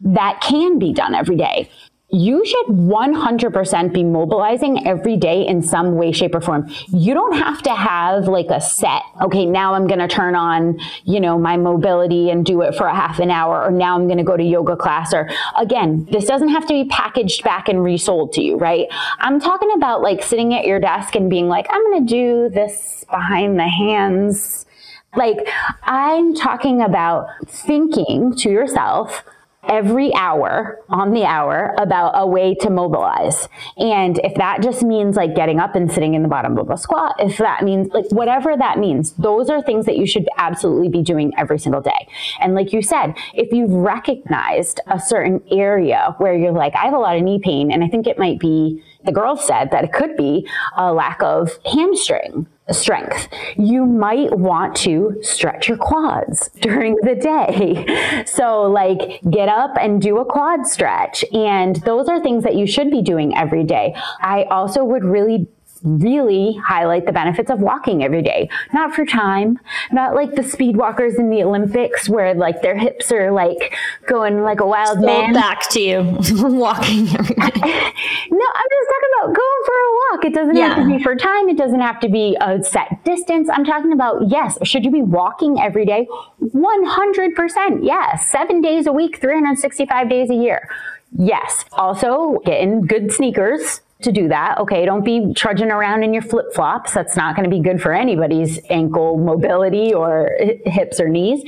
that 0.00 0.40
can 0.40 0.78
be 0.78 0.92
done 0.92 1.14
every 1.14 1.36
day 1.36 1.68
you 2.10 2.44
should 2.46 2.66
100% 2.66 3.92
be 3.92 4.02
mobilizing 4.02 4.86
every 4.86 5.16
day 5.16 5.46
in 5.46 5.62
some 5.62 5.96
way, 5.96 6.10
shape, 6.10 6.34
or 6.34 6.40
form. 6.40 6.66
You 6.88 7.12
don't 7.12 7.36
have 7.36 7.60
to 7.62 7.74
have 7.74 8.28
like 8.28 8.48
a 8.48 8.60
set, 8.62 9.02
okay, 9.22 9.44
now 9.44 9.74
I'm 9.74 9.86
going 9.86 9.98
to 9.98 10.08
turn 10.08 10.34
on, 10.34 10.78
you 11.04 11.20
know, 11.20 11.38
my 11.38 11.58
mobility 11.58 12.30
and 12.30 12.46
do 12.46 12.62
it 12.62 12.74
for 12.74 12.86
a 12.86 12.94
half 12.94 13.18
an 13.18 13.30
hour, 13.30 13.62
or 13.62 13.70
now 13.70 13.94
I'm 13.94 14.06
going 14.06 14.18
to 14.18 14.24
go 14.24 14.38
to 14.38 14.42
yoga 14.42 14.74
class. 14.74 15.12
Or 15.12 15.28
again, 15.58 16.08
this 16.10 16.24
doesn't 16.24 16.48
have 16.48 16.66
to 16.68 16.72
be 16.72 16.88
packaged 16.88 17.44
back 17.44 17.68
and 17.68 17.84
resold 17.84 18.32
to 18.34 18.42
you, 18.42 18.56
right? 18.56 18.86
I'm 19.18 19.38
talking 19.38 19.70
about 19.76 20.00
like 20.00 20.22
sitting 20.22 20.54
at 20.54 20.64
your 20.64 20.80
desk 20.80 21.14
and 21.14 21.28
being 21.28 21.48
like, 21.48 21.66
I'm 21.68 21.84
going 21.84 22.06
to 22.06 22.10
do 22.10 22.48
this 22.48 23.04
behind 23.10 23.58
the 23.58 23.68
hands. 23.68 24.64
Like, 25.14 25.46
I'm 25.82 26.34
talking 26.34 26.80
about 26.80 27.26
thinking 27.46 28.34
to 28.36 28.50
yourself, 28.50 29.24
every 29.66 30.14
hour 30.14 30.80
on 30.88 31.12
the 31.12 31.24
hour 31.24 31.74
about 31.78 32.12
a 32.14 32.26
way 32.26 32.54
to 32.54 32.70
mobilize. 32.70 33.48
And 33.76 34.18
if 34.24 34.34
that 34.36 34.62
just 34.62 34.82
means 34.82 35.16
like 35.16 35.34
getting 35.34 35.58
up 35.58 35.74
and 35.74 35.90
sitting 35.90 36.14
in 36.14 36.22
the 36.22 36.28
bottom 36.28 36.56
of 36.58 36.70
a 36.70 36.76
squat, 36.76 37.16
if 37.18 37.38
that 37.38 37.64
means 37.64 37.88
like 37.92 38.06
whatever 38.10 38.56
that 38.56 38.78
means, 38.78 39.12
those 39.12 39.50
are 39.50 39.62
things 39.62 39.86
that 39.86 39.96
you 39.96 40.06
should 40.06 40.28
absolutely 40.36 40.88
be 40.88 41.02
doing 41.02 41.32
every 41.36 41.58
single 41.58 41.80
day. 41.80 42.08
And 42.40 42.54
like 42.54 42.72
you 42.72 42.82
said, 42.82 43.14
if 43.34 43.52
you've 43.52 43.70
recognized 43.70 44.80
a 44.86 45.00
certain 45.00 45.42
area 45.50 46.14
where 46.18 46.36
you're 46.36 46.52
like, 46.52 46.74
I 46.74 46.84
have 46.84 46.94
a 46.94 46.98
lot 46.98 47.16
of 47.16 47.22
knee 47.22 47.40
pain, 47.42 47.72
and 47.72 47.82
I 47.82 47.88
think 47.88 48.06
it 48.06 48.18
might 48.18 48.38
be 48.38 48.82
the 49.04 49.12
girl 49.12 49.36
said 49.36 49.70
that 49.70 49.84
it 49.84 49.92
could 49.92 50.16
be 50.16 50.48
a 50.76 50.92
lack 50.92 51.22
of 51.22 51.58
hamstring 51.64 52.46
strength. 52.70 53.28
You 53.56 53.86
might 53.86 54.36
want 54.36 54.76
to 54.76 55.18
stretch 55.22 55.68
your 55.68 55.78
quads 55.78 56.48
during 56.60 56.96
the 57.02 57.14
day. 57.14 58.24
So, 58.26 58.62
like, 58.62 59.20
get 59.30 59.48
up 59.48 59.76
and 59.80 60.00
do 60.00 60.18
a 60.18 60.24
quad 60.24 60.66
stretch. 60.66 61.24
And 61.32 61.76
those 61.76 62.08
are 62.08 62.22
things 62.22 62.44
that 62.44 62.56
you 62.56 62.66
should 62.66 62.90
be 62.90 63.02
doing 63.02 63.36
every 63.36 63.64
day. 63.64 63.94
I 64.20 64.44
also 64.44 64.84
would 64.84 65.04
really 65.04 65.48
really 65.82 66.54
highlight 66.64 67.06
the 67.06 67.12
benefits 67.12 67.50
of 67.50 67.60
walking 67.60 68.02
every 68.02 68.22
day. 68.22 68.48
Not 68.72 68.94
for 68.94 69.04
time, 69.04 69.58
not 69.92 70.14
like 70.14 70.34
the 70.34 70.42
speed 70.42 70.76
walkers 70.76 71.16
in 71.16 71.30
the 71.30 71.42
Olympics 71.42 72.08
where 72.08 72.34
like 72.34 72.62
their 72.62 72.76
hips 72.76 73.10
are 73.12 73.30
like 73.30 73.74
going 74.06 74.42
like 74.42 74.60
a 74.60 74.66
wild 74.66 75.00
man. 75.00 75.32
Back 75.32 75.68
to 75.70 75.80
you, 75.80 76.02
walking 76.36 77.08
every 77.08 77.34
day. 77.34 77.50
no, 78.30 78.46
I'm 78.54 78.68
just 78.70 78.88
talking 78.88 79.12
about 79.18 79.34
going 79.34 79.62
for 79.64 79.74
a 79.74 79.92
walk. 80.10 80.24
It 80.24 80.34
doesn't 80.34 80.56
yeah. 80.56 80.74
have 80.74 80.84
to 80.84 80.96
be 80.96 81.02
for 81.02 81.14
time. 81.14 81.48
It 81.48 81.56
doesn't 81.56 81.80
have 81.80 82.00
to 82.00 82.08
be 82.08 82.36
a 82.40 82.62
set 82.62 83.04
distance. 83.04 83.48
I'm 83.52 83.64
talking 83.64 83.92
about, 83.92 84.28
yes, 84.28 84.58
should 84.64 84.84
you 84.84 84.90
be 84.90 85.02
walking 85.02 85.60
every 85.60 85.84
day? 85.84 86.06
100%. 86.42 87.84
Yes. 87.84 88.28
Seven 88.28 88.60
days 88.60 88.86
a 88.86 88.92
week, 88.92 89.20
365 89.20 90.08
days 90.08 90.30
a 90.30 90.34
year. 90.34 90.68
Yes. 91.16 91.64
Also, 91.72 92.38
getting 92.44 92.82
good 92.82 93.12
sneakers 93.12 93.80
to 94.02 94.12
do 94.12 94.28
that. 94.28 94.58
Okay, 94.58 94.84
don't 94.84 95.04
be 95.04 95.32
trudging 95.34 95.70
around 95.70 96.02
in 96.04 96.12
your 96.12 96.22
flip 96.22 96.46
flops. 96.54 96.94
That's 96.94 97.16
not 97.16 97.34
going 97.34 97.48
to 97.48 97.54
be 97.54 97.60
good 97.60 97.82
for 97.82 97.92
anybody's 97.92 98.60
ankle 98.70 99.18
mobility 99.18 99.92
or 99.92 100.36
hips 100.66 101.00
or 101.00 101.08
knees. 101.08 101.42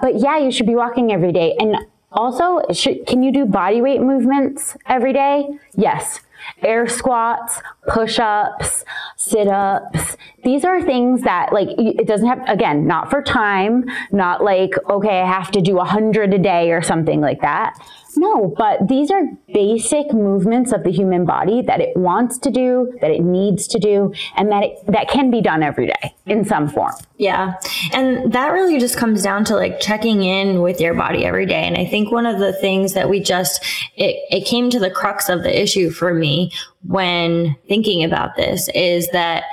But 0.00 0.18
yeah, 0.18 0.38
you 0.38 0.50
should 0.50 0.66
be 0.66 0.74
walking 0.74 1.12
every 1.12 1.32
day. 1.32 1.54
And 1.58 1.76
also, 2.10 2.60
should, 2.72 3.06
can 3.06 3.22
you 3.22 3.32
do 3.32 3.46
body 3.46 3.80
weight 3.80 4.00
movements 4.00 4.76
every 4.86 5.12
day? 5.12 5.46
Yes. 5.74 6.20
Air 6.60 6.88
squats, 6.88 7.60
push 7.86 8.18
ups, 8.18 8.84
sit 9.16 9.46
ups. 9.46 10.16
These 10.42 10.64
are 10.64 10.82
things 10.82 11.22
that, 11.22 11.52
like, 11.52 11.68
it 11.78 12.08
doesn't 12.08 12.26
have, 12.26 12.42
again, 12.48 12.84
not 12.84 13.10
for 13.10 13.22
time, 13.22 13.84
not 14.10 14.42
like, 14.42 14.74
okay, 14.90 15.20
I 15.20 15.26
have 15.26 15.52
to 15.52 15.60
do 15.60 15.78
a 15.78 15.84
hundred 15.84 16.34
a 16.34 16.38
day 16.38 16.72
or 16.72 16.82
something 16.82 17.20
like 17.20 17.42
that 17.42 17.78
no, 18.16 18.54
but 18.56 18.88
these 18.88 19.10
are 19.10 19.22
basic 19.52 20.12
movements 20.12 20.72
of 20.72 20.84
the 20.84 20.90
human 20.90 21.24
body 21.24 21.62
that 21.62 21.80
it 21.80 21.96
wants 21.96 22.38
to 22.38 22.50
do, 22.50 22.96
that 23.00 23.10
it 23.10 23.20
needs 23.20 23.66
to 23.68 23.78
do, 23.78 24.12
and 24.36 24.50
that 24.50 24.64
it, 24.64 24.86
that 24.86 25.08
can 25.08 25.30
be 25.30 25.40
done 25.40 25.62
every 25.62 25.86
day 25.86 26.14
in 26.26 26.44
some 26.44 26.68
form. 26.68 26.92
Yeah. 27.18 27.54
And 27.92 28.32
that 28.32 28.52
really 28.52 28.78
just 28.78 28.96
comes 28.96 29.22
down 29.22 29.44
to 29.46 29.56
like 29.56 29.80
checking 29.80 30.22
in 30.22 30.60
with 30.62 30.80
your 30.80 30.94
body 30.94 31.24
every 31.24 31.46
day. 31.46 31.62
And 31.62 31.76
I 31.76 31.84
think 31.84 32.10
one 32.10 32.26
of 32.26 32.38
the 32.38 32.52
things 32.52 32.94
that 32.94 33.08
we 33.08 33.20
just 33.20 33.64
it, 33.96 34.16
it 34.30 34.46
came 34.46 34.70
to 34.70 34.78
the 34.78 34.90
crux 34.90 35.28
of 35.28 35.42
the 35.42 35.62
issue 35.62 35.90
for 35.90 36.12
me 36.14 36.52
when 36.84 37.56
thinking 37.68 38.04
about 38.04 38.36
this 38.36 38.68
is 38.74 39.08
that 39.10 39.44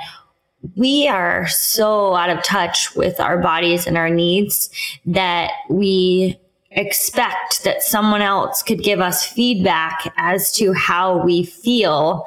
we 0.76 1.08
are 1.08 1.46
so 1.46 2.14
out 2.14 2.30
of 2.30 2.42
touch 2.42 2.94
with 2.94 3.18
our 3.20 3.38
bodies 3.38 3.86
and 3.86 3.96
our 3.96 4.10
needs 4.10 4.70
that 5.06 5.50
we 5.68 6.38
expect 6.70 7.64
that 7.64 7.82
someone 7.82 8.22
else 8.22 8.62
could 8.62 8.82
give 8.82 9.00
us 9.00 9.26
feedback 9.26 10.12
as 10.16 10.52
to 10.52 10.72
how 10.72 11.18
we 11.18 11.44
feel 11.44 12.26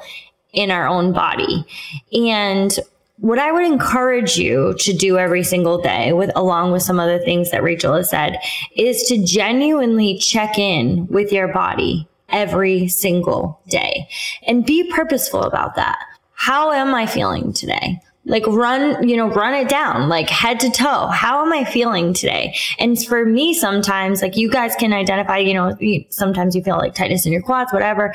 in 0.52 0.70
our 0.70 0.86
own 0.86 1.12
body. 1.12 1.64
And 2.12 2.78
what 3.18 3.38
I 3.38 3.52
would 3.52 3.64
encourage 3.64 4.36
you 4.36 4.74
to 4.80 4.92
do 4.92 5.18
every 5.18 5.44
single 5.44 5.80
day 5.80 6.12
with 6.12 6.30
along 6.36 6.72
with 6.72 6.82
some 6.82 7.00
of 7.00 7.08
the 7.08 7.24
things 7.24 7.50
that 7.50 7.62
Rachel 7.62 7.94
has 7.94 8.10
said 8.10 8.38
is 8.76 9.04
to 9.04 9.24
genuinely 9.24 10.18
check 10.18 10.58
in 10.58 11.06
with 11.06 11.32
your 11.32 11.48
body 11.48 12.08
every 12.28 12.88
single 12.88 13.60
day 13.68 14.08
and 14.46 14.66
be 14.66 14.90
purposeful 14.92 15.42
about 15.42 15.76
that. 15.76 15.98
How 16.32 16.72
am 16.72 16.94
I 16.94 17.06
feeling 17.06 17.52
today? 17.52 18.00
Like 18.26 18.46
run 18.46 19.06
you 19.06 19.16
know 19.16 19.28
run 19.28 19.54
it 19.54 19.68
down 19.68 20.08
like 20.08 20.28
head 20.28 20.58
to 20.60 20.70
toe 20.70 21.06
how 21.08 21.44
am 21.44 21.52
i 21.52 21.64
feeling 21.64 22.12
today 22.12 22.54
and 22.78 23.04
for 23.04 23.24
me 23.24 23.52
sometimes 23.52 24.22
like 24.22 24.36
you 24.36 24.50
guys 24.50 24.74
can 24.76 24.92
identify 24.92 25.36
you 25.36 25.54
know 25.54 25.76
sometimes 26.10 26.54
you 26.56 26.62
feel 26.62 26.76
like 26.76 26.94
tightness 26.94 27.26
in 27.26 27.32
your 27.32 27.42
quads 27.42 27.72
whatever 27.72 28.14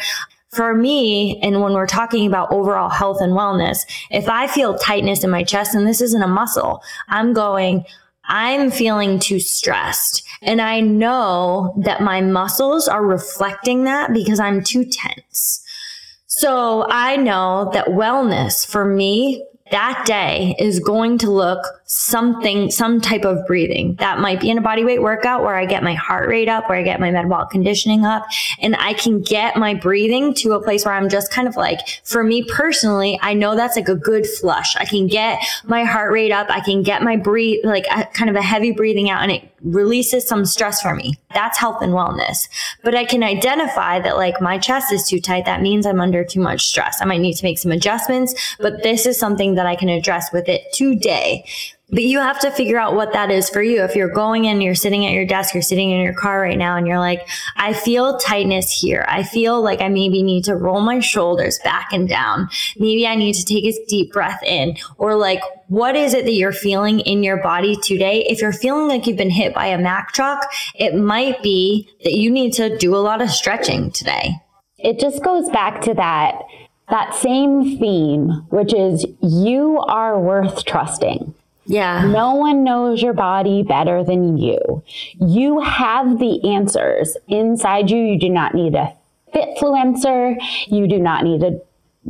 for 0.52 0.74
me 0.74 1.40
and 1.42 1.62
when 1.62 1.74
we're 1.74 1.86
talking 1.86 2.26
about 2.26 2.52
overall 2.52 2.90
health 2.90 3.22
and 3.22 3.34
wellness 3.34 3.80
if 4.10 4.28
i 4.30 4.48
feel 4.48 4.78
tightness 4.78 5.24
in 5.24 5.30
my 5.30 5.44
chest 5.44 5.76
and 5.76 5.86
this 5.86 6.02
isn't 6.02 6.24
a 6.24 6.28
muscle 6.28 6.82
i'm 7.10 7.34
going 7.34 7.86
I'm 8.30 8.70
feeling 8.70 9.18
too 9.18 9.40
stressed. 9.40 10.24
And 10.44 10.62
I 10.62 10.80
know 10.80 11.74
that 11.84 12.02
my 12.02 12.22
muscles 12.22 12.88
are 12.88 13.04
reflecting 13.04 13.86
that 13.86 14.14
because 14.14 14.40
I'm 14.40 14.64
too 14.64 14.86
tense. 14.86 15.64
So 16.28 16.86
I 16.90 17.18
know 17.18 17.72
that 17.74 17.88
wellness 17.88 18.66
for 18.66 18.86
me 18.86 19.44
that 19.72 20.04
day 20.06 20.56
is 20.60 20.80
going 20.80 21.18
to 21.20 21.32
look 21.32 21.66
something, 21.86 22.70
some 22.70 23.02
type 23.02 23.26
of 23.26 23.46
breathing. 23.48 23.96
That 23.96 24.20
might 24.20 24.40
be 24.40 24.50
in 24.50 24.58
a 24.58 24.62
body 24.62 24.84
weight 24.84 25.02
workout 25.02 25.42
where 25.42 25.56
I 25.56 25.66
get 25.66 25.84
my 25.84 25.96
heart 25.96 26.30
rate 26.30 26.48
up, 26.48 26.70
where 26.70 26.78
I 26.78 26.84
get 26.84 27.00
my 27.00 27.12
metabolic 27.12 27.50
conditioning 27.50 28.06
up, 28.06 28.26
and 28.62 28.76
I 28.76 28.94
can 28.94 29.22
get 29.22 29.58
my 29.58 29.74
breathing 29.74 30.34
to 30.36 30.54
a 30.54 30.64
place 30.64 30.86
where 30.86 30.94
I'm 30.94 31.10
just 31.10 31.32
kind 31.32 31.48
of 31.48 31.56
like, 31.56 31.80
for 32.04 32.24
me 32.24 32.44
personally, 32.44 33.20
I 33.22 33.34
know 33.34 33.56
that's 33.56 33.76
like 33.76 33.90
a 33.90 33.96
good 33.96 34.28
flush. 34.28 34.76
I 34.76 34.86
can 34.86 35.08
get 35.08 35.40
my 35.66 35.84
heart 35.84 36.12
rate 36.12 36.32
up. 36.32 36.48
I 36.50 36.60
can 36.60 36.84
get 36.84 37.02
my 37.02 37.16
breathe, 37.16 37.66
like 37.66 37.86
a, 37.92 38.06
kind 38.06 38.30
of 38.30 38.36
a 38.36 38.42
heavy 38.42 38.72
breathing 38.72 39.10
out 39.10 39.24
and 39.24 39.32
it 39.32 39.50
releases 39.62 40.28
some 40.28 40.46
stress 40.46 40.82
for 40.82 40.96
me. 40.96 41.16
That's 41.34 41.58
health 41.58 41.82
and 41.82 41.94
wellness. 41.94 42.48
But 42.84 42.96
I 42.96 43.06
can 43.06 43.24
identify 43.24 44.00
that 44.00 44.16
like 44.16 44.42
my 44.42 44.58
chest 44.58 44.94
is 44.94 45.08
too 45.08 45.20
tight. 45.20 45.46
That 45.46 45.62
means 45.62 45.86
I'm 45.86 46.00
under 46.00 46.24
too 46.24 46.40
much 46.40 46.68
stress. 46.68 47.02
I 47.02 47.06
might 47.06 47.20
need 47.20 47.36
to 47.36 47.44
make 47.44 47.60
some 47.60 47.72
adjustments, 47.72 48.56
but 48.60 48.84
this 48.84 49.06
is 49.06 49.18
something 49.18 49.56
that 49.60 49.68
I 49.68 49.76
can 49.76 49.90
address 49.90 50.32
with 50.32 50.48
it 50.48 50.72
today. 50.72 51.44
But 51.92 52.04
you 52.04 52.20
have 52.20 52.40
to 52.42 52.52
figure 52.52 52.80
out 52.80 52.96
what 52.96 53.12
that 53.12 53.30
is 53.30 53.50
for 53.50 53.62
you. 53.62 53.84
If 53.84 53.94
you're 53.94 54.14
going 54.14 54.46
in, 54.46 54.62
you're 54.62 54.74
sitting 54.74 55.06
at 55.06 55.12
your 55.12 55.26
desk, 55.26 55.54
you're 55.54 55.62
sitting 55.62 55.90
in 55.90 56.00
your 56.00 56.14
car 56.14 56.40
right 56.40 56.58
now, 56.58 56.78
and 56.78 56.88
you're 56.88 57.00
like, 57.00 57.28
I 57.58 57.74
feel 57.74 58.18
tightness 58.20 58.72
here. 58.72 59.06
I 59.10 59.24
feel 59.24 59.62
like 59.62 59.82
I 59.82 59.90
maybe 59.90 60.24
need 60.24 60.46
to 60.46 60.56
roll 60.56 60.80
my 60.80 61.02
shoulders 61.02 61.60
back 61.62 61.90
and 61.92 62.08
down. 62.08 62.48
Maybe 62.78 63.06
I 63.06 63.16
need 63.16 63.34
to 63.34 63.44
take 63.44 63.66
a 63.66 63.86
deep 63.88 64.14
breath 64.14 64.42
in. 64.44 64.78
Or 64.98 65.16
like, 65.16 65.42
what 65.68 65.98
is 65.98 66.14
it 66.14 66.24
that 66.24 66.34
you're 66.34 66.54
feeling 66.54 67.02
in 67.02 67.22
your 67.22 67.42
body 67.42 67.76
today? 67.76 68.26
If 68.30 68.40
you're 68.40 68.54
feeling 68.54 68.88
like 68.88 69.06
you've 69.06 69.18
been 69.18 69.30
hit 69.30 69.54
by 69.54 69.66
a 69.66 69.78
Mack 69.78 70.14
truck, 70.14 70.48
it 70.76 70.96
might 70.96 71.44
be 71.44 71.90
that 72.06 72.14
you 72.14 72.32
need 72.32 72.54
to 72.54 72.78
do 72.78 72.96
a 72.96 72.98
lot 72.98 73.22
of 73.22 73.30
stretching 73.30 73.92
today. 73.92 74.36
It 74.78 75.00
just 75.00 75.22
goes 75.24 75.50
back 75.50 75.82
to 75.82 75.94
that 75.96 76.36
that 76.90 77.16
same 77.16 77.78
theme, 77.78 78.46
which 78.50 78.74
is 78.74 79.06
you 79.22 79.80
are 79.80 80.20
worth 80.20 80.66
trusting. 80.66 81.34
Yeah. 81.66 82.06
No 82.06 82.34
one 82.34 82.64
knows 82.64 83.02
your 83.02 83.14
body 83.14 83.62
better 83.62 84.04
than 84.04 84.38
you. 84.38 84.84
You 85.22 85.60
have 85.60 86.18
the 86.18 86.44
answers 86.44 87.16
inside 87.28 87.92
you. 87.92 87.98
You 87.98 88.20
do 88.20 88.30
not 88.30 88.56
need 88.56 88.74
a 88.74 88.94
fitfluencer. 89.34 90.36
You 90.68 90.88
do 90.88 90.98
not 91.00 91.24
need 91.24 91.44
a 91.44 91.62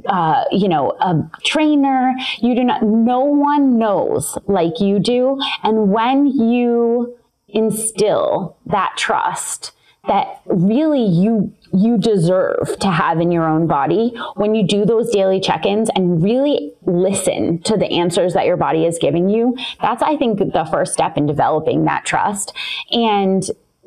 uh, 0.05 0.45
you 0.51 0.69
know, 0.69 0.91
a 1.01 1.30
trainer. 1.43 2.15
You 2.39 2.55
do 2.55 2.63
not, 2.63 2.84
no 2.84 3.19
one 3.21 3.77
knows 3.77 4.38
like 4.47 4.80
you 4.80 4.99
do. 4.99 5.39
And 5.63 5.91
when 5.91 6.27
you 6.27 7.17
instill 7.49 8.55
that 8.67 8.93
trust 8.97 9.71
that 10.07 10.41
really 10.45 11.03
you 11.03 11.53
you 11.71 11.97
deserve 11.97 12.77
to 12.79 12.89
have 12.89 13.19
in 13.19 13.31
your 13.31 13.47
own 13.47 13.67
body 13.67 14.15
when 14.35 14.55
you 14.55 14.65
do 14.65 14.85
those 14.85 15.11
daily 15.11 15.39
check-ins 15.39 15.87
and 15.93 16.23
really 16.23 16.71
listen 16.85 17.61
to 17.61 17.77
the 17.77 17.85
answers 17.91 18.33
that 18.33 18.45
your 18.45 18.57
body 18.57 18.85
is 18.85 18.97
giving 18.99 19.29
you. 19.29 19.55
That's 19.81 20.01
i 20.01 20.17
think 20.17 20.39
the 20.39 20.67
first 20.71 20.93
step 20.93 21.17
in 21.17 21.25
developing 21.25 21.85
that 21.85 22.05
trust. 22.05 22.53
And 22.91 23.43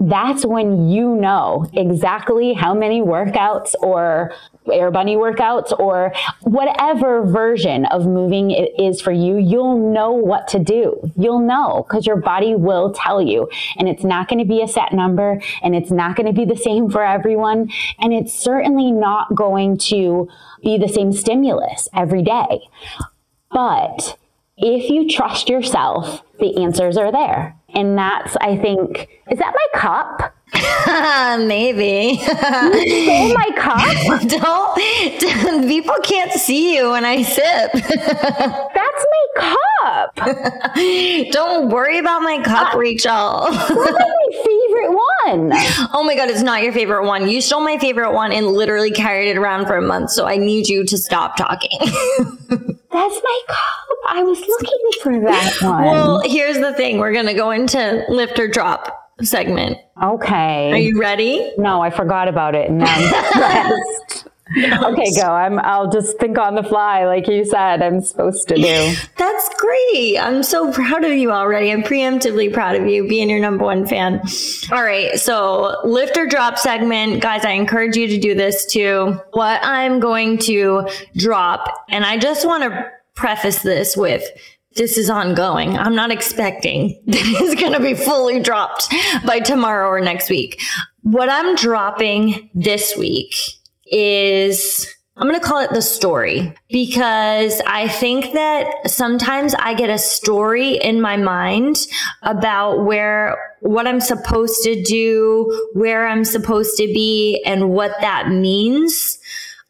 that's 0.09 0.45
when 0.45 0.89
you 0.89 1.15
know 1.15 1.67
exactly 1.75 2.55
how 2.55 2.75
many 2.75 3.01
workouts 3.01 3.75
or 3.81 4.33
air 4.71 4.91
bunny 4.91 5.17
workouts 5.17 5.77
or 5.79 6.13
whatever 6.43 7.25
version 7.25 7.85
of 7.87 8.07
moving 8.07 8.51
it 8.51 8.71
is 8.79 9.01
for 9.01 9.13
you, 9.13 9.37
you'll 9.39 9.93
know 9.93 10.13
what 10.13 10.49
to 10.49 10.59
do. 10.59 11.11
You'll 11.17 11.41
know 11.41 11.85
because 11.89 12.07
your 12.07 12.17
body 12.17 12.55
will 12.55 12.93
tell 12.93 13.21
you. 13.21 13.49
And 13.79 13.89
it's 13.89 14.05
not 14.05 14.29
going 14.29 14.39
to 14.39 14.45
be 14.45 14.63
a 14.63 14.69
set 14.69 14.93
number 14.93 15.41
and 15.63 15.75
it's 15.75 15.91
not 15.91 16.17
going 16.17 16.27
to 16.27 16.33
be 16.33 16.45
the 16.45 16.57
same 16.57 16.91
for 16.91 17.05
everyone. 17.05 17.71
And 17.99 18.13
it's 18.13 18.33
certainly 18.33 18.91
not 18.91 19.35
going 19.35 19.79
to 19.79 20.29
be 20.63 20.79
the 20.79 20.89
same 20.89 21.13
stimulus 21.13 21.89
every 21.95 22.23
day. 22.23 22.61
But 23.51 24.17
if 24.57 24.91
you 24.91 25.09
trust 25.09 25.49
yourself, 25.49 26.23
the 26.43 26.63
answers 26.63 26.97
are 26.97 27.13
there. 27.13 27.57
And 27.75 27.97
that's, 27.97 28.37
I 28.41 28.57
think, 28.57 29.09
is 29.31 29.39
that 29.39 29.55
my 29.55 29.81
cup? 29.81 30.35
Maybe. 31.47 32.19
stole 32.19 33.35
my 33.35 33.51
cup? 33.57 34.29
don't, 34.29 35.69
people 35.69 35.95
can't 36.03 36.33
see 36.33 36.77
you 36.77 36.91
when 36.91 37.05
I 37.05 37.23
sip. 37.23 37.73
That's 37.73 39.07
my 39.11 39.27
cup. 39.37 40.15
don't 41.33 41.71
worry 41.71 41.99
about 41.99 42.23
my 42.23 42.43
cup, 42.43 42.75
uh, 42.75 42.79
Rachel. 42.79 43.47
That's 43.51 43.71
my 43.71 44.45
favorite 44.45 44.91
one. 44.91 45.53
Oh 45.95 46.05
my 46.05 46.15
God, 46.15 46.29
it's 46.29 46.43
not 46.43 46.63
your 46.63 46.73
favorite 46.73 47.07
one. 47.07 47.29
You 47.29 47.41
stole 47.41 47.63
my 47.63 47.79
favorite 47.79 48.13
one 48.13 48.33
and 48.33 48.47
literally 48.47 48.91
carried 48.91 49.31
it 49.31 49.39
around 49.39 49.67
for 49.67 49.77
a 49.77 49.83
month. 49.83 50.11
So 50.11 50.27
I 50.27 50.37
need 50.37 50.69
you 50.69 50.85
to 50.85 50.99
stop 50.99 51.37
talking. 51.37 51.79
That's 51.81 53.21
my 53.25 53.41
cup. 53.49 53.99
I 54.09 54.23
was 54.23 54.41
looking 54.41 54.91
for 55.03 55.21
that 55.21 55.57
one. 55.63 55.85
Well, 55.85 56.23
here's 56.25 56.59
the 56.59 56.75
thing 56.75 56.99
we're 56.99 57.13
going 57.13 57.27
to 57.27 57.35
go 57.35 57.53
into 57.53 58.05
lift 58.09 58.39
or 58.39 58.49
drop 58.49 59.02
segment. 59.23 59.79
Okay. 60.03 60.73
Are 60.73 60.77
you 60.77 61.01
ready? 61.01 61.53
No, 61.59 61.81
I 61.81 61.91
forgot 61.91 62.29
about 62.29 62.55
it. 62.55 62.69
And 62.69 62.83
I'm 62.85 63.73
okay, 64.59 65.15
go. 65.15 65.33
I'm 65.33 65.59
I'll 65.61 65.91
just 65.91 66.19
think 66.19 66.37
on 66.37 66.55
the 66.55 66.63
fly 66.63 67.07
like 67.07 67.27
you 67.29 67.45
said 67.45 67.83
I'm 67.83 68.01
supposed 68.01 68.49
to 68.49 68.57
do. 68.57 68.95
That's 69.17 69.55
great. 69.57 70.19
I'm 70.19 70.43
so 70.43 70.73
proud 70.73 71.05
of 71.05 71.13
you 71.13 71.31
already. 71.31 71.71
I'm 71.71 71.83
preemptively 71.83 72.53
proud 72.53 72.77
of 72.77 72.87
you 72.87 73.09
being 73.09 73.31
your 73.31 73.41
number 73.41 73.65
one 73.65 73.87
fan. 73.87 74.21
All 74.71 74.83
right, 74.83 75.19
so 75.19 75.79
lift 75.85 76.17
or 76.17 76.27
drop 76.27 76.59
segment. 76.59 77.23
Guys, 77.23 77.45
I 77.45 77.53
encourage 77.53 77.97
you 77.97 78.07
to 78.09 78.19
do 78.19 78.35
this 78.35 78.67
too. 78.67 79.19
What 79.33 79.61
I'm 79.63 80.01
going 80.01 80.39
to 80.39 80.89
drop, 81.17 81.87
and 81.89 82.05
I 82.05 82.19
just 82.19 82.47
want 82.47 82.65
to 82.65 82.91
preface 83.15 83.63
this 83.63 83.97
with 83.97 84.25
this 84.77 84.97
is 84.97 85.11
ongoing. 85.11 85.77
I'm 85.77 85.95
not 85.95 86.11
expecting 86.11 87.01
that 87.07 87.41
it's 87.43 87.61
going 87.61 87.73
to 87.73 87.81
be 87.81 87.95
fully 87.95 88.41
dropped 88.41 88.93
by 89.27 89.41
tomorrow 89.41 89.89
or 89.89 90.01
next 90.01 90.31
week. 90.31 90.61
What 91.03 91.29
I'm 91.29 91.57
dropping 91.57 92.51
this 92.55 92.97
week 92.97 93.35
is 93.87 94.89
I'm 95.17 95.29
going 95.29 95.39
to 95.39 95.47
call 95.47 95.61
it 95.61 95.71
the 95.71 95.83
story 95.83 96.55
because 96.71 97.61
I 97.67 97.87
think 97.87 98.33
that 98.33 98.91
sometimes 98.91 99.55
I 99.55 99.75
get 99.75 99.91
a 99.91 99.99
story 99.99 100.77
in 100.77 101.03
my 101.03 101.19
mind 101.19 101.87
about 102.23 102.85
where 102.85 103.37
what 103.61 103.87
I'm 103.87 104.01
supposed 104.01 104.63
to 104.65 104.83
do, 104.83 105.71
where 105.75 106.09
I'm 106.09 106.25
supposed 106.25 106.77
to 106.79 106.87
be 106.87 107.43
and 107.45 107.71
what 107.71 107.93
that 108.01 108.31
means. 108.31 109.19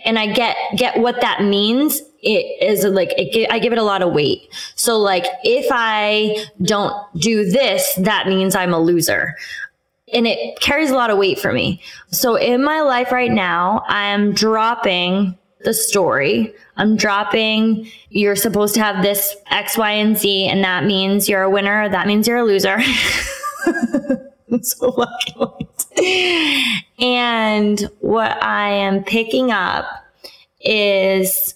And 0.05 0.19
I 0.19 0.33
get 0.33 0.57
get 0.77 1.01
what 1.01 1.21
that 1.21 1.43
means 1.43 2.01
it 2.23 2.62
is 2.62 2.85
like 2.85 3.12
it, 3.16 3.51
I 3.51 3.59
give 3.59 3.73
it 3.73 3.79
a 3.79 3.83
lot 3.83 4.01
of 4.03 4.12
weight. 4.12 4.49
So 4.77 4.99
like 4.99 5.27
if 5.43 5.66
I 5.70 6.45
don't 6.62 6.95
do 7.18 7.45
this, 7.51 7.95
that 7.99 8.29
means 8.29 8.55
I'm 8.55 8.73
a 8.73 8.79
loser. 8.79 9.37
And 10.12 10.27
it 10.27 10.61
carries 10.61 10.91
a 10.91 10.95
lot 10.95 11.11
of 11.11 11.18
weight 11.18 11.39
for 11.39 11.53
me. 11.53 11.83
So 12.11 12.37
in 12.37 12.62
my 12.62 12.83
life 12.83 13.12
right 13.12 13.31
now, 13.31 13.83
I'm 13.89 14.33
dropping 14.33 15.37
the 15.64 15.75
story. 15.75 16.55
I'm 16.77 16.97
dropping 16.97 17.89
you're 18.11 18.37
supposed 18.37 18.75
to 18.75 18.83
have 18.83 19.03
this 19.03 19.35
X, 19.51 19.79
Y, 19.79 19.91
and 19.91 20.16
Z, 20.16 20.47
and 20.49 20.62
that 20.64 20.85
means 20.85 21.29
you're 21.29 21.43
a 21.43 21.51
winner, 21.51 21.89
that 21.89 22.07
means 22.07 22.29
you're 22.29 22.39
a 22.39 22.45
loser. 22.45 22.81
so 24.62 24.89
lucky. 24.91 25.68
And 26.99 27.91
what 28.01 28.43
I 28.43 28.70
am 28.70 29.03
picking 29.05 29.51
up 29.51 29.87
is 30.61 31.55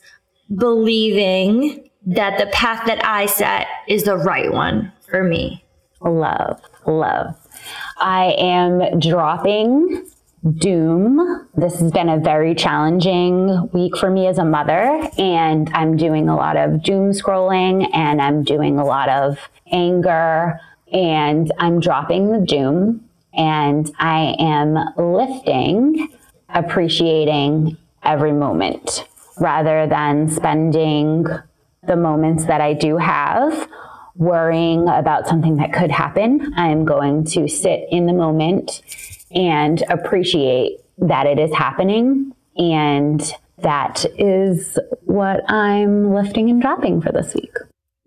believing 0.55 1.89
that 2.07 2.39
the 2.39 2.47
path 2.47 2.87
that 2.87 3.05
I 3.05 3.27
set 3.27 3.67
is 3.89 4.05
the 4.05 4.17
right 4.17 4.53
one 4.53 4.93
for 5.11 5.25
me. 5.25 5.65
Love, 6.01 6.61
love. 6.87 7.35
I 7.99 8.35
am 8.39 9.01
dropping 9.01 10.07
doom. 10.59 11.49
This 11.57 11.81
has 11.81 11.91
been 11.91 12.09
a 12.09 12.21
very 12.21 12.55
challenging 12.55 13.69
week 13.73 13.97
for 13.97 14.11
me 14.11 14.29
as 14.29 14.39
a 14.39 14.45
mother, 14.45 15.09
and 15.19 15.69
I'm 15.75 15.97
doing 15.97 16.29
a 16.29 16.37
lot 16.37 16.57
of 16.57 16.83
doom 16.83 17.11
scrolling 17.11 17.89
and 17.93 18.23
I'm 18.23 18.45
doing 18.45 18.79
a 18.79 18.85
lot 18.85 19.09
of 19.09 19.39
anger, 19.73 20.61
and 20.93 21.53
I'm 21.59 21.81
dropping 21.81 22.31
the 22.31 22.47
doom 22.47 23.03
and 23.35 23.93
I 23.99 24.35
am 24.39 24.79
lifting, 24.97 26.09
appreciating 26.49 27.77
every 28.03 28.33
moment 28.33 29.07
rather 29.39 29.87
than 29.87 30.28
spending 30.28 31.24
the 31.87 31.97
moments 31.97 32.47
that 32.47 32.61
I 32.61 32.72
do 32.72 32.97
have 32.97 33.68
worrying 34.16 34.89
about 34.89 35.28
something 35.28 35.57
that 35.57 35.72
could 35.72 35.91
happen. 35.91 36.55
I 36.57 36.68
am 36.68 36.84
going 36.84 37.24
to 37.26 37.49
sit 37.49 37.87
in 37.91 38.07
the 38.07 38.12
moment 38.12 38.82
and 39.30 39.82
appreciate 39.89 40.78
that 40.99 41.26
it 41.26 41.39
is 41.39 41.55
happening. 41.55 42.32
And 42.57 43.20
that 43.59 44.05
is 44.18 44.78
what 45.03 45.49
I'm 45.51 46.14
lifting 46.14 46.51
and 46.51 46.61
dropping 46.61 47.03
for 47.03 47.12
this 47.12 47.34
week. 47.34 47.55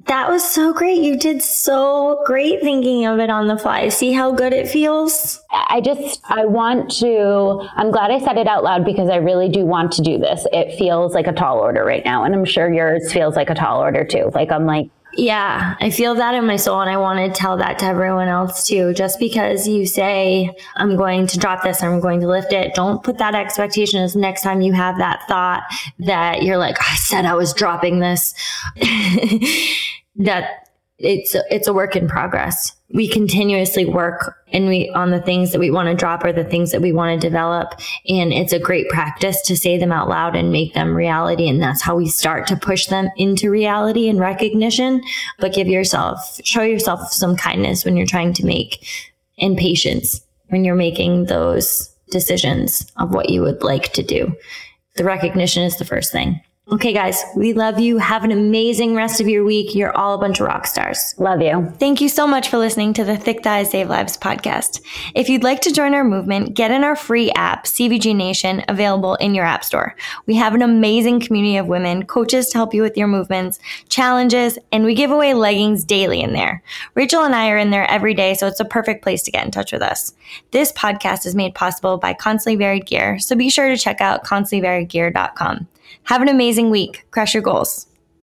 That 0.05 0.29
was 0.29 0.43
so 0.43 0.73
great. 0.73 1.01
You 1.01 1.17
did 1.17 1.41
so 1.41 2.23
great 2.25 2.61
thinking 2.61 3.05
of 3.05 3.19
it 3.19 3.29
on 3.29 3.47
the 3.47 3.57
fly. 3.57 3.89
See 3.89 4.11
how 4.11 4.31
good 4.31 4.53
it 4.53 4.67
feels? 4.67 5.43
I 5.51 5.81
just, 5.81 6.21
I 6.27 6.45
want 6.45 6.89
to, 6.99 7.67
I'm 7.75 7.91
glad 7.91 8.09
I 8.09 8.19
said 8.19 8.37
it 8.37 8.47
out 8.47 8.63
loud 8.63 8.85
because 8.85 9.09
I 9.09 9.17
really 9.17 9.49
do 9.49 9.65
want 9.65 9.91
to 9.93 10.01
do 10.01 10.17
this. 10.17 10.47
It 10.51 10.77
feels 10.79 11.13
like 11.13 11.27
a 11.27 11.33
tall 11.33 11.59
order 11.59 11.83
right 11.83 12.03
now. 12.05 12.23
And 12.23 12.33
I'm 12.33 12.45
sure 12.45 12.73
yours 12.73 13.11
feels 13.11 13.35
like 13.35 13.49
a 13.49 13.55
tall 13.55 13.81
order 13.81 14.03
too. 14.03 14.31
Like, 14.33 14.51
I'm 14.51 14.65
like, 14.65 14.89
yeah, 15.13 15.75
I 15.79 15.89
feel 15.89 16.15
that 16.15 16.35
in 16.35 16.45
my 16.45 16.55
soul, 16.55 16.81
and 16.81 16.89
I 16.89 16.97
want 16.97 17.19
to 17.19 17.39
tell 17.39 17.57
that 17.57 17.79
to 17.79 17.85
everyone 17.85 18.27
else 18.27 18.67
too. 18.67 18.93
Just 18.93 19.19
because 19.19 19.67
you 19.67 19.85
say, 19.85 20.55
I'm 20.75 20.95
going 20.95 21.27
to 21.27 21.37
drop 21.37 21.63
this, 21.63 21.81
I'm 21.81 21.99
going 21.99 22.21
to 22.21 22.27
lift 22.27 22.53
it, 22.53 22.73
don't 22.75 23.03
put 23.03 23.17
that 23.17 23.35
expectation 23.35 24.01
as 24.01 24.15
next 24.15 24.43
time 24.43 24.61
you 24.61 24.73
have 24.73 24.97
that 24.99 25.23
thought 25.27 25.63
that 25.99 26.43
you're 26.43 26.57
like, 26.57 26.77
I 26.81 26.95
said 26.95 27.25
I 27.25 27.33
was 27.33 27.53
dropping 27.53 27.99
this. 27.99 28.33
that 30.15 30.68
it's 30.99 31.33
it's 31.49 31.67
a 31.67 31.73
work 31.73 31.95
in 31.95 32.07
progress. 32.07 32.75
We 32.91 33.07
continuously 33.07 33.85
work 33.85 34.35
and 34.51 34.67
we 34.67 34.89
on 34.89 35.11
the 35.11 35.21
things 35.21 35.51
that 35.51 35.59
we 35.59 35.71
want 35.71 35.87
to 35.87 35.95
drop 35.95 36.25
or 36.25 36.33
the 36.33 36.43
things 36.43 36.71
that 36.71 36.81
we 36.81 36.91
want 36.91 37.19
to 37.19 37.27
develop 37.27 37.73
and 38.07 38.33
it's 38.33 38.51
a 38.51 38.59
great 38.59 38.89
practice 38.89 39.41
to 39.43 39.55
say 39.55 39.77
them 39.77 39.91
out 39.91 40.09
loud 40.09 40.35
and 40.35 40.51
make 40.51 40.73
them 40.73 40.95
reality 40.95 41.47
and 41.47 41.61
that's 41.61 41.81
how 41.81 41.95
we 41.95 42.07
start 42.07 42.47
to 42.47 42.57
push 42.57 42.87
them 42.87 43.09
into 43.15 43.49
reality 43.49 44.09
and 44.09 44.19
recognition. 44.19 45.01
But 45.39 45.53
give 45.53 45.67
yourself 45.67 46.39
show 46.43 46.63
yourself 46.63 47.13
some 47.13 47.37
kindness 47.37 47.85
when 47.85 47.95
you're 47.95 48.05
trying 48.05 48.33
to 48.33 48.45
make 48.45 48.85
and 49.37 49.57
patience 49.57 50.21
when 50.49 50.65
you're 50.65 50.75
making 50.75 51.25
those 51.25 51.95
decisions 52.11 52.91
of 52.97 53.13
what 53.13 53.29
you 53.29 53.41
would 53.41 53.63
like 53.63 53.93
to 53.93 54.03
do. 54.03 54.35
The 54.95 55.03
recognition 55.05 55.63
is 55.63 55.77
the 55.77 55.85
first 55.85 56.11
thing. 56.11 56.41
Okay, 56.71 56.93
guys, 56.93 57.23
we 57.35 57.53
love 57.53 57.79
you. 57.79 57.97
Have 57.97 58.23
an 58.23 58.31
amazing 58.31 58.93
rest 58.93 59.19
of 59.19 59.27
your 59.27 59.43
week. 59.43 59.73
You're 59.73 59.95
all 59.97 60.13
a 60.13 60.19
bunch 60.19 60.39
of 60.39 60.45
rock 60.45 60.67
stars. 60.67 61.15
Love 61.17 61.41
you. 61.41 61.67
Thank 61.79 61.99
you 61.99 62.07
so 62.07 62.27
much 62.27 62.47
for 62.47 62.59
listening 62.59 62.93
to 62.93 63.03
the 63.03 63.17
Thick 63.17 63.43
Thighs 63.43 63.71
Save 63.71 63.89
Lives 63.89 64.17
podcast. 64.17 64.79
If 65.15 65.29
you'd 65.29 65.41
like 65.43 65.61
to 65.61 65.71
join 65.71 65.95
our 65.95 66.03
movement, 66.03 66.53
get 66.53 66.69
in 66.69 66.83
our 66.83 66.95
free 66.95 67.31
app, 67.31 67.65
CVG 67.65 68.15
Nation, 68.15 68.63
available 68.67 69.15
in 69.15 69.33
your 69.33 69.45
app 69.45 69.63
store. 69.63 69.95
We 70.27 70.35
have 70.35 70.53
an 70.53 70.61
amazing 70.61 71.21
community 71.21 71.57
of 71.57 71.65
women, 71.65 72.05
coaches 72.05 72.49
to 72.49 72.59
help 72.59 72.71
you 72.75 72.83
with 72.83 72.95
your 72.95 73.07
movements, 73.07 73.57
challenges, 73.89 74.59
and 74.71 74.85
we 74.85 74.93
give 74.93 75.09
away 75.09 75.33
leggings 75.33 75.83
daily 75.83 76.21
in 76.21 76.33
there. 76.33 76.61
Rachel 76.93 77.23
and 77.23 77.33
I 77.33 77.49
are 77.49 77.57
in 77.57 77.71
there 77.71 77.89
every 77.89 78.13
day, 78.13 78.35
so 78.35 78.45
it's 78.45 78.59
a 78.59 78.65
perfect 78.65 79.01
place 79.01 79.23
to 79.23 79.31
get 79.31 79.43
in 79.43 79.49
touch 79.49 79.71
with 79.71 79.81
us. 79.81 80.13
This 80.51 80.71
podcast 80.73 81.25
is 81.25 81.33
made 81.33 81.55
possible 81.55 81.97
by 81.97 82.13
Constantly 82.13 82.57
Varied 82.57 82.85
Gear, 82.85 83.17
so 83.17 83.35
be 83.35 83.49
sure 83.49 83.69
to 83.69 83.77
check 83.77 84.01
out 84.01 84.23
constantlyvariedgear.com. 84.23 85.67
Have 86.05 86.21
an 86.21 86.29
amazing 86.29 86.69
week. 86.69 87.05
Crush 87.11 87.33
your 87.33 87.43
goals. 87.43 87.88